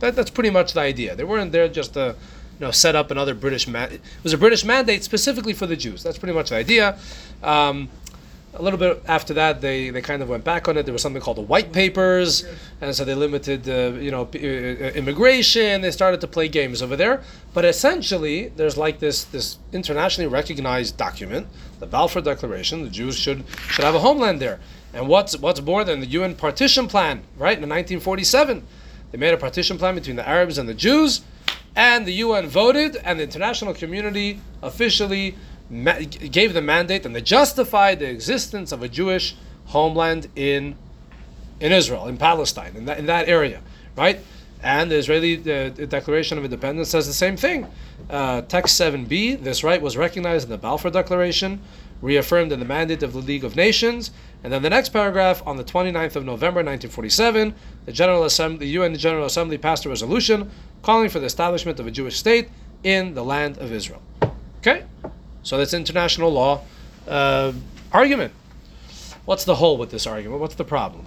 That, 0.00 0.16
that's 0.16 0.30
pretty 0.30 0.50
much 0.50 0.72
the 0.72 0.80
idea. 0.80 1.14
They 1.14 1.24
weren't 1.24 1.52
there 1.52 1.68
just 1.68 1.94
to, 1.94 2.16
you 2.58 2.66
know, 2.66 2.70
set 2.70 2.94
up 2.94 3.10
another 3.10 3.34
British 3.34 3.66
man. 3.66 3.92
It 3.92 4.00
was 4.22 4.32
a 4.32 4.38
British 4.38 4.64
mandate 4.64 5.04
specifically 5.04 5.52
for 5.52 5.66
the 5.66 5.76
Jews. 5.76 6.02
That's 6.02 6.18
pretty 6.18 6.34
much 6.34 6.50
the 6.50 6.56
idea. 6.56 6.98
Um, 7.42 7.88
a 8.56 8.62
little 8.62 8.78
bit 8.78 9.02
after 9.06 9.34
that, 9.34 9.60
they, 9.60 9.90
they 9.90 10.00
kind 10.00 10.22
of 10.22 10.28
went 10.28 10.44
back 10.44 10.68
on 10.68 10.76
it. 10.76 10.84
There 10.84 10.92
was 10.92 11.02
something 11.02 11.20
called 11.20 11.38
the 11.38 11.42
White 11.42 11.72
Papers, 11.72 12.44
and 12.80 12.94
so 12.94 13.04
they 13.04 13.14
limited, 13.14 13.68
uh, 13.68 13.98
you 13.98 14.10
know, 14.10 14.28
uh, 14.32 14.38
uh, 14.38 14.90
immigration. 14.94 15.80
They 15.80 15.90
started 15.90 16.20
to 16.20 16.28
play 16.28 16.48
games 16.48 16.80
over 16.80 16.94
there. 16.94 17.22
But 17.52 17.64
essentially, 17.64 18.52
there's 18.56 18.76
like 18.76 19.00
this 19.00 19.24
this 19.24 19.58
internationally 19.72 20.28
recognized 20.28 20.96
document, 20.96 21.48
the 21.80 21.86
Balfour 21.86 22.22
Declaration. 22.22 22.84
The 22.84 22.90
Jews 22.90 23.18
should 23.18 23.44
should 23.68 23.84
have 23.84 23.96
a 23.96 24.00
homeland 24.00 24.40
there. 24.40 24.60
And 24.94 25.08
what's 25.08 25.36
what's 25.36 25.60
more 25.60 25.84
than 25.84 26.00
the 26.00 26.06
UN 26.06 26.34
partition 26.36 26.86
plan, 26.86 27.22
right? 27.36 27.58
In 27.58 27.68
1947, 27.68 28.64
they 29.10 29.18
made 29.18 29.34
a 29.34 29.36
partition 29.36 29.76
plan 29.76 29.94
between 29.94 30.16
the 30.16 30.26
Arabs 30.26 30.56
and 30.56 30.68
the 30.68 30.74
Jews, 30.74 31.22
and 31.74 32.06
the 32.06 32.12
UN 32.12 32.46
voted, 32.48 32.96
and 32.96 33.18
the 33.18 33.24
international 33.24 33.74
community 33.74 34.40
officially 34.62 35.34
ma- 35.68 35.98
gave 35.98 36.54
the 36.54 36.62
mandate 36.62 37.04
and 37.04 37.14
they 37.14 37.20
justified 37.20 37.98
the 37.98 38.08
existence 38.08 38.72
of 38.72 38.82
a 38.82 38.88
Jewish 38.88 39.36
homeland 39.66 40.28
in 40.36 40.76
in 41.60 41.72
Israel, 41.72 42.08
in 42.08 42.16
Palestine, 42.16 42.74
in 42.76 42.84
that, 42.86 42.98
in 42.98 43.06
that 43.06 43.28
area, 43.28 43.60
right? 43.96 44.20
And 44.62 44.90
the 44.90 44.96
Israeli 44.96 45.36
uh, 45.38 45.68
Declaration 45.70 46.36
of 46.36 46.44
Independence 46.44 46.90
says 46.90 47.06
the 47.06 47.12
same 47.12 47.36
thing. 47.36 47.66
Uh, 48.10 48.42
text 48.42 48.80
7b, 48.80 49.42
this 49.42 49.62
right 49.62 49.80
was 49.80 49.96
recognized 49.96 50.46
in 50.46 50.50
the 50.50 50.58
Balfour 50.58 50.90
Declaration, 50.90 51.60
reaffirmed 52.02 52.50
in 52.50 52.58
the 52.58 52.64
mandate 52.64 53.02
of 53.02 53.12
the 53.12 53.20
League 53.20 53.44
of 53.44 53.56
Nations, 53.56 54.10
and 54.44 54.52
then 54.52 54.60
the 54.60 54.68
next 54.68 54.90
paragraph, 54.90 55.42
on 55.46 55.56
the 55.56 55.64
29th 55.64 56.16
of 56.16 56.24
November 56.26 56.58
1947, 56.58 57.54
the 57.86 57.92
General 57.92 58.24
Assembly, 58.24 58.58
the 58.66 58.72
UN 58.72 58.94
General 58.94 59.24
Assembly 59.24 59.56
passed 59.56 59.86
a 59.86 59.88
resolution 59.88 60.50
calling 60.82 61.08
for 61.08 61.18
the 61.18 61.24
establishment 61.24 61.80
of 61.80 61.86
a 61.86 61.90
Jewish 61.90 62.18
state 62.18 62.50
in 62.82 63.14
the 63.14 63.24
land 63.24 63.56
of 63.56 63.72
Israel. 63.72 64.02
Okay? 64.58 64.84
So 65.42 65.56
that's 65.56 65.72
international 65.72 66.30
law 66.30 66.60
uh, 67.08 67.52
argument. 67.90 68.34
What's 69.24 69.44
the 69.44 69.54
hole 69.54 69.78
with 69.78 69.90
this 69.90 70.06
argument? 70.06 70.42
What's 70.42 70.56
the 70.56 70.64
problem? 70.64 71.06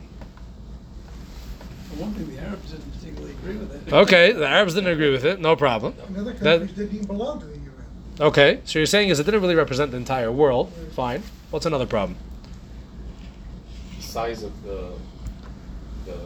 One 1.98 2.14
thing, 2.14 2.36
the 2.36 2.42
Arabs 2.42 2.72
didn't 2.72 2.92
particularly 2.92 3.34
agree 3.34 3.56
with 3.58 3.88
it. 3.88 3.94
Okay, 3.94 4.32
the 4.32 4.48
Arabs 4.48 4.74
didn't 4.74 4.92
agree 4.92 5.12
with 5.12 5.26
it. 5.26 5.40
No 5.40 5.56
problem. 5.56 5.94
And 6.08 6.18
other 6.18 6.34
That- 6.34 6.60
countries 6.60 6.78
didn't 6.78 6.96
even 6.96 7.06
belong 7.06 7.40
to 7.42 7.46
the 7.46 7.54
UN. 7.54 8.28
Okay, 8.28 8.62
so 8.66 8.80
you're 8.80 8.88
saying 8.88 9.10
is 9.10 9.20
it 9.20 9.26
didn't 9.26 9.42
really 9.42 9.56
represent 9.56 9.92
the 9.92 9.98
entire 9.98 10.32
world. 10.32 10.72
Fine. 10.96 11.22
What's 11.52 11.68
another 11.68 11.86
problem? 11.86 12.18
Size 14.18 14.42
of 14.42 14.64
the, 14.64 14.94
the 16.08 16.18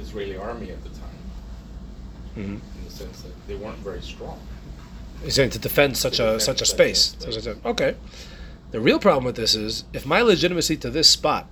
Israeli 0.00 0.36
army 0.36 0.70
at 0.70 0.80
the 0.84 0.88
time, 0.90 1.18
Mhm. 2.36 2.60
in 2.76 2.84
the 2.84 2.90
sense 2.92 3.22
that 3.22 3.32
they 3.48 3.56
weren't 3.56 3.78
very 3.78 4.00
strong. 4.00 4.38
You're 5.22 5.32
saying 5.32 5.50
to 5.50 5.58
defend 5.58 5.96
such 5.96 6.18
To 6.18 6.22
a 6.22 6.26
defend 6.26 6.42
such 6.42 6.54
a 6.54 6.58
such 6.58 6.62
a 6.62 6.66
space. 6.76 7.00
space. 7.20 7.34
Such 7.34 7.46
a- 7.46 7.68
okay. 7.70 7.96
The 8.70 8.78
real 8.78 9.00
problem 9.00 9.24
with 9.24 9.34
this 9.34 9.56
is 9.56 9.82
if 9.92 10.06
my 10.06 10.22
legitimacy 10.22 10.76
to 10.76 10.90
this 10.90 11.08
spot, 11.08 11.48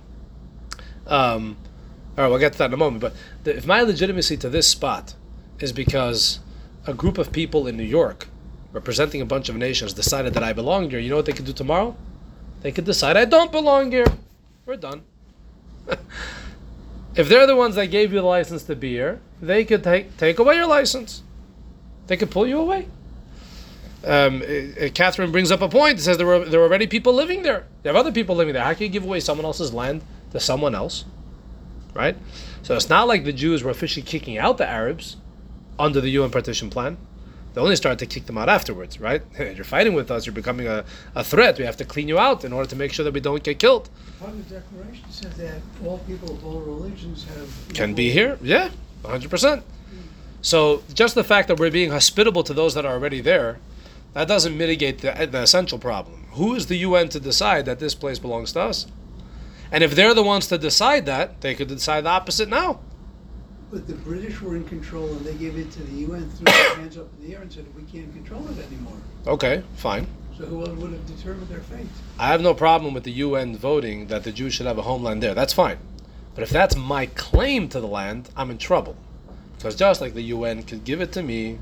um, 1.07 1.57
all 2.17 2.23
right, 2.23 2.29
we'll 2.29 2.39
get 2.39 2.53
to 2.53 2.57
that 2.59 2.67
in 2.67 2.73
a 2.73 2.77
moment. 2.77 3.01
But 3.01 3.13
the, 3.43 3.53
if 3.57 3.65
my 3.65 3.81
legitimacy 3.81 4.37
to 4.37 4.47
this 4.49 4.67
spot 4.69 5.15
is 5.59 5.73
because 5.73 6.39
a 6.87 6.93
group 6.93 7.17
of 7.17 7.33
people 7.33 7.67
in 7.67 7.75
New 7.75 7.83
York, 7.99 8.29
representing 8.71 9.19
a 9.19 9.25
bunch 9.25 9.49
of 9.49 9.57
nations, 9.57 9.91
decided 9.91 10.33
that 10.35 10.43
I 10.43 10.53
belong 10.53 10.89
here, 10.91 10.99
you 10.99 11.09
know 11.09 11.17
what 11.17 11.25
they 11.25 11.33
could 11.33 11.45
do 11.45 11.51
tomorrow? 11.51 11.97
They 12.61 12.71
could 12.71 12.85
decide 12.85 13.17
I 13.17 13.25
don't 13.25 13.51
belong 13.51 13.91
here. 13.91 14.07
We're 14.65 14.77
done. 14.77 15.01
if 17.15 17.29
they're 17.29 17.47
the 17.47 17.55
ones 17.55 17.75
that 17.75 17.87
gave 17.87 18.13
you 18.13 18.19
the 18.19 18.25
license 18.25 18.63
to 18.63 18.75
be 18.75 18.91
here, 18.91 19.19
they 19.41 19.65
could 19.65 19.83
take 19.83 20.17
take 20.17 20.39
away 20.39 20.55
your 20.55 20.67
license. 20.67 21.23
They 22.07 22.17
could 22.17 22.31
pull 22.31 22.47
you 22.47 22.59
away. 22.59 22.87
Um, 24.03 24.41
uh, 24.41 24.85
uh, 24.85 24.89
Catherine 24.93 25.31
brings 25.31 25.51
up 25.51 25.61
a 25.61 25.69
point. 25.69 25.99
It 25.99 26.01
says 26.01 26.17
there 26.17 26.25
were 26.25 26.45
there 26.45 26.59
were 26.59 26.65
already 26.65 26.87
people 26.87 27.13
living 27.13 27.43
there. 27.43 27.67
You 27.83 27.89
have 27.89 27.95
other 27.95 28.11
people 28.11 28.35
living 28.35 28.53
there. 28.53 28.63
How 28.63 28.73
can 28.73 28.83
you 28.83 28.89
give 28.89 29.03
away 29.03 29.19
someone 29.19 29.45
else's 29.45 29.73
land 29.73 30.01
to 30.31 30.39
someone 30.39 30.73
else? 30.73 31.05
Right. 31.93 32.17
So 32.63 32.75
it's 32.75 32.89
not 32.89 33.07
like 33.07 33.25
the 33.25 33.33
Jews 33.33 33.63
were 33.63 33.71
officially 33.71 34.05
kicking 34.05 34.37
out 34.37 34.57
the 34.57 34.67
Arabs 34.67 35.17
under 35.77 35.99
the 36.01 36.09
UN 36.09 36.29
partition 36.29 36.69
plan. 36.69 36.97
They 37.53 37.61
only 37.61 37.75
start 37.75 37.99
to 37.99 38.05
kick 38.05 38.25
them 38.25 38.37
out 38.37 38.49
afterwards, 38.49 38.99
right? 38.99 39.21
You're 39.39 39.63
fighting 39.63 39.93
with 39.93 40.09
us. 40.09 40.25
You're 40.25 40.33
becoming 40.33 40.67
a, 40.67 40.85
a 41.15 41.23
threat. 41.23 41.57
We 41.57 41.65
have 41.65 41.77
to 41.77 41.85
clean 41.85 42.07
you 42.07 42.17
out 42.17 42.45
in 42.45 42.53
order 42.53 42.69
to 42.69 42.75
make 42.75 42.93
sure 42.93 43.03
that 43.03 43.13
we 43.13 43.19
don't 43.19 43.43
get 43.43 43.59
killed. 43.59 43.89
Part 44.19 44.31
of 44.31 44.49
the 44.49 44.55
declaration 44.55 45.11
says 45.11 45.35
that 45.35 45.61
all 45.85 45.97
people 45.99 46.33
of 46.35 46.45
all 46.45 46.61
religions 46.61 47.25
have. 47.25 47.73
Can 47.73 47.93
be 47.93 48.11
here, 48.11 48.37
yeah, 48.41 48.69
100%. 49.03 49.63
So 50.41 50.83
just 50.93 51.13
the 51.15 51.23
fact 51.23 51.47
that 51.49 51.59
we're 51.59 51.71
being 51.71 51.91
hospitable 51.91 52.43
to 52.43 52.53
those 52.53 52.73
that 52.73 52.85
are 52.85 52.93
already 52.93 53.21
there, 53.21 53.59
that 54.13 54.27
doesn't 54.27 54.57
mitigate 54.57 54.99
the, 54.99 55.27
the 55.31 55.41
essential 55.43 55.77
problem. 55.77 56.25
Who 56.31 56.55
is 56.55 56.67
the 56.67 56.77
UN 56.77 57.09
to 57.09 57.19
decide 57.19 57.65
that 57.65 57.79
this 57.79 57.93
place 57.95 58.19
belongs 58.19 58.51
to 58.53 58.61
us? 58.61 58.87
And 59.71 59.83
if 59.83 59.95
they're 59.95 60.13
the 60.13 60.23
ones 60.23 60.47
to 60.47 60.57
decide 60.57 61.05
that, 61.05 61.41
they 61.41 61.55
could 61.55 61.67
decide 61.67 62.05
the 62.05 62.09
opposite 62.09 62.49
now. 62.49 62.79
But 63.71 63.87
the 63.87 63.93
British 63.93 64.41
were 64.41 64.57
in 64.57 64.65
control 64.65 65.07
and 65.07 65.25
they 65.25 65.33
gave 65.35 65.57
it 65.57 65.71
to 65.71 65.83
the 65.83 65.93
UN, 66.01 66.29
threw 66.29 66.45
their 66.45 66.75
hands 66.75 66.97
up 66.97 67.07
in 67.17 67.27
the 67.27 67.35
air 67.35 67.41
and 67.41 67.51
said, 67.51 67.65
we 67.73 67.83
can't 67.83 68.13
control 68.13 68.45
it 68.49 68.57
anymore. 68.67 68.97
Okay, 69.25 69.63
fine. 69.77 70.05
So 70.37 70.45
who 70.45 70.57
would 70.57 70.91
have 70.91 71.05
determined 71.05 71.47
their 71.47 71.61
fate? 71.61 71.87
I 72.19 72.27
have 72.27 72.41
no 72.41 72.53
problem 72.53 72.93
with 72.93 73.05
the 73.05 73.11
UN 73.11 73.55
voting 73.55 74.07
that 74.07 74.25
the 74.25 74.31
Jews 74.33 74.53
should 74.53 74.65
have 74.65 74.77
a 74.77 74.81
homeland 74.81 75.23
there. 75.23 75.33
That's 75.33 75.53
fine. 75.53 75.77
But 76.35 76.43
if 76.43 76.49
that's 76.49 76.75
my 76.75 77.05
claim 77.07 77.69
to 77.69 77.79
the 77.79 77.87
land, 77.87 78.29
I'm 78.35 78.51
in 78.51 78.57
trouble. 78.57 78.97
Because 79.55 79.75
just 79.75 80.01
like 80.01 80.15
the 80.15 80.23
UN 80.23 80.63
could 80.63 80.83
give 80.83 80.99
it 80.99 81.13
to 81.13 81.23
me, 81.23 81.59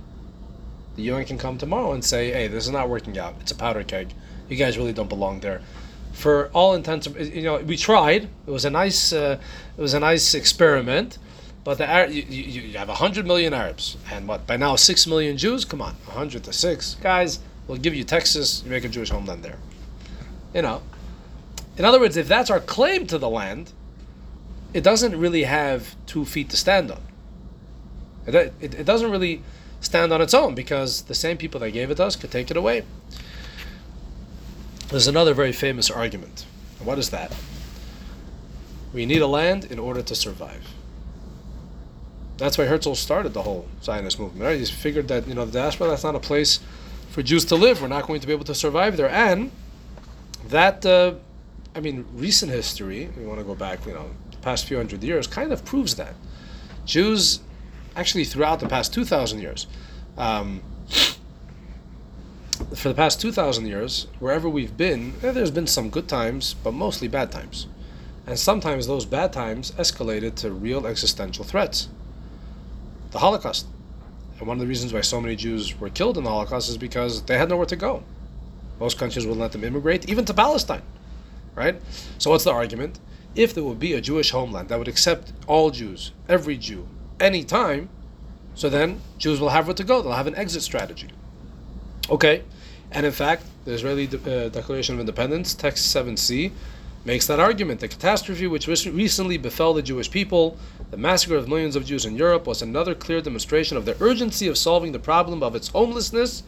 the 0.96 1.04
UN 1.04 1.26
can 1.26 1.38
come 1.38 1.58
tomorrow 1.60 1.94
and 1.94 2.04
say, 2.04 2.32
hey, 2.32 2.48
this 2.48 2.66
is 2.66 2.72
not 2.72 2.90
working 2.90 3.20
out. 3.20 3.36
It's 3.40 3.52
a 3.52 3.56
powder 3.56 3.84
keg. 3.84 4.14
You 4.48 4.56
guys 4.56 4.80
really 4.80 4.94
don't 4.94 5.10
belong 5.10 5.42
there. 5.42 5.62
For 6.14 6.50
all 6.54 6.74
intents, 6.74 7.08
you 7.08 7.44
know, 7.44 7.58
we 7.58 7.78
tried. 7.78 8.30
It 8.48 8.52
was 8.52 8.66
a 8.66 8.70
nice, 8.70 9.14
uh, 9.14 9.40
it 9.78 9.82
was 9.82 9.94
a 9.94 10.00
nice 10.00 10.34
experiment. 10.34 11.20
But 11.64 11.78
the 11.78 11.88
Ar- 11.88 12.08
you, 12.08 12.24
you, 12.24 12.62
you 12.62 12.78
have 12.78 12.90
hundred 12.90 13.28
million 13.28 13.54
Arabs, 13.54 13.98
and 14.12 14.28
what 14.28 14.48
by 14.48 14.58
now 14.58 14.76
six 14.76 15.06
million 15.06 15.38
Jews. 15.38 15.66
Come 15.66 15.82
on, 15.82 15.96
hundred 16.08 16.44
to 16.46 16.54
six 16.54 16.96
guys. 16.96 17.40
We'll 17.68 17.78
give 17.78 17.94
you 17.94 18.04
Texas. 18.04 18.64
You 18.64 18.72
make 18.72 18.84
a 18.86 18.90
Jewish 18.90 19.10
homeland 19.10 19.44
there. 19.44 19.58
You 20.54 20.62
know. 20.62 20.82
In 21.78 21.86
other 21.86 22.00
words, 22.00 22.18
if 22.18 22.28
that's 22.28 22.50
our 22.50 22.60
claim 22.60 23.08
to 23.08 23.18
the 23.18 23.30
land, 23.30 23.72
it 24.74 24.84
doesn't 24.84 25.18
really 25.18 25.44
have 25.44 25.96
two 26.06 26.26
feet 26.26 26.50
to 26.50 26.58
stand 26.58 26.92
on. 26.92 27.02
It, 28.28 28.36
it, 28.60 28.74
it 28.74 28.84
doesn't 28.86 29.10
really 29.10 29.44
stand 29.80 30.12
on 30.12 30.22
its 30.22 30.34
own 30.34 30.56
because 30.56 31.04
the 31.04 31.16
same 31.16 31.38
people 31.38 31.60
that 31.62 31.72
gave 31.72 31.90
it 31.90 31.96
to 31.96 32.06
us 32.06 32.16
could 32.16 32.32
take 32.32 32.52
it 32.52 32.58
away. 32.58 32.84
There's 34.90 35.08
another 35.08 35.34
very 35.34 35.54
famous 35.54 35.90
argument. 35.90 36.46
What 36.84 36.98
is 36.98 37.12
that? 37.12 37.34
We 38.92 39.06
need 39.06 39.22
a 39.22 39.28
land 39.28 39.66
in 39.66 39.80
order 39.80 40.02
to 40.02 40.16
survive. 40.16 40.68
That's 42.40 42.58
why 42.58 42.66
Herzl 42.66 42.94
started 42.94 43.34
the 43.34 43.42
whole 43.42 43.68
Zionist 43.84 44.18
movement. 44.18 44.44
Right? 44.44 44.58
He 44.58 44.66
figured 44.66 45.10
that 45.10 45.28
you 45.28 45.34
know 45.34 45.46
the 45.46 45.52
diaspora 45.52 45.90
that's 45.90 46.04
not 46.04 46.16
a 46.16 46.20
place 46.20 46.60
for 47.12 47.22
Jews 47.22 47.46
to 47.46 47.56
live. 47.56 47.82
We're 47.82 47.90
not 47.90 48.08
going 48.08 48.22
to 48.22 48.28
be 48.28 48.34
able 48.34 48.46
to 48.46 48.56
survive 48.56 48.98
there, 48.98 49.10
and 49.10 49.52
that 50.48 50.86
uh, 50.86 51.16
I 51.76 51.82
mean 51.82 52.06
recent 52.14 52.52
history. 52.52 53.10
We 53.18 53.26
want 53.26 53.40
to 53.40 53.46
go 53.46 53.56
back, 53.56 53.86
you 53.86 53.94
know, 53.94 54.10
the 54.32 54.38
past 54.38 54.66
few 54.66 54.78
hundred 54.78 55.04
years, 55.04 55.28
kind 55.28 55.52
of 55.52 55.66
proves 55.66 55.96
that 55.96 56.16
Jews 56.86 57.42
actually 57.96 58.24
throughout 58.24 58.62
the 58.62 58.68
past 58.68 58.94
two 58.94 59.04
thousand 59.04 59.42
years. 59.42 59.68
Um, 60.18 60.64
for 62.76 62.90
the 62.90 62.94
past 62.94 63.22
2,000 63.22 63.66
years, 63.66 64.08
wherever 64.20 64.50
we've 64.50 64.76
been, 64.76 65.14
there's 65.22 65.52
been 65.52 65.68
some 65.68 65.90
good 65.90 66.08
times, 66.08 66.56
but 66.62 66.74
mostly 66.74 67.08
bad 67.08 67.32
times. 67.32 67.68
And 68.28 68.38
sometimes 68.38 68.86
those 68.86 69.06
bad 69.06 69.34
times 69.34 69.72
escalated 69.72 70.36
to 70.36 70.52
real 70.52 70.86
existential 70.86 71.46
threats. 71.46 71.88
The 73.12 73.20
Holocaust. 73.20 73.66
And 74.38 74.48
one 74.48 74.58
of 74.58 74.62
the 74.62 74.68
reasons 74.68 74.94
why 74.94 75.02
so 75.02 75.20
many 75.20 75.36
Jews 75.36 75.80
were 75.80 75.90
killed 75.90 76.18
in 76.18 76.24
the 76.24 76.30
Holocaust 76.30 76.70
is 76.70 76.78
because 76.78 77.24
they 77.24 77.38
had 77.38 77.50
nowhere 77.50 77.66
to 77.66 77.76
go. 77.76 78.04
Most 78.80 78.98
countries 78.98 79.26
wouldn't 79.26 79.42
let 79.42 79.52
them 79.52 79.64
immigrate, 79.64 80.08
even 80.10 80.26
to 80.26 80.34
Palestine. 80.34 80.84
Right? 81.56 81.82
So, 82.18 82.30
what's 82.30 82.46
the 82.46 82.52
argument? 82.52 83.00
If 83.36 83.54
there 83.54 83.64
would 83.64 83.80
be 83.80 83.94
a 83.94 84.02
Jewish 84.02 84.32
homeland 84.32 84.70
that 84.70 84.80
would 84.80 84.88
accept 84.88 85.34
all 85.46 85.72
Jews, 85.72 86.12
every 86.28 86.58
Jew, 86.58 86.88
any 87.20 87.44
time, 87.44 87.90
so 88.56 88.70
then 88.70 89.02
Jews 89.18 89.40
will 89.40 89.50
have 89.50 89.68
where 89.68 89.74
to 89.74 89.84
go. 89.84 90.02
They'll 90.02 90.14
have 90.14 90.28
an 90.28 90.36
exit 90.36 90.62
strategy. 90.62 91.10
Okay, 92.10 92.44
and 92.92 93.06
in 93.06 93.12
fact, 93.12 93.44
the 93.66 93.72
Israeli 93.72 94.08
uh, 94.08 94.50
Declaration 94.50 94.96
of 94.96 95.00
Independence, 95.00 95.54
text 95.54 95.96
7c, 95.96 96.52
makes 97.06 97.28
that 97.28 97.40
argument. 97.40 97.80
The 97.80 97.88
catastrophe 97.88 98.48
which 98.48 98.68
recently 98.68 99.38
befell 99.38 99.74
the 99.74 99.82
Jewish 99.82 100.12
people, 100.12 100.58
the 100.92 100.98
massacre 100.98 101.36
of 101.36 101.48
millions 101.48 101.76
of 101.76 101.86
Jews 101.86 102.06
in 102.06 102.16
Europe, 102.16 102.46
was 102.46 102.62
another 102.62 102.94
clear 102.94 103.22
demonstration 103.22 103.78
of 103.78 103.86
the 103.86 103.98
urgency 104.02 104.48
of 104.48 104.58
solving 104.58 104.92
the 104.92 105.00
problem 105.00 105.42
of 105.42 105.56
its 105.56 105.70
homelessness 105.70 106.44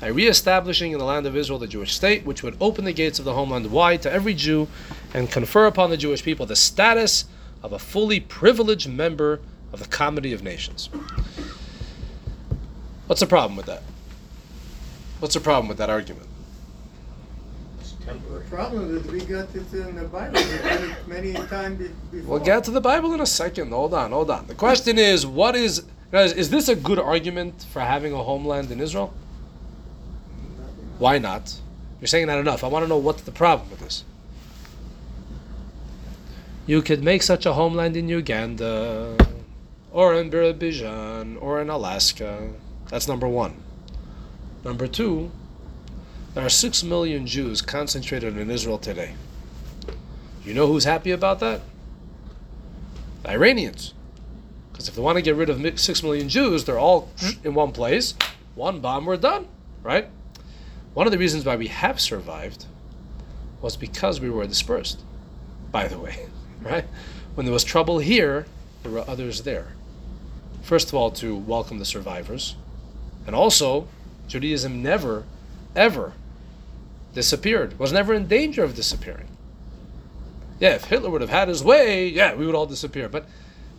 by 0.00 0.08
re-establishing 0.08 0.92
in 0.92 0.98
the 0.98 1.04
land 1.04 1.26
of 1.26 1.36
Israel 1.36 1.58
the 1.58 1.66
Jewish 1.66 1.94
state, 1.94 2.26
which 2.26 2.42
would 2.42 2.56
open 2.60 2.84
the 2.84 2.92
gates 2.92 3.18
of 3.18 3.24
the 3.24 3.34
homeland 3.34 3.70
wide 3.70 4.02
to 4.02 4.12
every 4.12 4.34
Jew 4.34 4.68
and 5.14 5.30
confer 5.30 5.66
upon 5.66 5.90
the 5.90 5.96
Jewish 5.96 6.22
people 6.22 6.44
the 6.44 6.56
status 6.56 7.24
of 7.62 7.72
a 7.72 7.78
fully 7.78 8.20
privileged 8.20 8.88
member 8.88 9.40
of 9.72 9.78
the 9.78 9.88
comity 9.88 10.32
of 10.32 10.42
nations. 10.42 10.90
What's 13.06 13.20
the 13.20 13.26
problem 13.26 13.56
with 13.56 13.66
that? 13.66 13.82
What's 15.20 15.34
the 15.34 15.40
problem 15.40 15.68
with 15.68 15.78
that 15.78 15.88
argument? 15.88 16.28
It's 18.06 18.12
The 18.12 18.20
temporary. 18.20 18.44
problem 18.46 18.96
is 18.96 19.06
we 19.06 19.20
got 19.20 19.48
it 19.54 19.72
in 19.72 19.96
the 19.96 20.04
Bible, 20.04 20.34
we 20.40 20.58
got 20.58 20.80
it 20.82 21.08
many 21.08 21.32
times 21.32 21.78
be- 21.78 21.88
before. 22.10 22.36
We'll 22.36 22.44
get 22.44 22.64
to 22.64 22.70
the 22.70 22.80
Bible 22.80 23.12
in 23.14 23.20
a 23.20 23.26
second. 23.26 23.70
Hold 23.72 23.94
on, 23.94 24.10
hold 24.10 24.30
on. 24.30 24.46
The 24.46 24.54
question 24.54 24.98
is, 24.98 25.26
what 25.26 25.56
is 25.56 25.84
guys? 26.12 26.32
Is 26.32 26.50
this 26.50 26.68
a 26.68 26.76
good 26.76 26.98
argument 26.98 27.64
for 27.72 27.80
having 27.80 28.12
a 28.12 28.22
homeland 28.22 28.70
in 28.70 28.80
Israel? 28.80 29.12
Why 30.98 31.18
not? 31.18 31.54
You're 32.00 32.08
saying 32.08 32.26
not 32.26 32.38
enough. 32.38 32.62
I 32.62 32.68
want 32.68 32.84
to 32.84 32.88
know 32.88 32.98
what's 32.98 33.22
the 33.22 33.32
problem 33.32 33.70
with 33.70 33.80
this. 33.80 34.04
You 36.66 36.82
could 36.82 37.02
make 37.02 37.22
such 37.22 37.46
a 37.46 37.52
homeland 37.54 37.96
in 37.96 38.08
Uganda, 38.08 39.16
or 39.92 40.14
in 40.14 40.30
Bijan, 40.30 41.40
or 41.40 41.60
in 41.60 41.68
Alaska. 41.70 42.50
That's 42.88 43.08
number 43.08 43.28
one. 43.28 43.54
Number 44.64 44.86
two, 44.86 45.30
there 46.34 46.44
are 46.44 46.50
six 46.50 46.82
million 46.82 47.26
Jews 47.26 47.62
concentrated 47.62 48.36
in 48.36 48.50
Israel 48.50 48.78
today. 48.78 49.14
You 50.44 50.52
know 50.52 50.66
who's 50.66 50.84
happy 50.84 51.12
about 51.12 51.38
that? 51.40 51.62
The 53.22 53.30
Iranians. 53.30 53.94
Because 54.72 54.88
if 54.88 54.96
they 54.96 55.00
want 55.00 55.16
to 55.16 55.22
get 55.22 55.36
rid 55.36 55.48
of 55.48 55.80
six 55.80 56.02
million 56.02 56.28
Jews, 56.28 56.64
they're 56.64 56.78
all 56.78 57.08
in 57.44 57.54
one 57.54 57.70
place. 57.70 58.14
One 58.56 58.80
bomb, 58.80 59.06
we're 59.06 59.16
done, 59.16 59.46
right? 59.82 60.08
One 60.92 61.06
of 61.06 61.12
the 61.12 61.18
reasons 61.18 61.44
why 61.44 61.56
we 61.56 61.68
have 61.68 62.00
survived 62.00 62.66
was 63.60 63.76
because 63.76 64.20
we 64.20 64.28
were 64.28 64.46
dispersed, 64.46 65.02
by 65.70 65.86
the 65.86 65.98
way, 65.98 66.26
right? 66.60 66.84
When 67.34 67.46
there 67.46 67.52
was 67.52 67.64
trouble 67.64 68.00
here, 68.00 68.46
there 68.82 68.92
were 68.92 69.08
others 69.08 69.42
there. 69.42 69.68
First 70.62 70.88
of 70.88 70.94
all, 70.94 71.10
to 71.12 71.36
welcome 71.36 71.78
the 71.78 71.84
survivors, 71.84 72.56
and 73.26 73.34
also, 73.34 73.88
Judaism 74.28 74.82
never, 74.82 75.24
ever 75.74 76.12
disappeared, 77.14 77.78
was 77.78 77.92
never 77.92 78.12
in 78.12 78.26
danger 78.26 78.62
of 78.62 78.74
disappearing. 78.74 79.28
Yeah, 80.60 80.74
if 80.74 80.84
Hitler 80.84 81.10
would 81.10 81.20
have 81.20 81.30
had 81.30 81.48
his 81.48 81.64
way, 81.64 82.08
yeah, 82.08 82.34
we 82.34 82.46
would 82.46 82.54
all 82.54 82.66
disappear. 82.66 83.08
But 83.08 83.26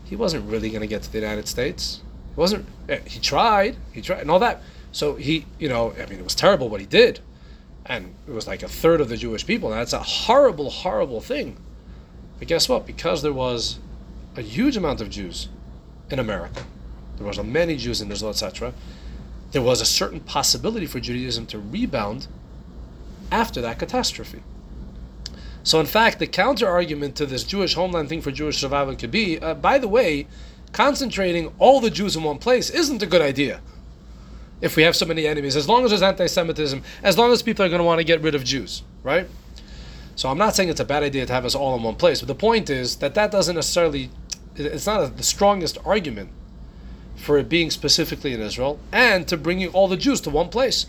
he 0.04 0.16
wasn't 0.16 0.50
really 0.50 0.70
going 0.70 0.82
to 0.82 0.88
get 0.88 1.04
to 1.04 1.12
the 1.12 1.20
United 1.20 1.48
States. 1.48 2.02
He 2.34 2.40
wasn't. 2.40 2.68
He 3.06 3.20
tried. 3.20 3.78
He 3.92 4.02
tried, 4.02 4.22
and 4.22 4.32
all 4.32 4.40
that. 4.40 4.62
So 4.92 5.16
he, 5.16 5.46
you 5.60 5.70
know, 5.70 5.94
I 5.94 6.06
mean, 6.06 6.20
it 6.20 6.24
was 6.24 6.36
terrible 6.36 6.70
what 6.70 6.80
he 6.80 6.86
did, 6.86 7.20
and 7.86 8.14
it 8.28 8.32
was 8.32 8.48
like 8.48 8.64
a 8.64 8.68
third 8.68 9.02
of 9.02 9.10
the 9.10 9.18
Jewish 9.18 9.46
people. 9.46 9.70
Now 9.70 9.78
that's 9.78 9.94
a 9.94 10.00
horrible, 10.00 10.70
horrible 10.70 11.22
thing. 11.22 11.58
But 12.40 12.48
guess 12.48 12.68
what? 12.68 12.86
Because 12.86 13.22
there 13.22 13.34
was 13.34 13.80
a 14.36 14.42
huge 14.42 14.76
amount 14.76 15.02
of 15.02 15.10
Jews 15.10 15.50
in 16.10 16.20
America, 16.20 16.66
there 17.18 17.26
was 17.26 17.42
many 17.42 17.78
Jews 17.78 18.02
in 18.02 18.12
Israel, 18.12 18.32
etc. 18.32 18.74
There 19.52 19.62
was 19.62 19.82
a 19.82 19.86
certain 19.86 20.20
possibility 20.20 20.86
for 20.86 21.00
Judaism 21.00 21.46
to 21.48 21.60
rebound 21.60 22.28
after 23.32 23.62
that 23.62 23.80
catastrophe. 23.80 24.44
So, 25.64 25.80
in 25.80 25.88
fact, 25.88 26.20
the 26.20 26.28
counter 26.28 26.68
argument 26.68 27.16
to 27.16 27.26
this 27.26 27.44
Jewish 27.44 27.74
homeland 27.74 28.08
thing 28.08 28.22
for 28.22 28.32
Jewish 28.32 28.60
survival 28.60 28.96
could 28.96 29.10
be 29.10 29.40
uh, 29.40 29.56
by 29.56 29.80
the 29.80 29.88
way, 29.88 30.28
concentrating 30.72 31.52
all 31.58 31.82
the 31.82 31.90
Jews 31.90 32.16
in 32.16 32.24
one 32.24 32.38
place 32.38 32.70
isn't 32.70 33.02
a 33.02 33.08
good 33.08 33.22
idea. 33.22 33.62
If 34.62 34.76
we 34.76 34.84
have 34.84 34.96
so 34.96 35.06
many 35.06 35.26
enemies, 35.26 35.56
as 35.56 35.68
long 35.68 35.84
as 35.84 35.90
there's 35.90 36.04
anti 36.04 36.28
Semitism, 36.28 36.84
as 37.02 37.18
long 37.18 37.32
as 37.32 37.42
people 37.42 37.66
are 37.66 37.70
going 37.70 37.80
to 37.80 37.86
want 37.86 38.00
to 38.00 38.04
get 38.04 38.22
rid 38.22 38.36
of 38.36 38.44
Jews, 38.44 38.84
right? 39.04 39.28
So, 40.16 40.30
I'm 40.30 40.38
not 40.38 40.56
saying 40.56 40.70
it's 40.70 40.80
a 40.80 40.86
bad 40.86 41.02
idea 41.02 41.26
to 41.26 41.34
have 41.34 41.46
us 41.46 41.56
all 41.56 41.76
in 41.76 41.82
one 41.82 41.96
place, 41.96 42.22
but 42.22 42.28
the 42.28 42.36
point 42.36 42.70
is 42.70 42.98
that 42.98 43.16
that 43.16 43.32
doesn't 43.32 43.56
necessarily, 43.56 44.12
it's 44.56 44.86
not 44.86 45.04
a, 45.04 45.08
the 45.08 45.24
strongest 45.24 45.80
argument 45.84 46.30
for 47.16 47.40
it 47.40 47.50
being 47.50 47.72
specifically 47.72 48.34
in 48.34 48.42
Israel 48.42 48.80
and 48.92 49.28
to 49.28 49.36
bringing 49.36 49.70
all 49.70 49.88
the 49.88 49.98
Jews 49.98 50.22
to 50.22 50.30
one 50.30 50.50
place. 50.50 50.86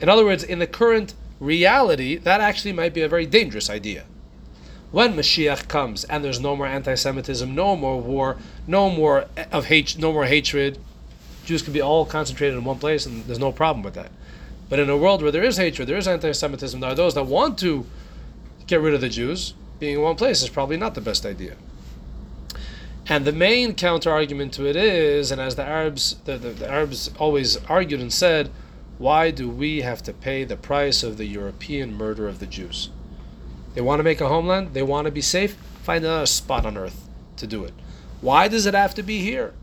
In 0.00 0.08
other 0.08 0.24
words, 0.24 0.42
in 0.42 0.58
the 0.58 0.66
current 0.66 1.14
reality, 1.38 2.16
that 2.16 2.40
actually 2.40 2.72
might 2.72 2.94
be 2.94 3.02
a 3.02 3.08
very 3.08 3.26
dangerous 3.26 3.68
idea. 3.68 4.04
When 4.90 5.14
Mashiach 5.14 5.68
comes 5.68 6.04
and 6.04 6.24
there's 6.24 6.40
no 6.40 6.56
more 6.56 6.66
anti-Semitism, 6.66 7.54
no 7.54 7.76
more 7.76 8.00
war, 8.00 8.36
no 8.66 8.90
more 8.90 9.26
of 9.52 9.66
hate, 9.66 9.96
no 9.98 10.12
more 10.12 10.24
hatred, 10.24 10.78
Jews 11.44 11.62
can 11.62 11.72
be 11.72 11.80
all 11.80 12.04
concentrated 12.04 12.56
in 12.56 12.64
one 12.64 12.78
place, 12.78 13.06
and 13.06 13.24
there's 13.24 13.38
no 13.38 13.52
problem 13.52 13.82
with 13.82 13.94
that. 13.94 14.10
But 14.68 14.78
in 14.78 14.90
a 14.90 14.96
world 14.96 15.22
where 15.22 15.32
there 15.32 15.42
is 15.42 15.56
hatred, 15.56 15.88
there 15.88 15.96
is 15.96 16.08
anti-Semitism, 16.08 16.80
there 16.80 16.90
are 16.90 16.94
those 16.94 17.14
that 17.14 17.24
want 17.24 17.58
to 17.58 17.86
get 18.66 18.80
rid 18.80 18.94
of 18.94 19.00
the 19.00 19.08
Jews. 19.08 19.54
Being 19.78 19.96
in 19.96 20.02
one 20.02 20.16
place 20.16 20.42
is 20.42 20.48
probably 20.48 20.76
not 20.76 20.94
the 20.94 21.00
best 21.00 21.24
idea. 21.24 21.56
And 23.06 23.24
the 23.24 23.32
main 23.32 23.74
counter 23.74 24.10
argument 24.10 24.52
to 24.54 24.66
it 24.66 24.76
is, 24.76 25.32
and 25.32 25.40
as 25.40 25.56
the 25.56 25.64
Arabs, 25.64 26.16
the, 26.24 26.38
the, 26.38 26.50
the 26.50 26.70
Arabs 26.70 27.10
always 27.18 27.56
argued 27.64 28.00
and 28.00 28.12
said, 28.12 28.50
why 29.00 29.30
do 29.30 29.48
we 29.48 29.80
have 29.80 30.02
to 30.02 30.12
pay 30.12 30.44
the 30.44 30.58
price 30.58 31.02
of 31.02 31.16
the 31.16 31.24
European 31.24 31.94
murder 31.94 32.28
of 32.28 32.38
the 32.38 32.44
Jews? 32.44 32.90
They 33.72 33.80
want 33.80 33.98
to 33.98 34.02
make 34.02 34.20
a 34.20 34.28
homeland, 34.28 34.74
they 34.74 34.82
want 34.82 35.06
to 35.06 35.10
be 35.10 35.22
safe, 35.22 35.54
find 35.82 36.04
another 36.04 36.26
spot 36.26 36.66
on 36.66 36.76
earth 36.76 37.08
to 37.38 37.46
do 37.46 37.64
it. 37.64 37.72
Why 38.20 38.46
does 38.46 38.66
it 38.66 38.74
have 38.74 38.94
to 38.96 39.02
be 39.02 39.20
here? 39.20 39.54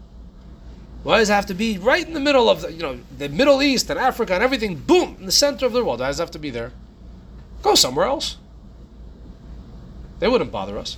Why 1.03 1.19
does 1.19 1.29
it 1.29 1.33
have 1.33 1.45
to 1.45 1.53
be 1.53 1.77
right 1.77 2.05
in 2.05 2.15
the 2.15 2.19
middle 2.19 2.49
of 2.49 2.63
the, 2.63 2.73
you 2.73 2.81
know 2.81 2.99
the 3.15 3.29
Middle 3.29 3.61
East 3.61 3.91
and 3.91 3.99
Africa 3.99 4.33
and 4.33 4.41
everything? 4.41 4.75
Boom, 4.75 5.17
in 5.19 5.27
the 5.27 5.31
center 5.31 5.67
of 5.67 5.71
the 5.71 5.85
world. 5.85 5.99
Why 5.99 6.07
does 6.07 6.19
it 6.19 6.23
have 6.23 6.31
to 6.31 6.39
be 6.39 6.49
there? 6.49 6.71
Go 7.61 7.75
somewhere 7.75 8.07
else. 8.07 8.37
They 10.17 10.27
wouldn't 10.27 10.51
bother 10.51 10.79
us. 10.79 10.97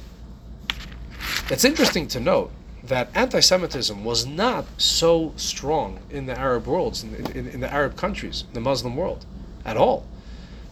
It's 1.49 1.65
interesting 1.65 2.07
to 2.07 2.21
note 2.21 2.51
that 2.89 3.09
anti-Semitism 3.15 4.03
was 4.03 4.25
not 4.25 4.65
so 4.77 5.33
strong 5.35 5.99
in 6.09 6.25
the 6.25 6.37
Arab 6.37 6.67
worlds, 6.67 7.03
in, 7.03 7.15
in, 7.31 7.47
in 7.47 7.59
the 7.59 7.71
Arab 7.71 7.95
countries, 7.95 8.43
in 8.47 8.53
the 8.53 8.59
Muslim 8.59 8.95
world, 8.95 9.25
at 9.65 9.77
all. 9.77 10.05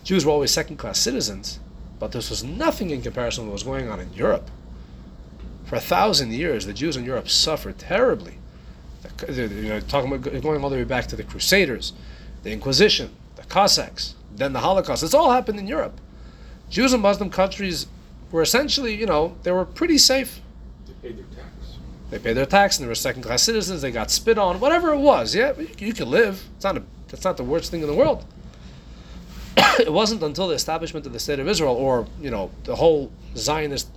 Jews 0.04 0.26
were 0.26 0.32
always 0.32 0.52
second-class 0.52 1.00
citizens, 1.00 1.60
but 2.00 2.12
this 2.12 2.30
was 2.30 2.44
nothing 2.44 2.90
in 2.90 3.02
comparison 3.02 3.44
to 3.44 3.50
what 3.50 3.54
was 3.54 3.64
going 3.64 3.90
on 3.90 4.00
in 4.00 4.12
Europe. 4.14 4.50
For 5.66 5.76
a 5.76 5.82
thousand 5.82 6.34
years, 6.34 6.66
the 6.66 6.74
Jews 6.74 6.96
in 6.96 7.04
Europe 7.04 7.30
suffered 7.30 7.78
terribly. 7.78 8.36
You 9.28 9.48
know, 9.48 9.80
talking 9.80 10.12
about 10.14 10.42
going 10.42 10.64
all 10.64 10.70
the 10.70 10.76
way 10.78 10.84
back 10.84 11.08
to 11.08 11.16
the 11.16 11.24
Crusaders, 11.24 11.94
the 12.44 12.52
Inquisition, 12.52 13.12
the 13.36 13.44
Cossacks, 13.44 14.16
then 14.36 14.54
the 14.54 14.60
Holocaust. 14.60 15.04
It's 15.04 15.14
all 15.14 15.32
happened 15.32 15.60
in 15.60 15.68
Europe. 15.68 16.00
Jews 16.70 16.94
in 16.94 17.02
Muslim 17.02 17.30
countries 17.30 17.88
were 18.32 18.42
essentially, 18.42 18.96
you 18.96 19.06
know, 19.06 19.36
they 19.44 19.52
were 19.52 19.66
pretty 19.66 19.98
safe. 19.98 20.42
They 20.86 20.94
paid 21.10 21.18
their 21.18 21.26
tax. 21.26 21.78
They 22.10 22.20
paid 22.20 22.34
their 22.34 22.46
tax 22.46 22.78
and 22.78 22.86
they 22.86 22.88
were 22.88 22.96
second 22.96 23.24
class 23.24 23.44
citizens. 23.44 23.82
They 23.82 23.92
got 23.92 24.12
spit 24.12 24.38
on, 24.38 24.60
whatever 24.60 24.94
it 24.94 25.00
was. 25.00 25.36
Yeah, 25.36 25.54
you, 25.78 25.94
could 25.94 26.08
live. 26.08 26.44
It's 26.56 26.64
not 26.64 26.78
a, 26.78 26.84
that's 27.10 27.26
not 27.26 27.38
the 27.38 27.44
worst 27.44 27.70
thing 27.70 27.82
in 27.82 27.88
the 27.88 27.94
world. 27.94 28.26
it 29.80 29.92
wasn't 29.92 30.24
until 30.24 30.48
the 30.48 30.54
establishment 30.54 31.06
of 31.06 31.14
the 31.14 31.20
state 31.20 31.40
of 31.40 31.48
Israel, 31.48 31.76
or 31.76 32.08
you 32.22 32.32
know, 32.32 32.50
the 32.64 32.76
whole 32.76 33.12
Zionist, 33.36 33.90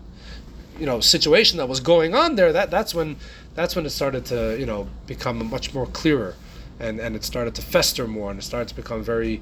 you 0.78 0.86
know, 0.86 1.00
situation 1.00 1.58
that 1.58 1.68
was 1.68 1.78
going 1.78 2.14
on 2.14 2.34
there. 2.34 2.52
That 2.52 2.70
that's 2.70 2.94
when 2.94 3.16
that's 3.54 3.76
when 3.76 3.86
it 3.86 3.90
started 3.90 4.24
to 4.26 4.58
you 4.58 4.66
know 4.66 4.88
become 5.06 5.48
much 5.48 5.72
more 5.72 5.86
clearer, 5.86 6.34
and 6.80 6.98
and 6.98 7.14
it 7.14 7.22
started 7.22 7.54
to 7.56 7.62
fester 7.62 8.08
more, 8.08 8.30
and 8.30 8.40
it 8.40 8.42
started 8.42 8.68
to 8.68 8.74
become 8.74 9.04
very 9.04 9.40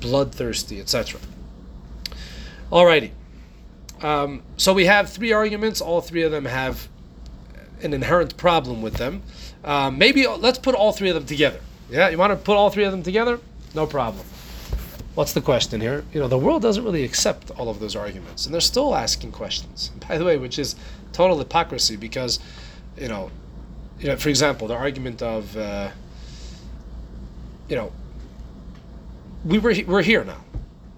bloodthirsty, 0.00 0.80
etc. 0.80 1.20
Alrighty. 2.70 3.12
Um, 4.02 4.42
so 4.56 4.74
we 4.74 4.86
have 4.86 5.08
three 5.08 5.32
arguments. 5.32 5.80
All 5.80 6.00
three 6.00 6.22
of 6.22 6.32
them 6.32 6.44
have 6.44 6.88
an 7.82 7.92
inherent 7.94 8.36
problem 8.36 8.82
with 8.82 8.94
them. 8.94 9.22
Um, 9.64 9.98
maybe 9.98 10.26
let's 10.26 10.58
put 10.58 10.74
all 10.74 10.92
three 10.92 11.08
of 11.08 11.14
them 11.14 11.26
together. 11.26 11.60
Yeah, 11.90 12.08
you 12.08 12.18
want 12.18 12.30
to 12.30 12.36
put 12.36 12.56
all 12.56 12.70
three 12.70 12.84
of 12.84 12.92
them 12.92 13.02
together? 13.02 13.38
No 13.74 13.86
problem. 13.86 14.24
What's 15.14 15.34
the 15.34 15.42
question 15.42 15.80
here? 15.80 16.04
You 16.14 16.20
know, 16.20 16.28
the 16.28 16.38
world 16.38 16.62
doesn't 16.62 16.82
really 16.82 17.04
accept 17.04 17.50
all 17.52 17.68
of 17.68 17.80
those 17.80 17.94
arguments, 17.94 18.46
and 18.46 18.54
they're 18.54 18.62
still 18.62 18.94
asking 18.94 19.32
questions. 19.32 19.88
By 20.08 20.16
the 20.18 20.24
way, 20.24 20.38
which 20.38 20.58
is 20.58 20.74
total 21.12 21.38
hypocrisy 21.38 21.96
because, 21.96 22.40
you 22.96 23.08
know, 23.08 23.30
you 24.00 24.08
know, 24.08 24.16
for 24.16 24.30
example, 24.30 24.66
the 24.66 24.74
argument 24.74 25.22
of, 25.22 25.56
uh, 25.56 25.90
you 27.68 27.76
know, 27.76 27.92
we 29.44 29.58
were 29.58 29.74
we're 29.86 30.02
here 30.02 30.24
now. 30.24 30.42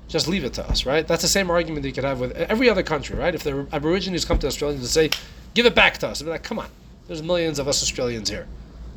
Just 0.07 0.29
leave 0.29 0.45
it 0.45 0.55
to 0.55 0.69
us, 0.69 0.87
right? 0.87 1.07
That's 1.07 1.23
the 1.23 1.29
same 1.29 1.51
argument 1.51 1.85
you 1.85 1.93
could 1.93 2.05
have 2.05 2.21
with 2.21 2.33
every 2.33 2.69
other 2.69 2.83
country, 2.83 3.17
right? 3.17 3.35
If 3.35 3.43
the 3.43 3.67
Aborigines 3.73 4.25
come 4.25 4.39
to 4.39 4.47
Australia 4.47 4.77
and 4.77 4.87
say, 4.87 5.11
"Give 5.55 5.67
it 5.67 5.75
back 5.75 5.99
to 5.99 6.09
us," 6.09 6.21
be 6.23 6.29
like, 6.29 6.43
"Come 6.43 6.59
on, 6.59 6.69
there's 7.07 7.23
millions 7.23 7.59
of 7.59 7.69
us 7.69 7.83
Australians 7.83 8.29
here. 8.29 8.47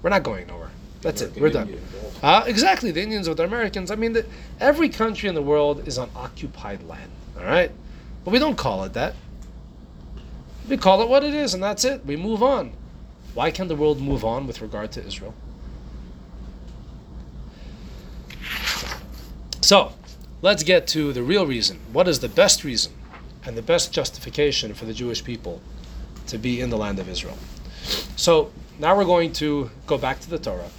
We're 0.01 0.09
not 0.09 0.23
going 0.23 0.47
nowhere. 0.47 0.71
That's 1.01 1.21
it. 1.21 1.39
We're 1.39 1.49
done." 1.49 1.79
Uh, 2.21 2.43
exactly, 2.47 2.91
the 2.91 3.01
Indians 3.01 3.27
with 3.29 3.37
the 3.37 3.43
Americans. 3.43 3.91
I 3.91 3.95
mean, 3.95 4.13
the, 4.13 4.25
every 4.59 4.89
country 4.89 5.29
in 5.29 5.35
the 5.35 5.41
world 5.41 5.87
is 5.87 5.97
on 5.97 6.09
occupied 6.15 6.83
land, 6.83 7.11
all 7.37 7.45
right? 7.45 7.71
But 8.25 8.31
we 8.31 8.39
don't 8.39 8.57
call 8.57 8.83
it 8.83 8.93
that. 8.93 9.15
We 10.67 10.77
call 10.77 11.01
it 11.01 11.07
what 11.07 11.23
it 11.23 11.33
is, 11.33 11.53
and 11.53 11.63
that's 11.63 11.85
it. 11.85 12.05
We 12.05 12.15
move 12.15 12.43
on. 12.43 12.73
Why 13.33 13.51
can 13.51 13.67
the 13.67 13.75
world 13.75 14.01
move 14.01 14.25
on 14.25 14.47
with 14.47 14.61
regard 14.61 14.91
to 14.93 15.05
Israel? 15.05 15.33
So, 19.61 19.93
let's 20.41 20.63
get 20.63 20.87
to 20.87 21.13
the 21.13 21.23
real 21.23 21.45
reason. 21.45 21.79
What 21.93 22.07
is 22.07 22.19
the 22.19 22.29
best 22.29 22.63
reason 22.63 22.93
and 23.45 23.55
the 23.55 23.61
best 23.61 23.93
justification 23.93 24.73
for 24.73 24.85
the 24.85 24.93
Jewish 24.93 25.23
people 25.23 25.61
to 26.27 26.37
be 26.37 26.61
in 26.61 26.69
the 26.69 26.77
land 26.77 26.99
of 26.99 27.09
Israel? 27.09 27.37
So, 28.15 28.51
now 28.79 28.95
we're 28.95 29.05
going 29.05 29.33
to 29.33 29.69
go 29.85 29.97
back 29.97 30.19
to 30.21 30.29
the 30.29 30.37
Torah 30.37 30.69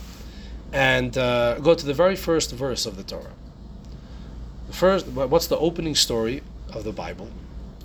and 0.72 1.16
uh, 1.16 1.58
go 1.58 1.74
to 1.74 1.86
the 1.86 1.94
very 1.94 2.16
first 2.16 2.52
verse 2.52 2.86
of 2.86 2.96
the 2.96 3.02
Torah. 3.02 3.32
The 4.68 4.72
first, 4.72 5.06
what's 5.08 5.46
the 5.46 5.58
opening 5.58 5.94
story 5.94 6.42
of 6.72 6.84
the 6.84 6.92
Bible? 6.92 7.28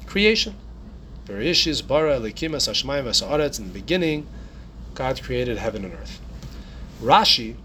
Creation. 0.06 0.56
Bereshis 1.26 1.86
bara 1.86 2.20
elikim 2.20 2.54
es 2.54 2.68
hashmayim 2.68 3.08
es. 3.08 3.60
In 3.60 3.68
the 3.68 3.74
beginning, 3.74 4.28
God 4.94 5.22
created 5.24 5.58
heaven 5.58 5.86
and 5.86 5.94
earth. 5.94 6.20
Rashi 7.02 7.56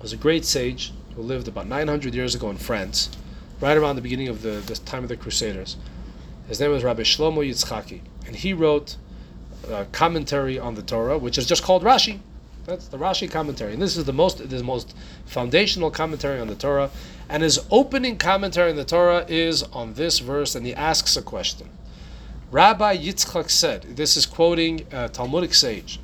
was 0.00 0.12
a 0.12 0.16
great 0.16 0.44
sage 0.44 0.92
who 1.14 1.22
lived 1.22 1.48
about 1.48 1.66
900 1.66 2.14
years 2.14 2.34
ago 2.34 2.48
in 2.50 2.56
France, 2.56 3.10
right 3.60 3.76
around 3.76 3.96
the 3.96 4.02
beginning 4.02 4.28
of 4.28 4.42
the, 4.42 4.62
the 4.66 4.76
time 4.76 5.02
of 5.02 5.08
the 5.08 5.16
Crusaders. 5.16 5.76
His 6.48 6.60
name 6.60 6.70
was 6.70 6.84
Rabbi 6.84 7.02
Shlomo 7.02 7.46
Yitzchaki, 7.46 8.00
and 8.26 8.36
he 8.36 8.52
wrote 8.52 8.96
a 9.68 9.84
commentary 9.86 10.58
on 10.58 10.74
the 10.74 10.82
Torah, 10.82 11.18
which 11.18 11.38
is 11.38 11.46
just 11.46 11.62
called 11.62 11.82
Rashi. 11.82 12.20
That's 12.66 12.88
the 12.88 12.98
Rashi 12.98 13.30
commentary, 13.30 13.72
and 13.72 13.82
this 13.82 13.96
is 13.96 14.04
the 14.04 14.12
most 14.12 14.48
the 14.48 14.62
most 14.62 14.94
foundational 15.26 15.90
commentary 15.90 16.40
on 16.40 16.46
the 16.48 16.54
Torah. 16.54 16.90
And 17.28 17.42
his 17.42 17.60
opening 17.70 18.16
commentary 18.18 18.70
on 18.70 18.76
the 18.76 18.84
Torah 18.84 19.24
is 19.28 19.62
on 19.62 19.94
this 19.94 20.18
verse, 20.18 20.54
and 20.54 20.66
he 20.66 20.74
asks 20.74 21.16
a 21.16 21.22
question. 21.22 21.68
Rabbi 22.50 22.96
Yitzchak 22.96 23.48
said, 23.48 23.82
this 23.96 24.16
is 24.16 24.26
quoting 24.26 24.84
a 24.90 25.08
Talmudic 25.08 25.54
sage, 25.54 26.00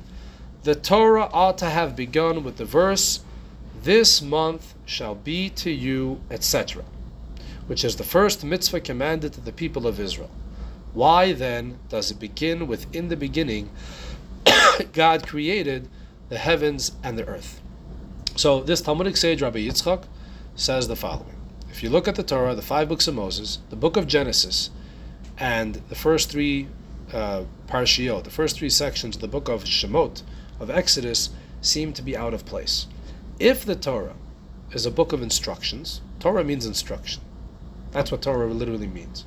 the 0.63 0.75
Torah 0.75 1.29
ought 1.33 1.57
to 1.57 1.69
have 1.69 1.95
begun 1.95 2.43
with 2.43 2.55
the 2.55 2.65
verse, 2.65 3.19
This 3.83 4.21
month 4.21 4.73
shall 4.85 5.15
be 5.15 5.49
to 5.51 5.69
you, 5.69 6.19
etc., 6.31 6.83
which 7.67 7.83
is 7.83 7.95
the 7.95 8.03
first 8.03 8.43
mitzvah 8.43 8.81
commanded 8.81 9.33
to 9.33 9.41
the 9.41 9.51
people 9.51 9.87
of 9.87 9.99
Israel. 9.99 10.31
Why 10.93 11.33
then 11.33 11.79
does 11.89 12.11
it 12.11 12.19
begin 12.19 12.67
with, 12.67 12.93
in 12.95 13.09
the 13.09 13.17
beginning, 13.17 13.69
God 14.93 15.27
created 15.27 15.89
the 16.29 16.37
heavens 16.37 16.93
and 17.03 17.17
the 17.17 17.27
earth? 17.27 17.61
So 18.35 18.61
this 18.61 18.81
Talmudic 18.81 19.17
sage, 19.17 19.41
Rabbi 19.41 19.59
Yitzchak, 19.59 20.05
says 20.55 20.87
the 20.87 20.95
following. 20.95 21.35
If 21.69 21.83
you 21.83 21.89
look 21.89 22.07
at 22.07 22.15
the 22.15 22.23
Torah, 22.23 22.55
the 22.55 22.61
five 22.61 22.89
books 22.89 23.07
of 23.07 23.15
Moses, 23.15 23.59
the 23.69 23.75
book 23.75 23.97
of 23.97 24.07
Genesis, 24.07 24.69
and 25.37 25.75
the 25.89 25.95
first 25.95 26.29
three 26.31 26.67
uh, 27.13 27.43
parshiot, 27.67 28.23
the 28.23 28.29
first 28.29 28.57
three 28.57 28.69
sections 28.69 29.15
of 29.15 29.21
the 29.21 29.27
book 29.27 29.47
of 29.47 29.63
Shemot, 29.63 30.23
of 30.59 30.69
Exodus, 30.69 31.29
seem 31.61 31.93
to 31.93 32.01
be 32.01 32.17
out 32.17 32.33
of 32.33 32.45
place. 32.45 32.87
If 33.39 33.65
the 33.65 33.75
Torah 33.75 34.15
is 34.71 34.85
a 34.85 34.91
book 34.91 35.13
of 35.13 35.21
instructions, 35.21 36.01
Torah 36.19 36.43
means 36.43 36.65
instruction. 36.65 37.21
That's 37.91 38.11
what 38.11 38.23
Torah 38.23 38.47
literally 38.47 38.87
means. 38.87 39.25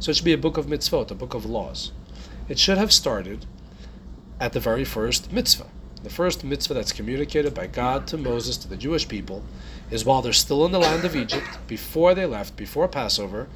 So 0.00 0.10
it 0.10 0.16
should 0.16 0.24
be 0.24 0.32
a 0.32 0.38
book 0.38 0.56
of 0.56 0.66
mitzvot, 0.66 1.10
a 1.10 1.14
book 1.14 1.34
of 1.34 1.44
laws. 1.44 1.92
It 2.48 2.58
should 2.58 2.78
have 2.78 2.92
started 2.92 3.44
at 4.40 4.54
the 4.54 4.60
very 4.60 4.84
first 4.84 5.30
mitzvah. 5.30 5.66
The 6.02 6.08
first 6.08 6.42
mitzvah 6.42 6.72
that's 6.72 6.92
communicated 6.92 7.52
by 7.52 7.66
God 7.66 8.06
to 8.06 8.16
Moses, 8.16 8.56
to 8.56 8.68
the 8.68 8.78
Jewish 8.78 9.06
people, 9.06 9.44
is 9.90 10.06
while 10.06 10.22
they're 10.22 10.32
still 10.32 10.64
in 10.64 10.72
the 10.72 10.78
land 10.78 11.04
of 11.04 11.14
Egypt, 11.14 11.58
before 11.66 12.14
they 12.14 12.24
left, 12.24 12.56
before 12.56 12.88
Passover, 12.88 13.48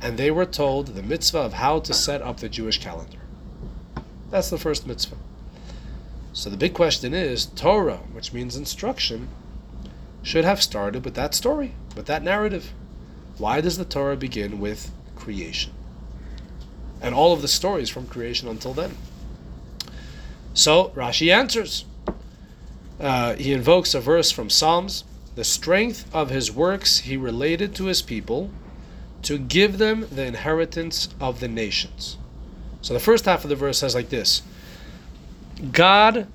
and 0.00 0.16
they 0.16 0.30
were 0.30 0.46
told 0.46 0.88
the 0.88 1.02
mitzvah 1.02 1.40
of 1.40 1.52
how 1.52 1.78
to 1.80 1.92
set 1.92 2.22
up 2.22 2.40
the 2.40 2.48
Jewish 2.48 2.80
calendar. 2.80 3.18
That's 4.30 4.48
the 4.48 4.56
first 4.56 4.86
mitzvah. 4.86 5.18
So 6.32 6.48
the 6.48 6.56
big 6.56 6.72
question 6.72 7.12
is 7.12 7.44
Torah, 7.44 8.00
which 8.12 8.32
means 8.32 8.56
instruction, 8.56 9.28
should 10.22 10.46
have 10.46 10.62
started 10.62 11.04
with 11.04 11.14
that 11.16 11.34
story, 11.34 11.74
with 11.94 12.06
that 12.06 12.22
narrative. 12.22 12.72
Why 13.36 13.60
does 13.60 13.76
the 13.76 13.84
Torah 13.84 14.16
begin 14.16 14.60
with 14.60 14.90
creation? 15.16 15.72
And 17.00 17.14
all 17.14 17.32
of 17.32 17.42
the 17.42 17.48
stories 17.48 17.88
from 17.88 18.06
creation 18.06 18.48
until 18.48 18.74
then. 18.74 18.96
So 20.54 20.90
Rashi 20.94 21.32
answers. 21.32 21.84
Uh, 22.98 23.34
he 23.36 23.52
invokes 23.52 23.94
a 23.94 24.00
verse 24.00 24.30
from 24.30 24.50
Psalms 24.50 25.04
The 25.34 25.44
strength 25.44 26.04
of 26.14 26.28
his 26.28 26.52
works 26.52 26.98
he 26.98 27.16
related 27.16 27.74
to 27.76 27.86
his 27.86 28.02
people 28.02 28.50
to 29.22 29.38
give 29.38 29.78
them 29.78 30.06
the 30.10 30.26
inheritance 30.26 31.08
of 31.20 31.40
the 31.40 31.48
nations. 31.48 32.18
So 32.82 32.94
the 32.94 33.00
first 33.00 33.24
half 33.24 33.44
of 33.44 33.50
the 33.50 33.56
verse 33.56 33.78
says 33.78 33.94
like 33.94 34.10
this 34.10 34.42
God 35.72 36.26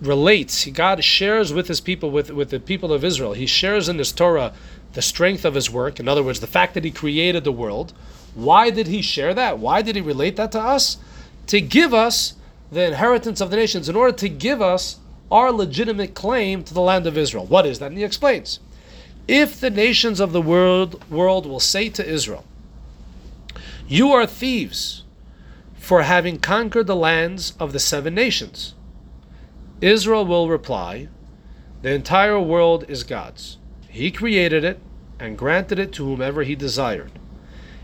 relates, 0.00 0.66
God 0.66 1.04
shares 1.04 1.52
with 1.52 1.68
his 1.68 1.80
people, 1.80 2.10
with, 2.10 2.30
with 2.30 2.50
the 2.50 2.60
people 2.60 2.92
of 2.92 3.04
Israel, 3.04 3.34
he 3.34 3.46
shares 3.46 3.88
in 3.88 3.98
his 3.98 4.12
Torah 4.12 4.52
the 4.94 5.02
strength 5.02 5.44
of 5.44 5.54
his 5.54 5.70
work. 5.70 6.00
In 6.00 6.08
other 6.08 6.22
words, 6.22 6.40
the 6.40 6.46
fact 6.46 6.74
that 6.74 6.84
he 6.84 6.90
created 6.90 7.44
the 7.44 7.52
world. 7.52 7.92
Why 8.34 8.70
did 8.70 8.86
he 8.86 9.02
share 9.02 9.34
that? 9.34 9.58
Why 9.58 9.82
did 9.82 9.96
he 9.96 10.02
relate 10.02 10.36
that 10.36 10.52
to 10.52 10.60
us? 10.60 10.98
To 11.48 11.60
give 11.60 11.92
us 11.92 12.34
the 12.70 12.86
inheritance 12.86 13.40
of 13.40 13.50
the 13.50 13.56
nations, 13.56 13.88
in 13.88 13.96
order 13.96 14.16
to 14.18 14.28
give 14.28 14.62
us 14.62 14.98
our 15.30 15.50
legitimate 15.52 16.14
claim 16.14 16.62
to 16.64 16.74
the 16.74 16.80
land 16.80 17.06
of 17.06 17.18
Israel. 17.18 17.46
What 17.46 17.66
is 17.66 17.78
that? 17.78 17.86
And 17.86 17.98
he 17.98 18.04
explains. 18.04 18.60
If 19.26 19.60
the 19.60 19.70
nations 19.70 20.20
of 20.20 20.32
the 20.32 20.42
world, 20.42 21.04
world 21.10 21.46
will 21.46 21.60
say 21.60 21.88
to 21.90 22.08
Israel, 22.08 22.44
You 23.86 24.12
are 24.12 24.26
thieves 24.26 25.04
for 25.90 26.02
having 26.02 26.38
conquered 26.38 26.86
the 26.86 26.94
lands 26.94 27.54
of 27.58 27.72
the 27.72 27.80
seven 27.80 28.14
nations, 28.14 28.74
Israel 29.80 30.24
will 30.24 30.48
reply, 30.48 31.08
The 31.82 31.92
entire 31.92 32.38
world 32.38 32.84
is 32.86 33.02
God's. 33.02 33.58
He 33.88 34.12
created 34.12 34.62
it 34.62 34.78
and 35.18 35.36
granted 35.36 35.80
it 35.80 35.92
to 35.94 36.04
whomever 36.04 36.44
he 36.44 36.54
desired. 36.54 37.10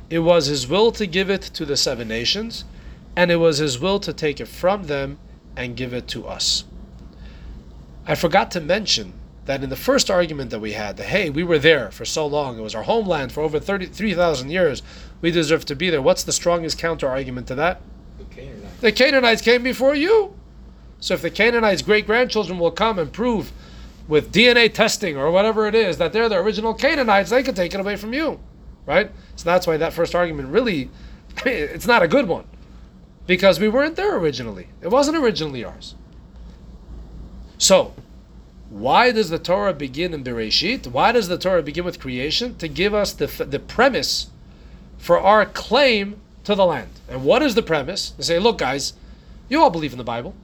It 0.09 0.21
was 0.21 0.47
his 0.47 0.69
will 0.69 0.93
to 0.93 1.07
give 1.07 1.31
it 1.31 1.43
to 1.43 1.65
the 1.65 1.77
seven 1.77 2.09
nations, 2.09 2.65
and 3.17 3.31
it 3.31 3.37
was 3.37 3.59
his 3.59 3.79
will 3.79 3.99
to 4.01 4.13
take 4.13 4.41
it 4.41 4.47
from 4.47 4.85
them 4.85 5.19
and 5.57 5.77
give 5.77 5.93
it 5.93 6.07
to 6.09 6.27
us. 6.27 6.65
I 8.07 8.15
forgot 8.15 8.51
to 8.53 8.61
mention 8.61 9.15
that 9.47 9.65
in 9.65 9.71
the 9.71 9.77
first 9.77 10.11
argument 10.11 10.51
that 10.51 10.61
we 10.61 10.73
had, 10.73 10.97
that 10.97 11.07
hey, 11.07 11.31
we 11.31 11.43
were 11.43 11.59
there 11.59 11.91
for 11.91 12.05
so 12.05 12.27
long, 12.27 12.59
it 12.59 12.63
was 12.63 12.75
our 12.75 12.85
homeland 12.85 13.33
for 13.33 13.41
over 13.41 13.59
3,000 13.59 14.51
years, 14.51 14.83
we 15.21 15.31
deserve 15.31 15.65
to 15.67 15.77
be 15.77 15.91
there. 15.91 16.03
What's 16.03 16.25
the 16.25 16.33
strongest 16.33 16.79
counter 16.79 17.09
argument 17.09 17.47
to 17.49 17.55
that? 17.57 17.81
The 18.19 18.25
Canaanites. 18.25 18.81
The 18.81 18.93
Canaanites 18.93 19.43
came 19.43 19.63
before 19.63 19.95
you. 19.95 20.35
So 21.01 21.15
if 21.15 21.23
the 21.23 21.31
Canaanites' 21.31 21.83
great 21.83 22.07
grandchildren 22.07 22.59
will 22.59 22.71
come 22.71 22.99
and 22.99 23.13
prove 23.13 23.53
with 24.09 24.33
DNA 24.33 24.73
testing 24.73 25.17
or 25.17 25.31
whatever 25.31 25.67
it 25.67 25.75
is 25.75 25.99
that 25.99 26.13
they're 26.13 26.29
the 26.29 26.37
original 26.37 26.75
Canaanites, 26.75 27.31
they 27.31 27.43
could 27.43 27.57
take 27.57 27.75
it 27.75 27.81
away 27.81 27.97
from 27.97 28.15
you. 28.15 28.41
Right? 28.87 29.11
So 29.35 29.45
that's 29.45 29.67
why 29.67 29.77
that 29.77 29.93
first 29.93 30.15
argument 30.15 30.49
really, 30.49 30.91
it's 31.45 31.87
not 31.87 32.03
a 32.03 32.09
good 32.09 32.29
one. 32.29 32.45
Because 33.27 33.59
we 33.59 33.69
weren't 33.69 33.97
there 33.97 34.17
originally. 34.17 34.69
It 34.81 34.89
wasn't 34.89 35.17
originally 35.17 35.65
ours. 35.65 35.97
So, 37.59 37.95
why 38.71 39.11
does 39.11 39.31
the 39.31 39.39
Torah 39.39 39.73
begin 39.73 40.15
in 40.15 40.23
Bereshit? 40.23 40.87
Why 40.87 41.13
does 41.13 41.29
the 41.29 41.39
Torah 41.39 41.63
begin 41.63 41.85
with 41.85 41.99
creation? 41.99 42.57
To 42.57 42.69
give 42.69 42.95
us 42.95 43.13
the, 43.13 43.27
the 43.27 43.59
premise 43.59 44.31
for 44.99 45.19
our 45.19 45.47
claim 45.47 46.21
to 46.45 46.55
the 46.55 46.65
land. 46.65 46.91
And 47.09 47.25
what 47.25 47.43
is 47.43 47.55
the 47.55 47.63
premise? 47.63 48.11
They 48.11 48.23
say, 48.23 48.39
look, 48.39 48.59
guys, 48.59 48.93
you 49.49 49.63
all 49.63 49.71
believe 49.71 49.93
in 49.93 49.99
the 49.99 50.05
Bible. 50.05 50.35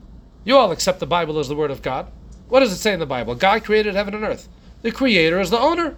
You 0.43 0.57
all 0.57 0.71
accept 0.71 0.99
the 0.99 1.05
Bible 1.05 1.39
as 1.39 1.47
the 1.47 1.55
Word 1.55 1.71
of 1.71 1.81
God. 1.81 2.07
What 2.49 2.59
does 2.59 2.71
it 2.71 2.77
say 2.77 2.93
in 2.93 2.99
the 2.99 3.05
Bible? 3.05 3.35
God 3.35 3.63
created 3.63 3.95
heaven 3.95 4.13
and 4.13 4.23
earth. 4.23 4.47
The 4.81 4.91
Creator 4.91 5.39
is 5.39 5.49
the 5.49 5.59
owner. 5.59 5.95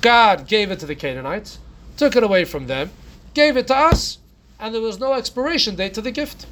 God 0.00 0.46
gave 0.46 0.70
it 0.70 0.78
to 0.80 0.86
the 0.86 0.94
Canaanites, 0.94 1.58
took 1.96 2.16
it 2.16 2.22
away 2.22 2.44
from 2.44 2.66
them, 2.66 2.90
gave 3.34 3.56
it 3.56 3.66
to 3.68 3.76
us, 3.76 4.18
and 4.60 4.74
there 4.74 4.82
was 4.82 4.98
no 4.98 5.14
expiration 5.14 5.76
date 5.76 5.94
to 5.94 6.00
the 6.00 6.10
gift. 6.10 6.46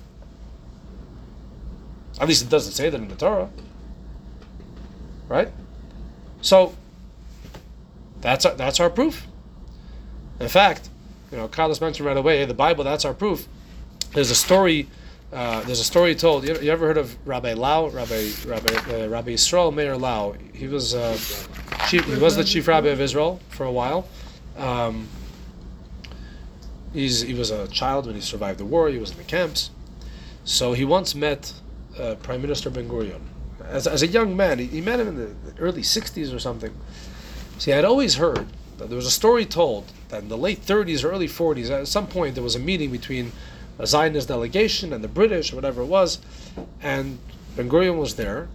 At 2.20 2.28
least 2.28 2.42
it 2.42 2.48
doesn't 2.48 2.72
say 2.72 2.90
that 2.90 3.00
in 3.00 3.08
the 3.08 3.14
Torah. 3.14 3.50
Right? 5.28 5.48
So, 6.40 6.74
that's 8.20 8.46
our, 8.46 8.54
that's 8.54 8.80
our 8.80 8.90
proof. 8.90 9.26
In 10.40 10.48
fact, 10.48 10.88
you 11.30 11.38
know, 11.38 11.48
Carlos 11.48 11.80
mentioned 11.80 12.06
right 12.06 12.16
away, 12.16 12.44
the 12.44 12.54
Bible, 12.54 12.84
that's 12.84 13.04
our 13.04 13.14
proof. 13.14 13.48
There's 14.12 14.30
a 14.30 14.34
story, 14.34 14.88
uh, 15.32 15.62
there's 15.62 15.80
a 15.80 15.84
story 15.84 16.14
told. 16.14 16.46
You, 16.46 16.58
you, 16.60 16.70
ever 16.70 16.86
heard 16.86 16.98
of 16.98 17.16
Rabbi 17.26 17.54
Lau, 17.54 17.88
Rabbi 17.88 18.30
Rabbi 18.46 19.04
uh, 19.04 19.08
Rabbi 19.08 19.36
Meir 19.74 19.96
Lau? 19.96 20.34
He 20.52 20.68
was 20.68 20.94
uh, 20.94 21.18
chief, 21.88 22.04
he 22.04 22.18
was 22.18 22.36
the 22.36 22.44
chief 22.44 22.68
rabbi 22.68 22.88
of 22.88 23.00
Israel 23.00 23.40
for 23.48 23.64
a 23.64 23.72
while. 23.72 24.08
Um, 24.56 25.08
he 26.92 27.34
was 27.34 27.50
a 27.50 27.68
child 27.68 28.06
when 28.06 28.14
he 28.14 28.20
survived 28.20 28.58
the 28.58 28.64
war. 28.64 28.88
He 28.88 28.98
was 28.98 29.10
in 29.10 29.18
the 29.18 29.24
camps. 29.24 29.70
So 30.44 30.72
he 30.72 30.84
once 30.84 31.14
met 31.14 31.52
uh, 31.98 32.14
Prime 32.22 32.40
Minister 32.40 32.70
Ben 32.70 32.88
Gurion 32.88 33.20
as, 33.68 33.86
as 33.86 34.02
a 34.02 34.06
young 34.06 34.36
man. 34.36 34.58
He, 34.58 34.66
he 34.66 34.80
met 34.80 35.00
him 35.00 35.08
in 35.08 35.16
the 35.16 35.34
early 35.58 35.82
'60s 35.82 36.34
or 36.34 36.38
something. 36.38 36.74
See, 37.58 37.72
I'd 37.72 37.84
always 37.84 38.16
heard 38.16 38.46
that 38.78 38.88
there 38.88 38.96
was 38.96 39.06
a 39.06 39.10
story 39.10 39.46
told 39.46 39.92
that 40.08 40.22
in 40.22 40.28
the 40.28 40.36
late 40.36 40.60
30s 40.60 41.02
or 41.02 41.10
early 41.10 41.28
40s, 41.28 41.70
at 41.70 41.88
some 41.88 42.06
point 42.06 42.34
there 42.34 42.44
was 42.44 42.54
a 42.54 42.58
meeting 42.58 42.90
between 42.90 43.32
a 43.78 43.86
Zionist 43.86 44.28
delegation 44.28 44.92
and 44.92 45.02
the 45.02 45.08
British, 45.08 45.52
or 45.52 45.56
whatever 45.56 45.82
it 45.82 45.86
was, 45.86 46.18
and 46.82 47.18
Ben 47.56 47.68
Gurion 47.68 47.98
was 47.98 48.16
there, 48.16 48.48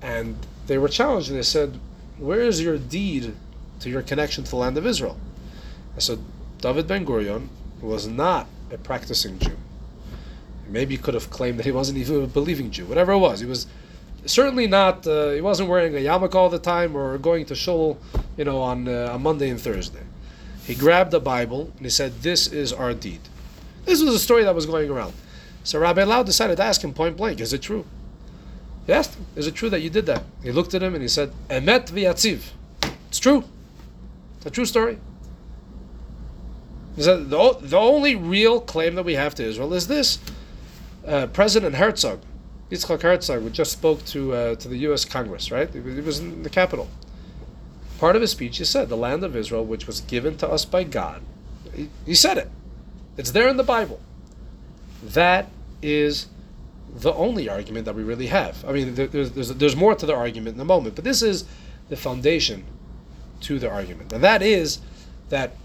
and 0.00 0.36
they 0.66 0.78
were 0.78 0.88
challenged. 0.88 1.28
And 1.28 1.38
they 1.38 1.42
said, 1.42 1.78
"Where 2.18 2.40
is 2.40 2.62
your 2.62 2.78
deed 2.78 3.34
to 3.80 3.90
your 3.90 4.02
connection 4.02 4.44
to 4.44 4.50
the 4.50 4.56
land 4.56 4.78
of 4.78 4.86
Israel?" 4.86 5.18
I 5.96 6.00
said, 6.00 6.18
David 6.60 6.86
Ben 6.86 7.04
Gurion 7.04 7.48
was 7.80 8.06
not 8.06 8.46
a 8.72 8.78
practicing 8.78 9.38
Jew. 9.38 9.56
Maybe 10.68 10.96
he 10.96 11.02
could 11.02 11.14
have 11.14 11.30
claimed 11.30 11.58
that 11.58 11.66
he 11.66 11.72
wasn't 11.72 11.98
even 11.98 12.24
a 12.24 12.26
believing 12.26 12.70
Jew. 12.70 12.86
Whatever 12.86 13.12
it 13.12 13.18
was, 13.18 13.40
he 13.40 13.46
was 13.46 13.66
certainly 14.24 14.66
not. 14.66 15.06
Uh, 15.06 15.30
he 15.30 15.40
wasn't 15.40 15.68
wearing 15.68 15.94
a 15.94 15.98
yarmulke 15.98 16.34
all 16.34 16.48
the 16.48 16.58
time 16.58 16.96
or 16.96 17.18
going 17.18 17.44
to 17.46 17.54
shul, 17.54 17.98
you 18.36 18.44
know, 18.44 18.60
on 18.60 18.88
uh, 18.88 19.10
on 19.12 19.22
Monday 19.22 19.48
and 19.48 19.60
Thursday. 19.60 20.02
He 20.64 20.74
grabbed 20.74 21.12
the 21.12 21.20
Bible 21.20 21.72
and 21.76 21.86
he 21.86 21.90
said, 21.90 22.22
"This 22.22 22.46
is 22.48 22.72
our 22.72 22.94
deed." 22.94 23.20
This 23.84 24.02
was 24.02 24.14
a 24.14 24.18
story 24.18 24.42
that 24.42 24.54
was 24.54 24.66
going 24.66 24.90
around. 24.90 25.14
So 25.62 25.78
Rabbi 25.78 26.02
Lau 26.02 26.22
decided 26.22 26.56
to 26.56 26.64
ask 26.64 26.82
him 26.82 26.92
point 26.92 27.16
blank, 27.16 27.40
"Is 27.40 27.52
it 27.52 27.62
true?" 27.62 27.84
He 28.86 28.92
asked 28.92 29.14
him, 29.14 29.26
"Is 29.34 29.46
it 29.46 29.54
true 29.54 29.70
that 29.70 29.80
you 29.80 29.90
did 29.90 30.06
that?" 30.06 30.24
He 30.42 30.52
looked 30.52 30.74
at 30.74 30.82
him 30.82 30.94
and 30.94 31.02
he 31.02 31.08
said, 31.08 31.32
"Emet 31.48 31.90
v'yatziv." 31.90 32.52
It's 33.08 33.18
true. 33.18 33.44
It's 34.36 34.46
a 34.46 34.50
true 34.50 34.64
story. 34.64 34.98
He 36.96 37.02
said, 37.02 37.28
the, 37.28 37.58
the 37.60 37.76
only 37.76 38.14
real 38.14 38.60
claim 38.60 38.94
that 38.94 39.04
we 39.04 39.14
have 39.14 39.34
to 39.36 39.44
Israel 39.44 39.74
is 39.74 39.86
this. 39.86 40.18
Uh, 41.06 41.26
President 41.26 41.76
Herzog, 41.76 42.20
Yitzchak 42.70 43.02
Herzog, 43.02 43.42
who 43.42 43.50
just 43.50 43.72
spoke 43.72 44.04
to 44.06 44.32
uh, 44.32 44.54
to 44.56 44.68
the 44.68 44.78
U.S. 44.78 45.04
Congress, 45.04 45.50
right? 45.50 45.72
He 45.72 45.80
was 45.80 46.20
in 46.20 46.42
the 46.42 46.50
Capitol. 46.50 46.88
Part 47.98 48.16
of 48.16 48.22
his 48.22 48.30
speech, 48.30 48.58
he 48.58 48.64
said, 48.64 48.88
"The 48.88 48.96
land 48.96 49.22
of 49.24 49.36
Israel, 49.36 49.64
which 49.64 49.86
was 49.86 50.00
given 50.00 50.36
to 50.38 50.48
us 50.48 50.64
by 50.64 50.84
God," 50.84 51.22
he, 51.74 51.90
he 52.04 52.14
said 52.14 52.38
it. 52.38 52.50
It's 53.16 53.30
there 53.30 53.46
in 53.46 53.56
the 53.56 53.62
Bible. 53.62 54.00
That 55.02 55.50
is 55.82 56.26
the 57.00 57.14
only 57.14 57.48
argument 57.48 57.84
that 57.84 57.94
we 57.94 58.02
really 58.02 58.26
have. 58.28 58.64
I 58.64 58.72
mean, 58.72 58.94
there's, 58.94 59.30
there's, 59.30 59.48
there's 59.54 59.76
more 59.76 59.94
to 59.94 60.06
the 60.06 60.14
argument 60.14 60.56
in 60.56 60.60
a 60.60 60.64
moment, 60.64 60.94
but 60.94 61.04
this 61.04 61.22
is 61.22 61.44
the 61.88 61.96
foundation 61.96 62.64
to 63.42 63.58
the 63.58 63.70
argument. 63.70 64.12
And 64.12 64.24
that 64.24 64.42
is 64.42 64.80
that 65.28 65.56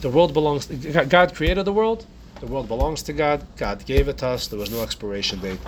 the 0.00 0.08
world 0.08 0.32
belongs, 0.32 0.66
God 0.66 1.34
created 1.34 1.64
the 1.64 1.72
world, 1.72 2.06
the 2.40 2.46
world 2.46 2.68
belongs 2.68 3.02
to 3.02 3.12
God, 3.12 3.46
God 3.56 3.84
gave 3.84 4.08
it 4.08 4.18
to 4.18 4.28
us, 4.28 4.46
there 4.46 4.58
was 4.58 4.70
no 4.70 4.82
expiration 4.82 5.40
date 5.40 5.58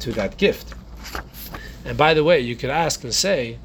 to 0.00 0.12
that 0.12 0.36
gift. 0.36 0.74
And 1.84 1.96
by 1.96 2.14
the 2.14 2.22
way, 2.22 2.40
you 2.40 2.54
could 2.54 2.70
ask 2.70 3.02
and 3.02 3.14
say, 3.14 3.58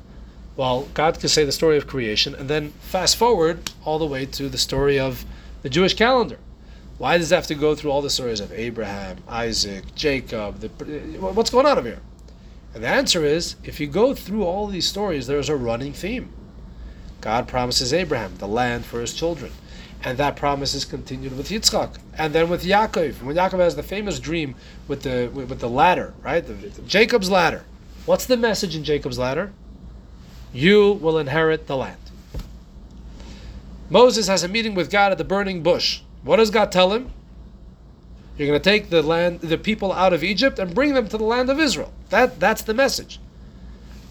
well, 0.56 0.88
God 0.94 1.20
could 1.20 1.30
say 1.30 1.44
the 1.44 1.52
story 1.52 1.78
of 1.78 1.88
creation 1.88 2.36
and 2.36 2.50
then 2.50 2.72
fast 2.80 3.18
forward 3.18 3.72
all 3.86 4.00
the 4.00 4.06
way 4.06 4.26
to 4.28 4.50
the 4.50 4.58
story 4.58 5.00
of 5.00 5.26
the 5.62 5.70
Jewish 5.70 5.96
calendar. 5.96 6.38
Why 6.98 7.18
does 7.18 7.32
it 7.32 7.36
have 7.36 7.48
to 7.48 7.56
go 7.56 7.76
through 7.76 7.92
all 7.92 8.02
the 8.02 8.10
stories 8.10 8.40
of 8.40 8.52
Abraham, 8.52 9.18
Isaac, 9.28 9.96
Jacob? 9.96 10.60
The, 10.60 10.70
what's 11.20 11.50
going 11.50 11.66
on 11.66 11.78
over 11.78 11.88
here? 11.88 12.02
And 12.74 12.84
the 12.84 12.88
answer 12.88 13.26
is 13.26 13.56
if 13.64 13.80
you 13.80 13.88
go 13.88 14.14
through 14.14 14.44
all 14.44 14.68
these 14.68 14.88
stories, 14.88 15.28
there's 15.28 15.50
a 15.50 15.56
running 15.56 15.94
theme. 15.94 16.32
God 17.22 17.48
promises 17.48 17.94
Abraham 17.94 18.38
the 18.38 18.48
land 18.48 18.86
for 18.86 19.00
his 19.00 19.14
children. 19.14 19.52
And 20.04 20.18
that 20.18 20.36
promise 20.36 20.74
is 20.74 20.84
continued 20.84 21.38
with 21.38 21.50
Yitzchak. 21.50 21.98
And 22.18 22.34
then 22.34 22.50
with 22.50 22.66
Yaakov. 22.66 23.24
When 23.24 23.36
Yaakov 23.36 23.60
has 23.60 23.76
the 23.76 23.84
famous 23.84 24.20
dream 24.20 24.56
with 24.88 25.04
the 25.04 25.32
with, 25.34 25.50
with 25.50 25.60
the 25.60 25.70
ladder, 25.70 26.14
right? 26.22 26.46
The, 26.46 26.82
Jacob's 26.82 27.30
ladder. 27.30 27.64
What's 28.06 28.26
the 28.26 28.36
message 28.36 28.76
in 28.76 28.84
Jacob's 28.84 29.18
ladder? 29.18 29.54
You 30.52 30.94
will 30.94 31.18
inherit 31.18 31.68
the 31.68 31.78
land. 31.78 31.98
Moses 33.90 34.28
has 34.28 34.44
a 34.44 34.48
meeting 34.48 34.76
with 34.76 34.92
God 34.92 35.12
at 35.14 35.18
the 35.18 35.24
burning 35.24 35.64
bush. 35.64 36.02
What 36.24 36.38
does 36.38 36.50
God 36.50 36.72
tell 36.72 36.94
him? 36.94 37.12
You're 38.38 38.48
going 38.48 38.60
to 38.60 38.70
take 38.70 38.90
the 38.90 39.02
land, 39.02 39.42
the 39.42 39.58
people 39.58 39.92
out 39.92 40.14
of 40.14 40.24
Egypt 40.24 40.58
and 40.58 40.74
bring 40.74 40.94
them 40.94 41.08
to 41.10 41.18
the 41.18 41.24
land 41.24 41.50
of 41.50 41.60
Israel. 41.60 41.94
That 42.10 42.40
that's 42.40 42.64
the 42.64 42.74
message. 42.74 43.20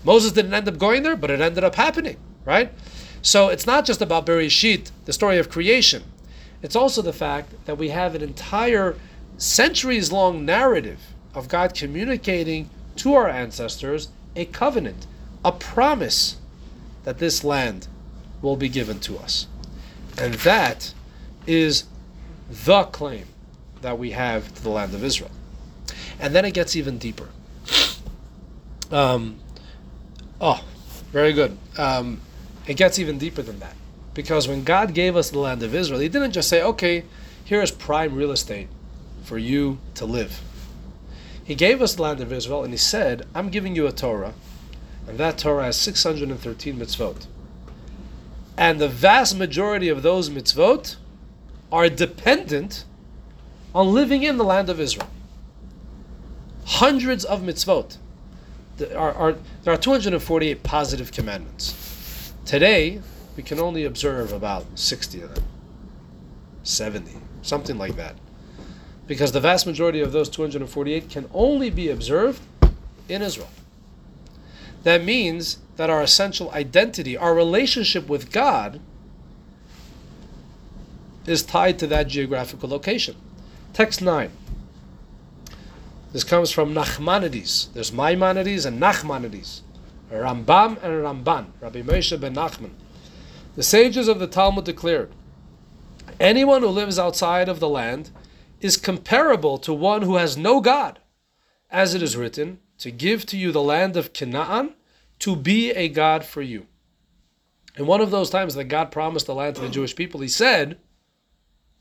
Moses 0.05 0.33
didn't 0.33 0.55
end 0.55 0.69
up 0.69 0.79
going 0.79 1.03
there, 1.03 1.17
but 1.17 1.31
it 1.31 1.41
ended 1.41 1.65
up 1.65 1.75
happening, 1.75 2.17
right? 2.45 2.73
So 3.21 3.49
it's 3.49 3.67
not 3.67 3.85
just 3.85 4.03
about 4.03 4.27
Bereshit, 4.27 4.91
the 5.05 5.13
story 5.13 5.39
of 5.39 5.49
creation. 5.49 6.03
It's 6.61 6.77
also 6.77 7.03
the 7.03 7.13
fact 7.13 7.55
that 7.67 7.79
we 7.79 7.89
have 7.91 8.15
an 8.15 8.23
entire 8.23 8.97
centuries 9.37 10.13
long 10.13 10.45
narrative 10.45 11.01
of 11.35 11.49
God 11.49 11.75
communicating 11.75 12.71
to 12.97 13.15
our 13.15 13.29
ancestors 13.29 14.09
a 14.37 14.45
covenant, 14.47 15.07
a 15.45 15.53
promise 15.53 16.37
that 17.05 17.19
this 17.19 17.43
land 17.43 17.89
will 18.41 18.57
be 18.57 18.69
given 18.69 19.01
to 19.01 19.19
us. 19.19 19.47
And 20.19 20.35
that 20.35 20.95
is 21.47 21.85
the 22.53 22.85
claim 22.85 23.27
that 23.81 23.99
we 23.99 24.11
have 24.11 24.55
to 24.55 24.63
the 24.63 24.71
land 24.71 24.95
of 24.95 25.03
Israel. 25.03 25.31
And 26.21 26.35
then 26.35 26.45
it 26.45 26.55
gets 26.55 26.77
even 26.77 26.99
deeper. 26.99 27.29
Um, 28.91 29.39
oh, 30.41 30.63
very 31.11 31.33
good. 31.33 31.57
Um, 31.79 32.21
it 32.67 32.75
gets 32.75 32.99
even 32.99 33.19
deeper 33.19 33.43
than 33.43 33.59
that. 33.61 33.75
Because 34.15 34.47
when 34.47 34.63
God 34.63 34.93
gave 34.93 35.17
us 35.17 35.31
the 35.31 35.39
land 35.39 35.63
of 35.63 35.75
Israel, 35.75 35.99
He 35.99 36.09
didn't 36.09 36.33
just 36.33 36.49
say, 36.49 36.63
okay, 36.63 37.05
here 37.45 37.63
is 37.63 37.71
prime 37.71 38.15
real 38.15 38.31
estate 38.31 38.69
for 39.25 39.39
you 39.39 39.79
to 39.95 40.05
live. 40.05 40.41
He 41.43 41.55
gave 41.55 41.81
us 41.81 41.95
the 41.95 42.03
land 42.03 42.21
of 42.21 42.33
Israel 42.33 42.63
and 42.63 42.73
He 42.73 42.79
said, 42.79 43.27
I'm 43.35 43.49
giving 43.49 43.75
you 43.75 43.87
a 43.87 43.93
Torah, 43.93 44.35
and 45.09 45.19
that 45.19 45.39
Torah 45.39 45.65
has 45.65 45.77
613 45.77 46.79
mitzvot. 46.79 47.27
And 48.57 48.79
the 48.79 48.89
vast 48.89 49.37
majority 49.37 49.89
of 49.89 50.03
those 50.03 50.29
mitzvot 50.29 50.97
are 51.73 51.89
dependent 51.89 52.85
on 53.75 53.93
living 53.93 54.23
in 54.23 54.37
the 54.37 54.45
land 54.45 54.69
of 54.69 54.79
Israel. 54.79 55.09
Hundreds 56.67 57.25
of 57.25 57.41
mitzvot. 57.41 57.97
There 58.77 58.97
are, 58.97 59.13
are, 59.15 59.37
there 59.65 59.73
are 59.73 59.79
248 59.79 60.63
positive 60.63 61.11
commandments. 61.11 62.33
Today, 62.45 63.01
we 63.37 63.43
can 63.43 63.59
only 63.59 63.85
observe 63.85 64.33
about 64.33 64.67
60 64.79 65.23
of 65.23 65.35
them, 65.35 65.45
70, 66.63 67.13
something 67.41 67.79
like 67.79 67.97
that. 67.97 68.17
Because 69.07 69.33
the 69.33 69.41
vast 69.41 69.67
majority 69.67 70.01
of 70.01 70.13
those 70.13 70.29
248 70.29 71.09
can 71.09 71.29
only 71.33 71.71
be 71.71 71.89
observed 71.89 72.41
in 73.09 73.23
Israel. 73.23 73.51
That 74.83 75.05
means 75.05 75.59
that 75.77 75.91
our 75.91 76.03
essential 76.03 76.51
identity, 76.51 77.17
our 77.17 77.35
relationship 77.35 78.09
with 78.09 78.31
God, 78.31 78.81
is 81.27 81.43
tied 81.43 81.79
to 81.79 81.87
that 81.89 82.09
geographical 82.09 82.69
location. 82.69 83.17
Text 83.73 84.03
9. 84.03 84.31
This 86.13 86.25
comes 86.25 86.51
from 86.51 86.75
Nachmanides. 86.75 87.73
There's 87.73 87.93
Maimonides 87.93 88.67
and 88.67 88.81
Nachmanides. 88.81 89.63
Rambam 90.11 90.83
and 90.83 91.25
Ramban. 91.25 91.47
Rabbi 91.61 91.83
Moshe 91.83 92.21
ben 92.21 92.35
Nachman. 92.35 92.73
The 93.57 93.63
sages 93.63 94.09
of 94.09 94.19
the 94.19 94.27
Talmud 94.27 94.65
declared 94.65 95.11
anyone 96.21 96.63
who 96.63 96.69
lives 96.69 96.99
outside 96.99 97.49
of 97.49 97.61
the 97.61 97.69
land 97.69 98.11
is 98.61 98.77
comparable 98.77 99.59
to 99.59 99.73
one 99.73 100.03
who 100.03 100.17
has 100.17 100.37
no 100.37 100.61
God, 100.61 101.01
as 101.71 101.95
it 101.95 102.03
is 102.03 102.17
written, 102.17 102.61
to 102.79 102.91
give 102.91 103.27
to 103.27 103.37
you 103.37 103.53
the 103.53 103.63
land 103.63 103.97
of 103.97 104.13
Canaan, 104.13 104.75
to 105.19 105.35
be 105.35 105.71
a 105.71 105.89
God 105.89 106.25
for 106.25 106.43
you. 106.43 106.67
And 107.77 107.87
one 107.87 108.01
of 108.01 108.11
those 108.11 108.31
times 108.31 108.55
that 108.55 108.65
God 108.65 108.91
promised 108.91 109.27
the 109.27 109.35
land 109.35 109.57
to 109.57 109.63
the 109.63 109.69
Jewish 109.69 109.97
people, 109.97 110.21
He 110.21 110.29
said, 110.29 110.79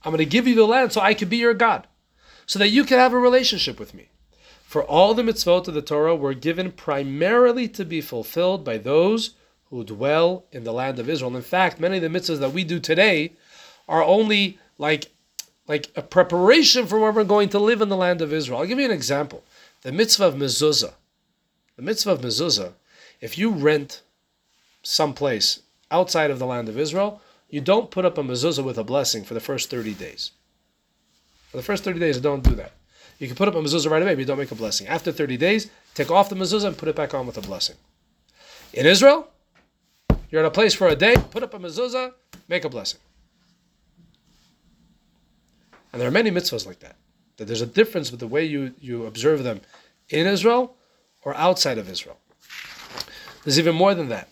I'm 0.04 0.12
going 0.12 0.20
to 0.20 0.26
give 0.26 0.48
you 0.48 0.56
the 0.56 0.66
land 0.66 0.92
so 0.92 1.02
I 1.02 1.14
can 1.14 1.30
be 1.30 1.38
your 1.38 1.54
God, 1.54 1.88
so 2.46 2.60
that 2.60 2.70
you 2.70 2.84
can 2.84 2.98
have 2.98 3.14
a 3.14 3.20
relationship 3.20 3.80
with 3.80 3.94
me. 3.94 4.10
For 4.64 4.84
all 4.84 5.14
the 5.14 5.24
mitzvot 5.24 5.68
of 5.68 5.74
the 5.74 5.82
Torah 5.82 6.16
were 6.16 6.34
given 6.34 6.72
primarily 6.72 7.68
to 7.70 7.84
be 7.84 8.00
fulfilled 8.02 8.64
by 8.64 8.78
those 8.78 9.32
who 9.70 9.84
dwell 9.84 10.46
in 10.52 10.64
the 10.64 10.74
land 10.74 10.98
of 11.00 11.10
Israel. 11.10 11.36
In 11.36 11.42
fact, 11.42 11.80
many 11.80 11.98
of 11.98 12.04
the 12.04 12.20
mitzvahs 12.20 12.40
that 12.40 12.54
we 12.54 12.64
do 12.64 12.80
today 12.80 13.34
are 13.88 14.04
only 14.04 14.58
like, 14.78 15.12
like 15.68 15.92
a 15.96 16.02
preparation 16.02 16.88
for 16.88 17.00
when 17.00 17.14
we're 17.14 17.24
going 17.24 17.50
to 17.50 17.60
live 17.60 17.82
in 17.82 17.90
the 17.90 17.98
land 17.98 18.22
of 18.22 18.34
Israel. 18.34 18.60
I'll 18.60 18.66
give 18.66 18.80
you 18.80 18.86
an 18.86 18.92
example. 18.92 19.44
The 19.82 19.92
mitzvah 19.92 20.28
of 20.28 20.36
mezuzah. 20.36 20.94
The 21.76 21.82
mitzvah 21.82 22.12
of 22.12 22.22
mezuzah, 22.22 22.74
if 23.20 23.38
you 23.38 23.50
rent 23.52 24.02
some 24.84 25.14
place 25.14 25.62
outside 25.90 26.32
of 26.32 26.40
the 26.40 26.46
land 26.46 26.70
of 26.70 26.80
Israel, 26.80 27.22
you 27.52 27.60
don't 27.60 27.92
put 27.92 28.06
up 28.06 28.18
a 28.18 28.24
mezuzah 28.24 28.64
with 28.64 28.78
a 28.78 28.84
blessing 28.84 29.24
for 29.24 29.34
the 29.34 29.40
first 29.40 29.70
30 29.70 29.94
days. 29.94 30.32
For 31.50 31.58
the 31.58 31.64
first 31.64 31.84
30 31.84 32.00
days, 32.00 32.18
don't 32.20 32.44
do 32.44 32.56
that. 32.56 32.72
You 33.20 33.28
can 33.28 33.36
put 33.36 33.50
up 33.50 33.56
a 33.56 33.58
mezuzah 33.58 33.90
right 33.90 34.02
away, 34.02 34.16
but 34.16 34.20
you 34.20 34.26
don't 34.26 34.38
make 34.38 34.52
a 34.52 34.56
blessing. 34.56 34.88
After 34.88 35.12
30 35.12 35.38
days, 35.38 35.70
take 35.94 36.10
off 36.10 36.30
the 36.30 36.36
mezuzah 36.36 36.68
and 36.68 36.78
put 36.78 36.88
it 36.88 36.96
back 36.96 37.14
on 37.14 37.28
with 37.28 37.38
a 37.38 37.42
blessing. 37.42 37.76
In 38.74 38.86
Israel, 38.86 39.28
you're 40.30 40.40
in 40.40 40.48
a 40.48 40.52
place 40.52 40.74
for 40.74 40.88
a 40.88 40.96
day, 40.96 41.16
put 41.30 41.44
up 41.44 41.54
a 41.54 41.60
mezuzah, 41.60 42.14
make 42.48 42.64
a 42.64 42.70
blessing. 42.70 43.02
And 45.92 46.02
there 46.02 46.08
are 46.08 46.12
many 46.12 46.32
mitzvahs 46.32 46.66
like 46.66 46.80
that. 46.80 46.96
That 47.36 47.46
there's 47.46 47.62
a 47.62 47.66
difference 47.66 48.12
with 48.12 48.22
the 48.22 48.28
way 48.28 48.46
you, 48.46 48.74
you 48.80 49.06
observe 49.06 49.44
them 49.44 49.60
in 50.08 50.26
Israel 50.26 50.78
or 51.24 51.36
outside 51.36 51.78
of 51.78 51.90
Israel. 51.90 52.18
There's 53.44 53.60
even 53.60 53.76
more 53.76 53.94
than 53.94 54.08
that 54.08 54.30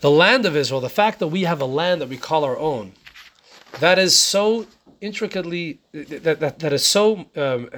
the 0.00 0.10
land 0.10 0.46
of 0.46 0.56
Israel, 0.56 0.80
the 0.80 0.88
fact 0.88 1.18
that 1.18 1.28
we 1.28 1.42
have 1.42 1.60
a 1.60 1.66
land 1.66 2.00
that 2.00 2.08
we 2.08 2.16
call 2.16 2.44
our 2.44 2.58
own, 2.58 2.92
that 3.78 3.98
is 3.98 4.18
so 4.18 4.66
intricately, 5.00 5.78
that, 5.92 6.40
that, 6.40 6.58
that 6.58 6.72
is 6.72 6.84
so, 6.84 7.26
um, 7.36 7.68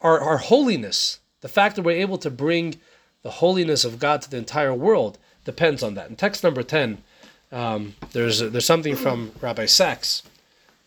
our, 0.00 0.20
our 0.20 0.38
holiness, 0.38 1.20
the 1.40 1.48
fact 1.48 1.76
that 1.76 1.82
we're 1.82 1.96
able 1.96 2.18
to 2.18 2.30
bring 2.30 2.76
the 3.22 3.30
holiness 3.30 3.84
of 3.84 3.98
God 3.98 4.22
to 4.22 4.30
the 4.30 4.36
entire 4.36 4.74
world 4.74 5.18
depends 5.44 5.82
on 5.82 5.94
that. 5.94 6.10
In 6.10 6.16
text 6.16 6.42
number 6.42 6.62
10, 6.62 7.02
um, 7.52 7.94
there's, 8.12 8.40
there's 8.40 8.64
something 8.64 8.96
from 8.96 9.32
Rabbi 9.40 9.66
Sacks, 9.66 10.22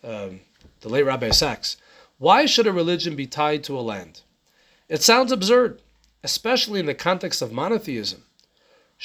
um, 0.02 0.40
the 0.80 0.88
late 0.88 1.04
Rabbi 1.04 1.30
Sacks. 1.30 1.76
Why 2.18 2.46
should 2.46 2.66
a 2.66 2.72
religion 2.72 3.16
be 3.16 3.26
tied 3.26 3.64
to 3.64 3.78
a 3.78 3.82
land? 3.82 4.22
It 4.88 5.02
sounds 5.02 5.32
absurd, 5.32 5.80
especially 6.22 6.80
in 6.80 6.86
the 6.86 6.94
context 6.94 7.42
of 7.42 7.52
monotheism. 7.52 8.22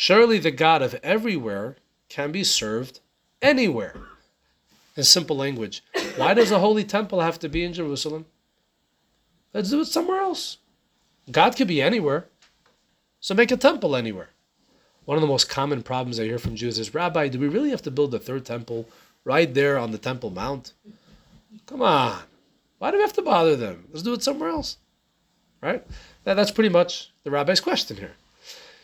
Surely 0.01 0.39
the 0.39 0.49
God 0.49 0.81
of 0.81 0.95
everywhere 1.03 1.75
can 2.07 2.31
be 2.31 2.41
served 2.41 3.01
anywhere. 3.41 3.95
In 4.95 5.03
simple 5.03 5.35
language, 5.35 5.83
why 6.15 6.33
does 6.33 6.51
the 6.51 6.59
Holy 6.59 6.85
Temple 6.85 7.19
have 7.19 7.37
to 7.39 7.49
be 7.49 7.65
in 7.65 7.73
Jerusalem? 7.73 8.25
Let's 9.53 9.71
do 9.71 9.81
it 9.81 9.87
somewhere 9.87 10.21
else. 10.21 10.59
God 11.29 11.57
could 11.57 11.67
be 11.67 11.81
anywhere. 11.81 12.27
So 13.19 13.33
make 13.35 13.51
a 13.51 13.57
temple 13.57 13.93
anywhere. 13.93 14.29
One 15.03 15.17
of 15.17 15.21
the 15.21 15.27
most 15.27 15.49
common 15.49 15.83
problems 15.83 16.17
I 16.17 16.23
hear 16.23 16.39
from 16.39 16.55
Jews 16.55 16.79
is 16.79 16.93
Rabbi, 16.93 17.27
do 17.27 17.37
we 17.37 17.49
really 17.49 17.71
have 17.71 17.81
to 17.81 17.91
build 17.91 18.15
a 18.15 18.19
third 18.19 18.45
temple 18.45 18.87
right 19.25 19.53
there 19.53 19.77
on 19.77 19.91
the 19.91 19.97
Temple 19.97 20.29
Mount? 20.29 20.71
Come 21.65 21.81
on. 21.81 22.21
Why 22.77 22.91
do 22.91 22.95
we 22.95 23.03
have 23.03 23.19
to 23.19 23.21
bother 23.21 23.57
them? 23.57 23.83
Let's 23.89 24.03
do 24.03 24.13
it 24.13 24.23
somewhere 24.23 24.49
else. 24.49 24.77
Right? 25.61 25.85
That, 26.23 26.35
that's 26.35 26.51
pretty 26.51 26.69
much 26.69 27.11
the 27.25 27.31
rabbi's 27.31 27.59
question 27.59 27.97
here. 27.97 28.13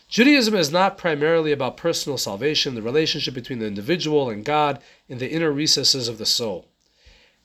Judaism 0.08 0.56
is 0.56 0.72
not 0.72 0.98
primarily 0.98 1.52
about 1.52 1.78
personal 1.78 2.18
salvation, 2.18 2.76
the 2.76 2.82
relationship 2.82 3.34
between 3.34 3.60
the 3.60 3.66
individual 3.66 4.30
and 4.30 4.46
God 4.46 4.82
in 5.10 5.18
the 5.18 5.32
inner 5.32 5.52
recesses 5.52 6.08
of 6.08 6.18
the 6.18 6.26
soul. 6.26 6.68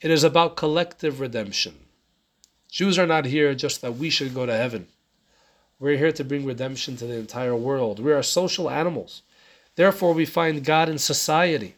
It 0.00 0.11
is 0.11 0.24
about 0.24 0.56
collective 0.56 1.20
redemption. 1.20 1.74
Jews 2.70 2.98
are 2.98 3.06
not 3.06 3.24
here 3.24 3.54
just 3.54 3.80
that 3.80 3.96
we 3.96 4.11
should 4.11 4.34
go 4.34 4.46
to 4.46 4.56
heaven. 4.56 4.88
We're 5.78 5.96
here 5.96 6.12
to 6.12 6.24
bring 6.24 6.44
redemption 6.44 6.96
to 6.98 7.06
the 7.06 7.14
entire 7.14 7.56
world. 7.56 7.98
We 7.98 8.12
are 8.12 8.22
social 8.22 8.70
animals. 8.70 9.22
Therefore, 9.76 10.12
we 10.12 10.26
find 10.26 10.64
God 10.64 10.88
in 10.88 10.98
society. 10.98 11.74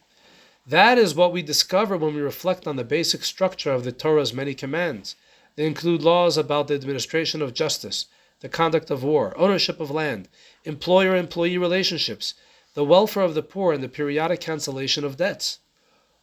That 0.67 0.97
is 0.97 1.15
what 1.15 1.31
we 1.31 1.41
discover 1.41 1.97
when 1.97 2.13
we 2.13 2.21
reflect 2.21 2.67
on 2.67 2.75
the 2.75 2.83
basic 2.83 3.23
structure 3.23 3.71
of 3.71 3.83
the 3.83 3.91
Torah's 3.91 4.33
many 4.33 4.53
commands. 4.53 5.15
They 5.55 5.65
include 5.65 6.01
laws 6.01 6.37
about 6.37 6.67
the 6.67 6.75
administration 6.75 7.41
of 7.41 7.53
justice, 7.53 8.07
the 8.41 8.49
conduct 8.49 8.91
of 8.91 9.03
war, 9.03 9.33
ownership 9.37 9.79
of 9.79 9.89
land, 9.91 10.27
employer 10.65 11.15
employee 11.15 11.57
relationships, 11.57 12.33
the 12.73 12.83
welfare 12.83 13.23
of 13.23 13.35
the 13.35 13.43
poor, 13.43 13.73
and 13.73 13.83
the 13.83 13.89
periodic 13.89 14.41
cancellation 14.41 15.03
of 15.03 15.17
debts. 15.17 15.59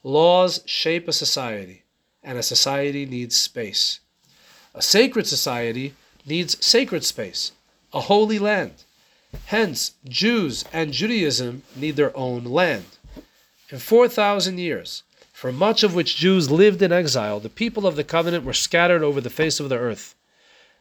Laws 0.03 0.62
shape 0.66 1.07
a 1.09 1.12
society, 1.12 1.82
and 2.22 2.38
a 2.38 2.43
society 2.43 3.07
needs 3.07 3.36
space. 3.36 4.01
A 4.74 4.82
sacred 4.82 5.26
society 5.26 5.95
needs 6.26 6.64
sacred 6.64 7.05
space, 7.05 7.53
a 7.93 8.01
holy 8.01 8.38
land. 8.38 8.84
Hence, 9.47 9.93
Jews 10.09 10.64
and 10.72 10.93
Judaism 10.93 11.62
need 11.76 11.97
their 11.97 12.16
own 12.16 12.45
land. 12.45 12.86
In 13.70 13.78
4,000 13.78 14.59
years, 14.59 15.03
for 15.32 15.53
much 15.53 15.82
of 15.82 15.95
which 15.95 16.16
Jews 16.16 16.51
lived 16.51 16.82
in 16.82 16.93
exile, 16.93 17.41
the 17.41 17.49
people 17.49 17.86
of 17.86 17.97
the 17.97 18.05
covenant 18.05 18.45
were 18.45 18.53
scattered 18.53 19.03
over 19.03 19.20
the 19.20 19.30
face 19.30 19.61
of 19.61 19.68
the 19.68 19.78
earth. 19.78 20.14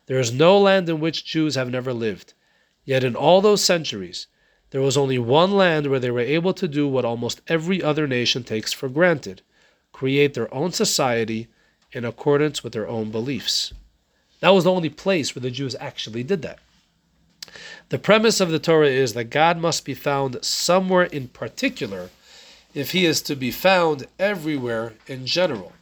There 0.07 0.19
is 0.19 0.33
no 0.33 0.59
land 0.59 0.89
in 0.89 0.99
which 0.99 1.25
Jews 1.25 1.55
have 1.55 1.69
never 1.69 1.93
lived. 1.93 2.33
Yet 2.89 3.03
in 3.03 3.15
all 3.15 3.39
those 3.39 3.63
centuries, 3.63 4.25
there 4.71 4.81
was 4.81 4.97
only 4.97 5.19
one 5.19 5.51
land 5.51 5.85
where 5.85 5.99
they 5.99 6.09
were 6.09 6.21
able 6.21 6.55
to 6.55 6.67
do 6.67 6.87
what 6.87 7.05
almost 7.05 7.39
every 7.47 7.83
other 7.83 8.07
nation 8.07 8.43
takes 8.43 8.73
for 8.73 8.89
granted 8.89 9.43
create 9.91 10.33
their 10.33 10.51
own 10.51 10.71
society 10.71 11.49
in 11.91 12.03
accordance 12.03 12.63
with 12.63 12.73
their 12.73 12.87
own 12.87 13.11
beliefs. 13.11 13.73
That 14.39 14.55
was 14.55 14.63
the 14.63 14.71
only 14.71 14.89
place 14.89 15.35
where 15.35 15.41
the 15.41 15.51
Jews 15.51 15.75
actually 15.79 16.23
did 16.23 16.41
that. 16.41 16.57
The 17.89 17.99
premise 17.99 18.41
of 18.41 18.49
the 18.49 18.57
Torah 18.57 18.87
is 18.87 19.13
that 19.13 19.25
God 19.25 19.59
must 19.59 19.85
be 19.85 19.93
found 19.93 20.43
somewhere 20.43 21.03
in 21.03 21.27
particular 21.27 22.09
if 22.73 22.89
he 22.89 23.05
is 23.05 23.21
to 23.21 23.35
be 23.35 23.51
found 23.51 24.07
everywhere 24.17 24.95
in 25.05 25.27
general. 25.27 25.73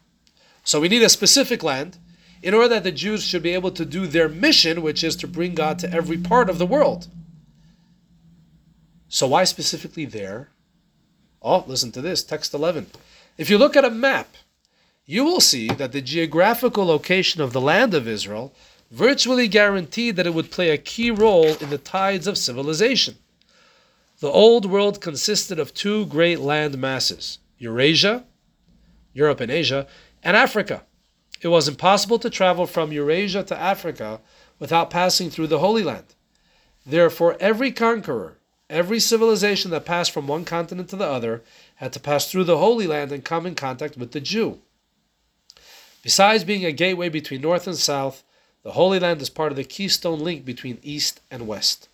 So 0.65 0.81
we 0.81 0.89
need 0.89 1.03
a 1.03 1.09
specific 1.09 1.63
land 1.63 1.99
in 2.41 2.53
order 2.53 2.69
that 2.69 2.83
the 2.83 2.91
Jews 2.91 3.23
should 3.23 3.43
be 3.43 3.53
able 3.53 3.71
to 3.71 3.85
do 3.85 4.07
their 4.07 4.29
mission, 4.29 4.81
which 4.81 5.03
is 5.03 5.15
to 5.17 5.27
bring 5.27 5.55
God 5.55 5.79
to 5.79 5.91
every 5.91 6.17
part 6.17 6.49
of 6.49 6.57
the 6.57 6.65
world. 6.65 7.07
So 9.09 9.27
why 9.27 9.43
specifically 9.45 10.05
there? 10.05 10.49
Oh, 11.41 11.63
listen 11.67 11.91
to 11.93 12.01
this, 12.01 12.23
text 12.23 12.53
11. 12.53 12.88
If 13.38 13.49
you 13.49 13.57
look 13.57 13.75
at 13.75 13.85
a 13.85 13.89
map, 13.89 14.35
you 15.05 15.23
will 15.23 15.39
see 15.39 15.69
that 15.69 15.93
the 15.93 16.01
geographical 16.01 16.85
location 16.85 17.41
of 17.41 17.53
the 17.53 17.61
land 17.61 17.93
of 17.93 18.07
Israel 18.07 18.53
virtually 18.91 19.47
guaranteed 19.47 20.15
that 20.15 20.27
it 20.27 20.33
would 20.33 20.51
play 20.51 20.69
a 20.69 20.77
key 20.77 21.11
role 21.11 21.55
in 21.57 21.69
the 21.69 21.77
tides 21.77 22.27
of 22.27 22.38
civilization. 22.38 23.15
The 24.19 24.29
old 24.29 24.65
world 24.65 24.99
consisted 24.99 25.59
of 25.59 25.73
two 25.73 26.05
great 26.07 26.39
land 26.39 26.77
masses 26.77 27.39
Eurasia, 27.59 28.25
Europe 29.13 29.39
and 29.39 29.51
Asia, 29.51 29.88
and 30.23 30.35
Africa. 30.35 30.83
It 31.47 31.51
was 31.51 31.69
impossible 31.69 32.19
to 32.19 32.29
travel 32.29 32.67
from 32.67 32.91
Eurasia 32.91 33.41
to 33.41 33.57
Africa 33.57 34.19
without 34.59 34.89
passing 34.89 35.29
through 35.29 35.47
the 35.47 35.59
Holy 35.59 35.81
Land. 35.81 36.13
Therefore, 36.85 37.37
every 37.39 37.71
conqueror, 37.71 38.37
every 38.69 38.99
civilization 38.99 39.71
that 39.71 39.85
passed 39.85 40.11
from 40.11 40.27
one 40.27 40.43
continent 40.43 40.89
to 40.89 40.97
the 40.97 41.07
other, 41.07 41.43
had 41.75 41.93
to 41.93 42.01
pass 42.01 42.29
through 42.29 42.43
the 42.43 42.57
Holy 42.57 42.85
Land 42.85 43.13
and 43.13 43.23
come 43.23 43.45
in 43.45 43.55
contact 43.55 43.95
with 43.95 44.11
the 44.11 44.19
Jew. 44.19 44.59
Besides 46.03 46.43
being 46.43 46.65
a 46.65 46.73
gateway 46.73 47.07
between 47.07 47.39
North 47.39 47.65
and 47.65 47.77
South, 47.77 48.25
the 48.63 48.73
Holy 48.73 48.99
Land 48.99 49.21
is 49.21 49.29
part 49.29 49.53
of 49.53 49.55
the 49.55 49.63
keystone 49.63 50.19
link 50.19 50.43
between 50.43 50.79
East 50.83 51.21
and 51.31 51.47
West. 51.47 51.87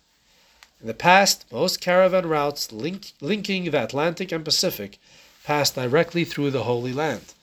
In 0.80 0.88
the 0.88 0.94
past, 0.94 1.44
most 1.52 1.80
caravan 1.80 2.26
routes 2.26 2.72
link, 2.72 3.12
linking 3.20 3.70
the 3.70 3.84
Atlantic 3.84 4.32
and 4.32 4.44
Pacific 4.44 4.98
passed 5.44 5.76
directly 5.76 6.24
through 6.24 6.50
the 6.50 6.64
Holy 6.64 6.92
Land. 6.92 7.33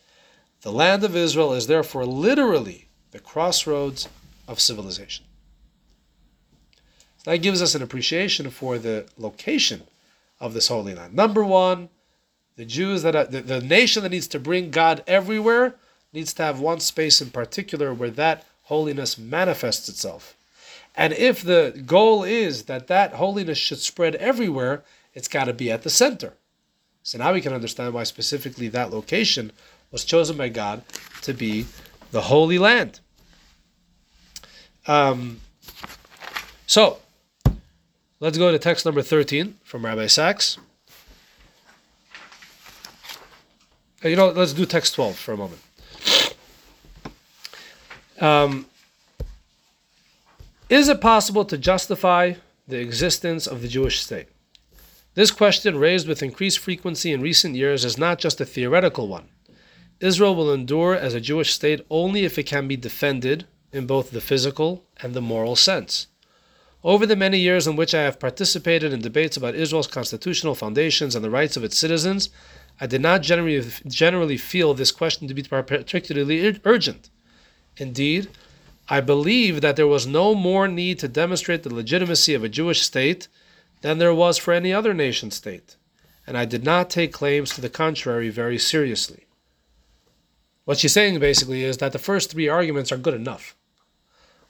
The 0.62 0.72
land 0.72 1.04
of 1.04 1.16
Israel 1.16 1.54
is 1.54 1.68
therefore 1.68 2.06
literally 2.06 2.88
the 3.12 3.20
crossroads 3.20 4.08
of 4.48 4.60
civilization. 4.60 5.26
So 7.24 7.32
that 7.32 7.38
gives 7.40 7.62
us 7.62 7.76
an 7.76 7.82
appreciation 7.82 8.50
for 8.50 8.78
the 8.78 9.06
location 9.18 9.84
of 10.40 10.54
this 10.54 10.68
Holy 10.68 10.96
Land. 10.96 11.14
Number 11.14 11.44
one, 11.44 11.90
the 12.56 12.66
Jews 12.66 13.04
that 13.04 13.16
are, 13.16 13.26
the, 13.26 13.42
the 13.42 13.62
nation 13.62 14.04
that 14.04 14.12
needs 14.12 14.28
to 14.30 14.40
bring 14.40 14.72
God 14.72 15.04
everywhere 15.08 15.76
needs 16.14 16.34
to 16.34 16.44
have 16.44 16.60
one 16.60 16.80
space 16.80 17.22
in 17.22 17.30
particular 17.30 17.94
where 17.94 18.10
that 18.12 18.46
holiness 18.64 19.18
manifests 19.18 19.88
itself. 19.90 20.36
And 20.96 21.14
if 21.14 21.42
the 21.42 21.82
goal 21.86 22.24
is 22.24 22.64
that 22.64 22.88
that 22.88 23.14
holiness 23.14 23.58
should 23.58 23.80
spread 23.80 24.16
everywhere, 24.16 24.84
it's 25.14 25.28
got 25.28 25.46
to 25.46 25.54
be 25.54 25.72
at 25.72 25.84
the 25.84 25.90
center. 25.90 26.34
So 27.04 27.18
now 27.18 27.34
we 27.34 27.42
can 27.42 27.54
understand 27.54 27.94
why 27.94 28.04
specifically 28.04 28.68
that 28.70 28.92
location 28.92 29.52
was 29.92 30.06
chosen 30.06 30.38
by 30.38 30.50
God 30.50 30.84
to 31.22 31.34
be 31.34 31.66
the 32.12 32.22
Holy 32.22 32.58
Land. 32.58 33.00
Um, 34.88 35.42
so, 36.66 37.00
let's 38.20 38.38
go 38.38 38.52
to 38.52 38.60
text 38.60 38.86
number 38.86 39.02
13 39.02 39.58
from 39.64 39.86
Rabbi 39.86 40.08
Sacks. 40.08 40.58
Uh, 44.04 44.08
you 44.08 44.16
know, 44.16 44.30
let's 44.30 44.54
do 44.54 44.66
text 44.66 44.96
12 44.96 45.16
for 45.16 45.34
a 45.34 45.38
moment. 45.38 45.62
Um, 48.20 48.68
is 50.70 50.88
it 50.88 51.02
possible 51.02 51.44
to 51.46 51.58
justify 51.58 52.34
the 52.68 52.80
existence 52.80 53.46
of 53.48 53.62
the 53.62 53.68
Jewish 53.68 54.00
state? 54.00 54.28
This 55.14 55.32
question, 55.32 55.78
raised 55.78 56.08
with 56.08 56.24
increased 56.24 56.60
frequency 56.60 57.12
in 57.12 57.22
recent 57.22 57.56
years, 57.56 57.84
is 57.84 57.98
not 57.98 58.20
just 58.20 58.40
a 58.40 58.46
theoretical 58.46 59.08
one. 59.08 59.28
Israel 60.02 60.36
will 60.36 60.52
endure 60.52 60.96
as 60.96 61.14
a 61.14 61.22
Jewish 61.22 61.54
state 61.54 61.86
only 61.92 62.26
if 62.26 62.40
it 62.40 62.48
can 62.48 62.68
be 62.68 62.76
defended 62.76 63.46
in 63.72 63.86
both 63.86 64.10
the 64.10 64.20
physical 64.20 64.84
and 65.02 65.14
the 65.14 65.22
moral 65.22 65.56
sense. 65.56 66.08
Over 66.84 67.06
the 67.06 67.16
many 67.16 67.38
years 67.38 67.68
in 67.68 67.76
which 67.76 67.94
I 67.94 68.02
have 68.02 68.20
participated 68.20 68.92
in 68.92 69.02
debates 69.02 69.38
about 69.38 69.54
Israel's 69.54 69.86
constitutional 69.86 70.56
foundations 70.56 71.14
and 71.14 71.24
the 71.24 71.30
rights 71.30 71.56
of 71.56 71.64
its 71.64 71.78
citizens, 71.78 72.32
I 72.80 72.88
did 72.88 73.02
not 73.02 73.22
generally, 73.22 73.64
generally 73.86 74.38
feel 74.38 74.74
this 74.74 74.92
question 74.92 75.28
to 75.28 75.36
be 75.36 75.44
particularly 75.44 76.60
urgent. 76.66 77.12
Indeed, 77.78 78.30
I 78.90 79.02
believe 79.02 79.62
that 79.62 79.76
there 79.76 79.86
was 79.86 80.08
no 80.08 80.34
more 80.34 80.68
need 80.68 80.98
to 81.00 81.08
demonstrate 81.08 81.62
the 81.62 81.74
legitimacy 81.74 82.34
of 82.34 82.44
a 82.44 82.50
Jewish 82.50 82.82
state 82.82 83.28
than 83.82 84.00
there 84.00 84.16
was 84.16 84.40
for 84.40 84.52
any 84.52 84.74
other 84.74 84.96
nation 84.96 85.30
state, 85.30 85.76
and 86.26 86.36
I 86.36 86.46
did 86.46 86.64
not 86.64 86.90
take 86.90 87.14
claims 87.14 87.52
to 87.52 87.62
the 87.62 87.70
contrary 87.70 88.30
very 88.30 88.58
seriously. 88.58 89.28
What 90.66 90.78
she's 90.78 90.94
saying 90.94 91.20
basically 91.20 91.64
is 91.64 91.78
that 91.78 91.92
the 91.92 92.00
first 92.00 92.32
three 92.32 92.48
arguments 92.48 92.92
are 92.92 92.98
good 92.98 93.14
enough. 93.14 93.56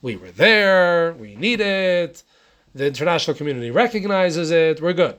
We 0.02 0.16
were 0.16 0.32
there, 0.32 1.14
we 1.14 1.36
need 1.36 1.62
it, 1.62 2.24
the 2.74 2.88
international 2.88 3.38
community 3.38 3.72
recognizes 3.72 4.52
it, 4.52 4.82
we're 4.82 4.94
good. 4.94 5.18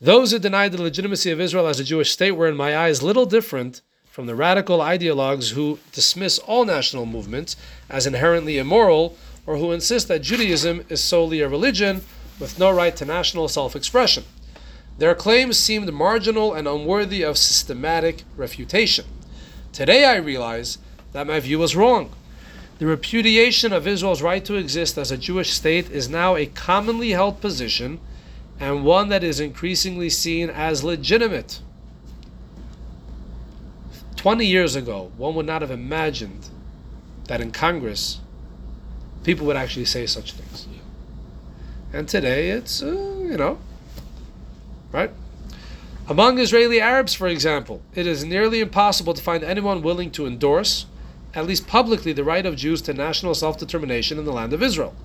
Those 0.00 0.30
who 0.30 0.38
denied 0.38 0.72
the 0.72 0.82
legitimacy 0.82 1.30
of 1.30 1.40
Israel 1.40 1.66
as 1.66 1.80
a 1.80 1.84
Jewish 1.84 2.12
state 2.12 2.32
were, 2.32 2.48
in 2.48 2.56
my 2.56 2.76
eyes, 2.76 3.02
little 3.02 3.26
different 3.26 3.82
from 4.10 4.26
the 4.26 4.34
radical 4.34 4.78
ideologues 4.78 5.52
who 5.52 5.80
dismiss 5.92 6.38
all 6.38 6.64
national 6.64 7.04
movements 7.04 7.56
as 7.90 8.06
inherently 8.06 8.58
immoral 8.58 9.16
or 9.44 9.56
who 9.56 9.72
insist 9.72 10.08
that 10.08 10.22
Judaism 10.22 10.84
is 10.88 11.02
solely 11.02 11.40
a 11.40 11.48
religion 11.48 12.02
with 12.38 12.58
no 12.58 12.70
right 12.70 12.94
to 12.96 13.04
national 13.04 13.48
self 13.48 13.74
expression. 13.74 14.24
Their 14.98 15.14
claims 15.14 15.58
seemed 15.58 15.92
marginal 15.92 16.54
and 16.54 16.68
unworthy 16.68 17.22
of 17.22 17.38
systematic 17.38 18.24
refutation. 18.36 19.04
Today 19.78 20.04
I 20.04 20.16
realize 20.16 20.78
that 21.12 21.28
my 21.28 21.38
view 21.38 21.60
was 21.60 21.76
wrong. 21.76 22.10
The 22.80 22.86
repudiation 22.86 23.72
of 23.72 23.86
Israel's 23.86 24.20
right 24.20 24.44
to 24.44 24.56
exist 24.56 24.98
as 24.98 25.12
a 25.12 25.16
Jewish 25.16 25.52
state 25.52 25.88
is 25.88 26.08
now 26.08 26.34
a 26.34 26.46
commonly 26.46 27.10
held 27.10 27.40
position 27.40 28.00
and 28.58 28.84
one 28.84 29.08
that 29.10 29.22
is 29.22 29.38
increasingly 29.38 30.10
seen 30.10 30.50
as 30.50 30.82
legitimate. 30.82 31.60
20 34.16 34.44
years 34.44 34.74
ago, 34.74 35.12
one 35.16 35.36
would 35.36 35.46
not 35.46 35.62
have 35.62 35.70
imagined 35.70 36.48
that 37.28 37.40
in 37.40 37.52
Congress 37.52 38.18
people 39.22 39.46
would 39.46 39.56
actually 39.56 39.84
say 39.84 40.06
such 40.06 40.32
things. 40.32 40.66
And 41.92 42.08
today 42.08 42.50
it's, 42.50 42.82
uh, 42.82 42.86
you 42.86 43.36
know, 43.36 43.60
right? 44.90 45.12
Among 46.10 46.38
Israeli 46.38 46.80
Arabs, 46.80 47.12
for 47.12 47.28
example, 47.28 47.82
it 47.94 48.06
is 48.06 48.24
nearly 48.24 48.60
impossible 48.60 49.12
to 49.12 49.22
find 49.22 49.44
anyone 49.44 49.82
willing 49.82 50.10
to 50.12 50.26
endorse, 50.26 50.86
at 51.34 51.44
least 51.44 51.66
publicly, 51.66 52.14
the 52.14 52.24
right 52.24 52.46
of 52.46 52.56
Jews 52.56 52.80
to 52.82 52.94
national 52.94 53.34
self 53.34 53.58
determination 53.58 54.18
in 54.18 54.24
the 54.24 54.32
land 54.32 54.54
of 54.54 54.62
Israel. 54.62 54.96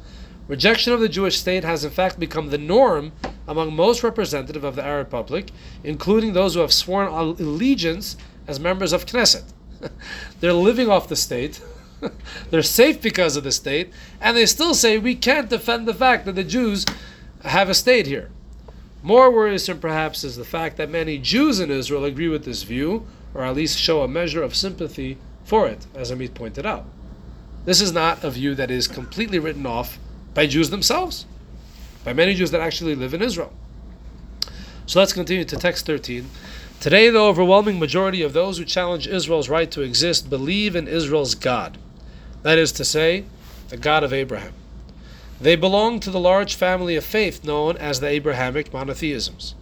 Rejection 0.48 0.94
of 0.94 1.02
the 1.02 1.10
Jewish 1.10 1.38
state 1.38 1.66
has 1.66 1.84
in 1.84 1.92
fact 1.92 2.22
become 2.22 2.52
the 2.52 2.58
norm 2.58 3.12
among 3.46 3.76
most 3.76 4.02
representative 4.02 4.64
of 4.64 4.78
the 4.78 4.84
Arab 4.86 5.10
public, 5.10 5.52
including 5.84 6.32
those 6.32 6.54
who 6.54 6.62
have 6.62 6.72
sworn 6.72 7.10
allegiance 7.10 8.16
as 8.48 8.58
members 8.58 8.94
of 8.94 9.06
Knesset. 9.06 9.52
They're 10.40 10.54
living 10.54 10.90
off 10.90 11.10
the 11.10 11.18
state. 11.18 11.62
They're 12.50 12.64
safe 12.64 13.02
because 13.02 13.36
of 13.36 13.44
the 13.44 13.52
state, 13.52 13.92
and 14.22 14.38
they 14.38 14.46
still 14.46 14.74
say 14.74 14.98
we 14.98 15.16
can't 15.16 15.50
defend 15.50 15.86
the 15.86 15.94
fact 15.94 16.24
that 16.26 16.36
the 16.36 16.46
Jews 16.46 16.86
have 17.44 17.68
a 17.68 17.74
state 17.74 18.08
here. 18.08 18.30
More 19.04 19.30
worrisome, 19.30 19.82
perhaps, 19.82 20.24
is 20.24 20.38
the 20.38 20.46
fact 20.46 20.78
that 20.78 20.90
many 20.90 21.18
Jews 21.18 21.60
in 21.60 21.70
Israel 21.70 22.06
agree 22.06 22.30
with 22.30 22.46
this 22.46 22.64
view, 22.64 23.06
or 23.34 23.44
at 23.44 23.54
least 23.56 23.78
show 23.78 24.02
a 24.02 24.08
measure 24.08 24.42
of 24.42 24.56
sympathy 24.56 25.18
for 25.44 25.68
it, 25.68 25.86
as 25.94 26.10
Amit 26.10 26.34
pointed 26.34 26.66
out. 26.66 26.86
This 27.66 27.82
is 27.82 27.92
not 27.92 28.24
a 28.24 28.30
view 28.30 28.56
that 28.56 28.72
is 28.72 28.88
completely 28.88 29.40
written 29.40 29.66
off 29.66 30.00
by 30.34 30.48
Jews 30.48 30.70
themselves, 30.70 31.26
by 32.06 32.14
many 32.14 32.34
Jews 32.34 32.52
that 32.52 32.62
actually 32.62 32.96
live 32.96 33.14
in 33.14 33.22
Israel. 33.22 33.52
So 34.86 35.00
let's 35.00 35.12
continue 35.12 35.44
to 35.46 35.58
text 35.58 35.86
13. 35.86 36.30
Today, 36.80 37.10
the 37.10 37.20
overwhelming 37.20 37.80
majority 37.80 38.22
of 38.22 38.32
those 38.32 38.58
who 38.58 38.64
challenge 38.64 39.06
Israel's 39.06 39.50
right 39.50 39.70
to 39.72 39.82
exist 39.82 40.30
believe 40.30 40.78
in 40.78 40.88
Israel's 40.88 41.36
God. 41.36 41.78
That 42.42 42.58
is 42.58 42.72
to 42.74 42.86
say, 42.86 43.26
the 43.68 43.76
God 43.78 44.06
of 44.06 44.14
Abraham. 44.14 44.54
They 45.44 45.58
belong 45.58 46.00
to 46.00 46.10
the 46.10 46.22
large 46.22 46.56
family 46.56 46.96
of 46.96 47.04
faith 47.04 47.44
known 47.44 47.76
as 47.76 48.00
the 48.00 48.08
Abrahamic 48.08 48.72
monotheisms. 48.72 49.56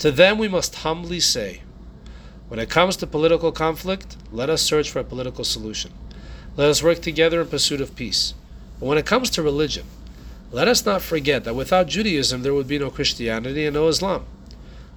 To 0.00 0.10
them, 0.10 0.38
we 0.38 0.48
must 0.48 0.74
humbly 0.74 1.20
say, 1.20 1.62
when 2.48 2.58
it 2.58 2.68
comes 2.68 2.96
to 2.96 3.06
political 3.06 3.52
conflict, 3.52 4.16
let 4.32 4.50
us 4.50 4.60
search 4.60 4.90
for 4.90 4.98
a 4.98 5.04
political 5.04 5.44
solution. 5.44 5.92
Let 6.56 6.68
us 6.68 6.82
work 6.82 7.00
together 7.00 7.40
in 7.40 7.46
pursuit 7.46 7.80
of 7.80 7.94
peace. 7.94 8.34
But 8.80 8.86
when 8.86 8.98
it 8.98 9.06
comes 9.06 9.30
to 9.30 9.42
religion, 9.42 9.86
let 10.50 10.66
us 10.66 10.84
not 10.84 11.00
forget 11.00 11.44
that 11.44 11.54
without 11.54 11.86
Judaism 11.86 12.42
there 12.42 12.52
would 12.52 12.66
be 12.66 12.80
no 12.80 12.90
Christianity 12.90 13.64
and 13.66 13.74
no 13.74 13.86
Islam. 13.86 14.24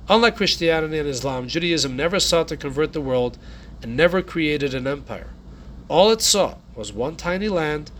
Unlike 0.10 0.38
Christianity 0.38 0.98
and 0.98 1.08
Islam, 1.08 1.48
Judaism 1.48 1.96
never 1.96 2.20
sought 2.20 2.48
to 2.48 2.58
convert 2.58 2.94
the 2.94 3.02
world 3.02 3.38
and 3.84 3.96
never 3.96 4.24
created 4.24 4.74
an 4.74 4.88
empire. 4.88 5.30
All 5.90 6.10
it 6.10 6.24
sought 6.24 6.60
was 6.74 6.92
one 6.92 7.18
tiny 7.18 7.50
land 7.50 7.92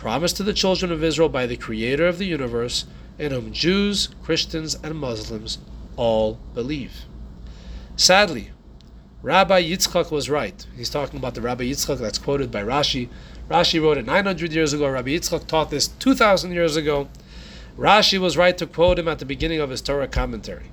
promised 0.00 0.38
to 0.38 0.42
the 0.42 0.54
children 0.54 0.90
of 0.90 1.04
Israel 1.04 1.28
by 1.28 1.44
the 1.44 1.58
Creator 1.58 2.06
of 2.08 2.16
the 2.16 2.24
universe, 2.24 2.86
in 3.18 3.32
whom 3.32 3.52
Jews, 3.52 4.08
Christians, 4.22 4.74
and 4.82 4.94
Muslims 4.94 5.58
all 5.94 6.40
believe. 6.54 7.04
Sadly, 7.96 8.50
Rabbi 9.22 9.62
Yitzchak 9.62 10.10
was 10.10 10.30
right. 10.30 10.66
He's 10.74 10.88
talking 10.88 11.18
about 11.18 11.34
the 11.34 11.42
Rabbi 11.42 11.64
Yitzchak 11.64 11.98
that's 11.98 12.16
quoted 12.16 12.50
by 12.50 12.62
Rashi. 12.62 13.10
Rashi 13.50 13.82
wrote 13.82 13.98
it 13.98 14.06
900 14.06 14.54
years 14.54 14.72
ago. 14.72 14.88
Rabbi 14.88 15.10
Yitzchak 15.10 15.46
taught 15.46 15.68
this 15.68 15.88
2,000 15.88 16.52
years 16.52 16.76
ago. 16.76 17.10
Rashi 17.76 18.18
was 18.18 18.38
right 18.38 18.56
to 18.56 18.66
quote 18.66 18.98
him 18.98 19.06
at 19.06 19.18
the 19.18 19.26
beginning 19.26 19.60
of 19.60 19.68
his 19.68 19.82
Torah 19.82 20.08
commentary. 20.08 20.70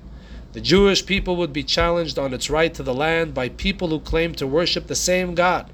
The 0.54 0.62
Jewish 0.62 1.04
people 1.04 1.36
would 1.36 1.52
be 1.52 1.64
challenged 1.64 2.18
on 2.18 2.32
its 2.32 2.48
right 2.48 2.72
to 2.72 2.82
the 2.82 2.94
land 2.94 3.34
by 3.34 3.50
people 3.50 3.88
who 3.88 4.00
claim 4.00 4.34
to 4.36 4.46
worship 4.46 4.86
the 4.86 4.94
same 4.94 5.34
God. 5.34 5.70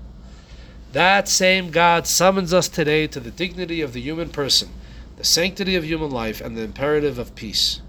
That 0.95 1.28
same 1.28 1.72
God 1.72 2.07
summons 2.07 2.55
us 2.55 2.68
today 2.68 3.09
to 3.09 3.18
the 3.18 3.32
dignity 3.32 3.80
of 3.80 3.95
the 3.95 4.01
human 4.01 4.28
person, 4.28 4.68
the 5.16 5.24
sanctity 5.24 5.74
of 5.74 5.84
human 5.84 6.12
life, 6.12 6.40
and 6.40 6.57
the 6.57 6.62
imperative 6.62 7.18
of 7.18 7.34
peace. 7.34 7.80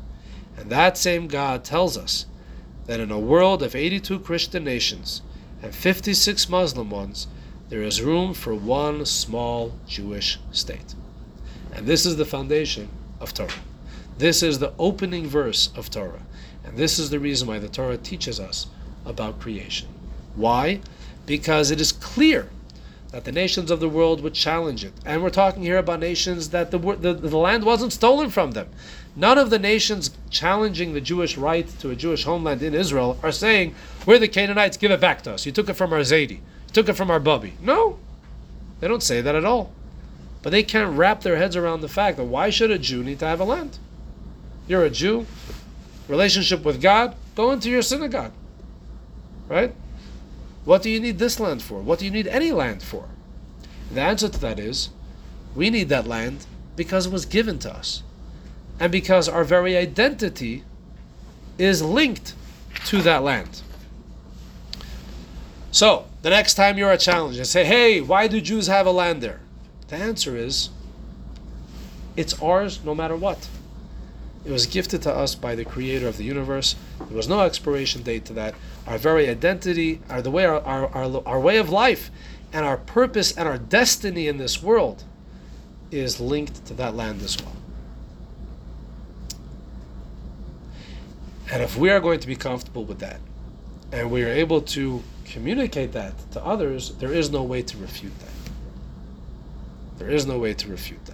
And 0.57 0.71
that 0.71 0.97
same 0.97 1.27
God 1.27 1.63
tells 1.63 1.99
us 1.99 2.25
that 2.87 2.99
in 2.99 3.11
a 3.11 3.19
world 3.19 3.61
of 3.61 3.75
82 3.75 4.17
Christian 4.21 4.63
nations 4.63 5.21
and 5.61 5.75
56 5.75 6.49
Muslim 6.49 6.89
ones, 6.89 7.27
there 7.69 7.83
is 7.83 8.01
room 8.01 8.33
for 8.33 8.55
one 8.55 9.05
small 9.05 9.73
Jewish 9.85 10.39
state. 10.51 10.95
And 11.73 11.85
this 11.85 12.07
is 12.07 12.15
the 12.15 12.25
foundation 12.25 12.89
of 13.19 13.35
Torah. 13.35 13.51
This 14.17 14.41
is 14.41 14.57
the 14.57 14.73
opening 14.79 15.27
verse 15.27 15.69
of 15.75 15.91
Torah. 15.91 16.23
And 16.63 16.75
this 16.75 16.97
is 16.97 17.11
the 17.11 17.19
reason 17.19 17.47
why 17.47 17.59
the 17.59 17.69
Torah 17.69 17.97
teaches 17.97 18.39
us 18.39 18.65
about 19.05 19.39
creation. 19.39 19.89
Why? 20.33 20.81
Because 21.27 21.69
it 21.69 21.79
is 21.79 21.91
clear 21.91 22.49
that 23.15 23.23
the 23.23 23.31
nations 23.31 23.71
of 23.71 23.79
the 23.79 23.87
world 23.87 24.19
would 24.19 24.33
challenge 24.33 24.83
it. 24.83 24.91
And 25.05 25.23
we're 25.23 25.29
talking 25.29 25.63
here 25.63 25.77
about 25.77 26.01
nations 26.01 26.49
that 26.49 26.69
the, 26.69 26.77
the, 26.77 27.13
the 27.13 27.37
land 27.37 27.63
wasn't 27.63 27.93
stolen 27.93 28.29
from 28.29 28.51
them. 28.51 28.67
None 29.15 29.37
of 29.37 29.49
the 29.49 29.57
nations 29.57 30.11
challenging 30.29 30.91
the 30.91 30.99
Jewish 30.99 31.37
right 31.37 31.65
to 31.79 31.91
a 31.91 31.95
Jewish 31.95 32.25
homeland 32.25 32.61
in 32.61 32.73
Israel 32.73 33.17
are 33.23 33.31
saying, 33.31 33.73
We're 34.05 34.19
the 34.19 34.27
Canaanites, 34.27 34.75
give 34.75 34.91
it 34.91 34.99
back 34.99 35.21
to 35.21 35.31
us. 35.31 35.45
You 35.45 35.53
took 35.53 35.69
it 35.69 35.75
from 35.75 35.93
our 35.93 36.01
Zaidi, 36.01 36.39
you 36.39 36.73
took 36.73 36.89
it 36.89 36.97
from 36.97 37.09
our 37.09 37.21
Bubby. 37.21 37.53
No, 37.61 37.99
they 38.81 38.89
don't 38.89 39.01
say 39.01 39.21
that 39.21 39.33
at 39.33 39.45
all. 39.45 39.71
But 40.43 40.49
they 40.49 40.61
can't 40.61 40.97
wrap 40.97 41.21
their 41.21 41.37
heads 41.37 41.55
around 41.55 41.79
the 41.79 41.87
fact 41.87 42.17
that 42.17 42.25
why 42.25 42.49
should 42.49 42.69
a 42.69 42.77
Jew 42.77 43.01
need 43.01 43.19
to 43.19 43.27
have 43.27 43.39
a 43.39 43.45
land? 43.45 43.79
You're 44.67 44.83
a 44.83 44.89
Jew, 44.89 45.25
relationship 46.09 46.65
with 46.65 46.81
God, 46.81 47.15
go 47.33 47.51
into 47.51 47.69
your 47.69 47.81
synagogue. 47.81 48.33
Right? 49.47 49.73
What 50.65 50.81
do 50.81 50.89
you 50.89 50.99
need 50.99 51.19
this 51.19 51.39
land 51.39 51.61
for? 51.61 51.79
What 51.79 51.99
do 51.99 52.05
you 52.05 52.11
need 52.11 52.27
any 52.27 52.51
land 52.51 52.81
for? 52.81 53.07
The 53.93 54.01
answer 54.01 54.27
to 54.27 54.39
that 54.39 54.59
is 54.59 54.89
we 55.55 55.69
need 55.69 55.89
that 55.89 56.07
land 56.07 56.45
because 56.75 57.05
it 57.05 57.13
was 57.13 57.25
given 57.25 57.59
to 57.59 57.73
us. 57.73 58.03
And 58.79 58.91
because 58.91 59.29
our 59.29 59.43
very 59.43 59.77
identity 59.77 60.63
is 61.57 61.81
linked 61.81 62.33
to 62.87 63.01
that 63.03 63.23
land. 63.23 63.61
So, 65.71 66.05
the 66.23 66.29
next 66.29 66.55
time 66.55 66.77
you're 66.77 66.91
a 66.91 66.97
challenge 66.97 67.37
and 67.37 67.47
say, 67.47 67.63
hey, 67.63 68.01
why 68.01 68.27
do 68.27 68.41
Jews 68.41 68.67
have 68.67 68.87
a 68.87 68.91
land 68.91 69.21
there? 69.21 69.41
The 69.87 69.97
answer 69.97 70.35
is 70.35 70.69
it's 72.17 72.41
ours 72.41 72.83
no 72.83 72.95
matter 72.95 73.15
what. 73.15 73.47
It 74.45 74.51
was 74.51 74.67
gifted 74.67 75.01
to 75.03 75.13
us 75.13 75.33
by 75.33 75.55
the 75.55 75.65
creator 75.65 76.07
of 76.07 76.17
the 76.17 76.23
universe. 76.23 76.75
There 76.99 77.17
was 77.17 77.27
no 77.27 77.41
expiration 77.41 78.03
date 78.03 78.25
to 78.25 78.33
that. 78.33 78.53
Our 78.85 78.99
very 78.99 79.27
identity, 79.27 80.01
our 80.09 80.21
the 80.21 80.29
way 80.29 80.45
our, 80.45 80.61
our, 80.61 80.87
our, 80.89 81.23
our 81.25 81.39
way 81.39 81.57
of 81.57 81.69
life 81.71 82.11
and 82.53 82.63
our 82.63 82.77
purpose 82.77 83.35
and 83.35 83.47
our 83.47 83.57
destiny 83.57 84.27
in 84.27 84.37
this 84.37 84.61
world 84.61 85.03
is 85.89 86.19
linked 86.19 86.65
to 86.67 86.73
that 86.75 86.95
land 86.95 87.21
as 87.23 87.41
well. 87.41 87.55
And 91.51 91.63
if 91.63 91.77
we 91.77 91.89
are 91.89 91.99
going 91.99 92.19
to 92.19 92.27
be 92.27 92.35
comfortable 92.35 92.85
with 92.85 92.99
that, 92.99 93.19
and 93.91 94.11
we 94.11 94.23
are 94.23 94.29
able 94.29 94.61
to 94.61 95.03
communicate 95.25 95.91
that 95.93 96.13
to 96.31 96.43
others, 96.43 96.93
there 96.95 97.13
is 97.13 97.31
no 97.31 97.43
way 97.43 97.61
to 97.61 97.77
refute 97.77 98.17
that. 98.19 98.29
There 99.97 100.09
is 100.09 100.25
no 100.25 100.37
way 100.37 100.53
to 100.53 100.67
refute. 100.67 101.04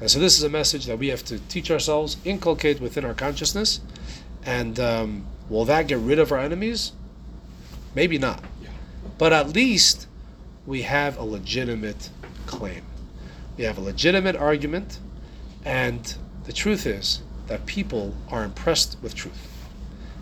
And 0.00 0.10
so, 0.10 0.18
this 0.18 0.36
is 0.36 0.42
a 0.44 0.50
message 0.50 0.86
that 0.86 0.98
we 0.98 1.08
have 1.08 1.24
to 1.24 1.38
teach 1.38 1.70
ourselves, 1.70 2.18
inculcate 2.24 2.80
within 2.80 3.04
our 3.04 3.14
consciousness. 3.14 3.80
And 4.44 4.78
um, 4.78 5.26
will 5.48 5.64
that 5.64 5.88
get 5.88 5.98
rid 5.98 6.18
of 6.18 6.32
our 6.32 6.38
enemies? 6.38 6.92
Maybe 7.94 8.18
not. 8.18 8.44
But 9.18 9.32
at 9.32 9.54
least 9.54 10.06
we 10.66 10.82
have 10.82 11.16
a 11.16 11.24
legitimate 11.24 12.10
claim. 12.44 12.82
We 13.56 13.64
have 13.64 13.78
a 13.78 13.80
legitimate 13.80 14.36
argument. 14.36 14.98
And 15.64 16.14
the 16.44 16.52
truth 16.52 16.86
is 16.86 17.22
that 17.46 17.66
people 17.66 18.14
are 18.30 18.44
impressed 18.44 18.98
with 19.02 19.14
truth. 19.14 19.52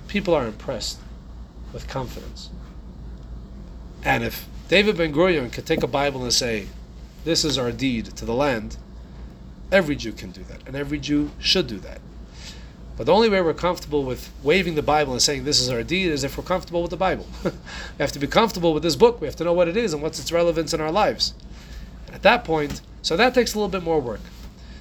People 0.07 0.35
are 0.35 0.47
impressed 0.47 0.99
with 1.73 1.89
confidence. 1.89 2.51
And 4.05 4.23
if 4.23 4.47
David 4.69 4.97
Ben 4.97 5.13
Gurion 5.13 5.51
could 5.51 5.67
take 5.67 5.83
a 5.83 5.89
Bible 5.89 6.23
and 6.23 6.33
say, 6.33 6.69
This 7.25 7.45
is 7.45 7.59
our 7.59 7.73
deed 7.73 8.07
to 8.17 8.25
the 8.25 8.35
land, 8.35 8.77
Every 9.73 9.97
Jew 9.97 10.13
can 10.13 10.31
do 10.31 10.43
that, 10.45 10.67
and 10.67 10.77
every 10.77 10.99
Jew 10.99 11.31
should 11.39 11.67
do 11.67 11.79
that. 11.81 12.01
But 12.97 13.07
the 13.07 13.13
only 13.13 13.29
way 13.29 13.41
we're 13.41 13.55
comfortable 13.55 14.05
with 14.05 14.31
waving 14.43 14.77
the 14.77 14.83
Bible 14.83 15.13
and 15.13 15.21
saying 15.21 15.45
this 15.45 15.61
is 15.61 15.69
our 15.69 15.83
deed 15.83 16.13
is 16.13 16.23
if 16.23 16.39
we're 16.39 16.45
comfortable 16.45 16.81
with 16.81 16.93
the 16.93 16.97
Bible. 16.97 17.27
we 17.45 17.51
have 17.99 18.13
to 18.13 18.21
be 18.21 18.29
comfortable 18.29 18.73
with 18.73 18.85
this 18.85 18.95
book. 18.95 19.21
We 19.21 19.27
have 19.27 19.37
to 19.37 19.45
know 19.45 19.53
what 19.53 19.67
it 19.67 19.77
is 19.77 19.93
and 19.93 20.03
what's 20.03 20.21
its 20.21 20.31
relevance 20.31 20.73
in 20.73 20.81
our 20.81 20.93
lives. 20.93 21.35
And 22.07 22.15
at 22.15 22.23
that 22.23 22.45
point, 22.45 22.83
so 23.03 23.17
that 23.17 23.35
takes 23.35 23.55
a 23.55 23.59
little 23.59 23.69
bit 23.69 23.83
more 23.83 24.01
work. 24.01 24.21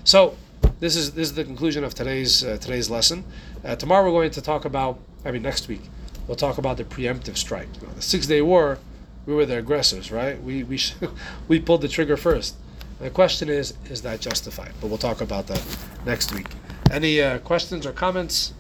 So 0.04 0.36
this 0.80 0.96
is 0.96 1.14
this 1.14 1.30
is 1.30 1.36
the 1.36 1.44
conclusion 1.44 1.84
of 1.84 1.96
today's 1.96 2.44
uh, 2.44 2.58
today's 2.58 2.90
lesson. 2.90 3.24
Uh, 3.66 3.76
tomorrow 3.76 4.06
we're 4.06 4.20
going 4.20 4.32
to 4.32 4.42
talk 4.42 4.66
about. 4.66 5.00
I 5.26 5.32
mean, 5.32 5.42
next 5.42 5.68
week 5.68 5.82
we'll 6.28 6.38
talk 6.38 6.58
about 6.58 6.78
the 6.78 6.84
preemptive 6.84 7.38
strike. 7.38 7.70
You 7.82 7.88
know, 7.88 7.94
the 7.94 8.02
Six 8.02 8.28
Day 8.28 8.42
War. 8.42 8.80
We 9.26 9.34
were 9.34 9.46
the 9.46 9.58
aggressors, 9.58 10.12
right? 10.12 10.42
We 10.42 10.64
we 10.64 10.80
we 11.48 11.60
pulled 11.60 11.82
the 11.82 11.88
trigger 11.88 12.18
first. 12.18 12.56
The 13.00 13.10
question 13.10 13.50
is, 13.50 13.74
is 13.90 14.02
that 14.04 14.22
justified? 14.22 14.72
But 14.80 14.88
we'll 14.88 14.98
talk 14.98 15.22
about 15.22 15.48
that 15.48 15.64
next 16.06 16.34
week. 16.34 16.48
Any 16.92 17.22
uh, 17.22 17.40
questions 17.40 17.86
or 17.86 17.92
comments 17.92 18.54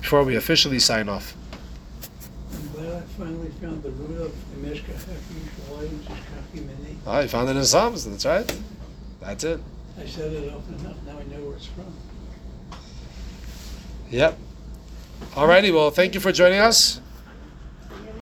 before 0.00 0.22
we 0.24 0.36
officially 0.36 0.78
sign 0.78 1.08
off? 1.08 1.34
I'm 2.52 2.68
glad 2.72 2.94
I 2.94 3.00
finally 3.18 3.50
found 3.60 3.82
the 3.82 3.90
root 3.90 4.20
of 4.20 4.62
the 4.62 4.68
Meshka 4.68 4.92
Oh, 7.06 7.20
you 7.20 7.28
found 7.28 7.48
it 7.50 7.56
in 7.56 7.64
Psalms, 7.64 8.06
that's 8.06 8.24
right. 8.24 8.60
That's 9.20 9.44
it. 9.44 9.60
I 10.00 10.06
said 10.06 10.32
it 10.32 10.52
often 10.52 10.74
enough, 10.76 10.96
now 11.06 11.18
I 11.18 11.24
know 11.24 11.44
where 11.46 11.56
it's 11.56 11.66
from. 11.66 11.92
Yep. 14.10 14.38
Alrighty, 15.32 15.72
well, 15.72 15.90
thank 15.90 16.14
you 16.14 16.20
for 16.20 16.32
joining 16.32 16.60
us. 16.60 17.00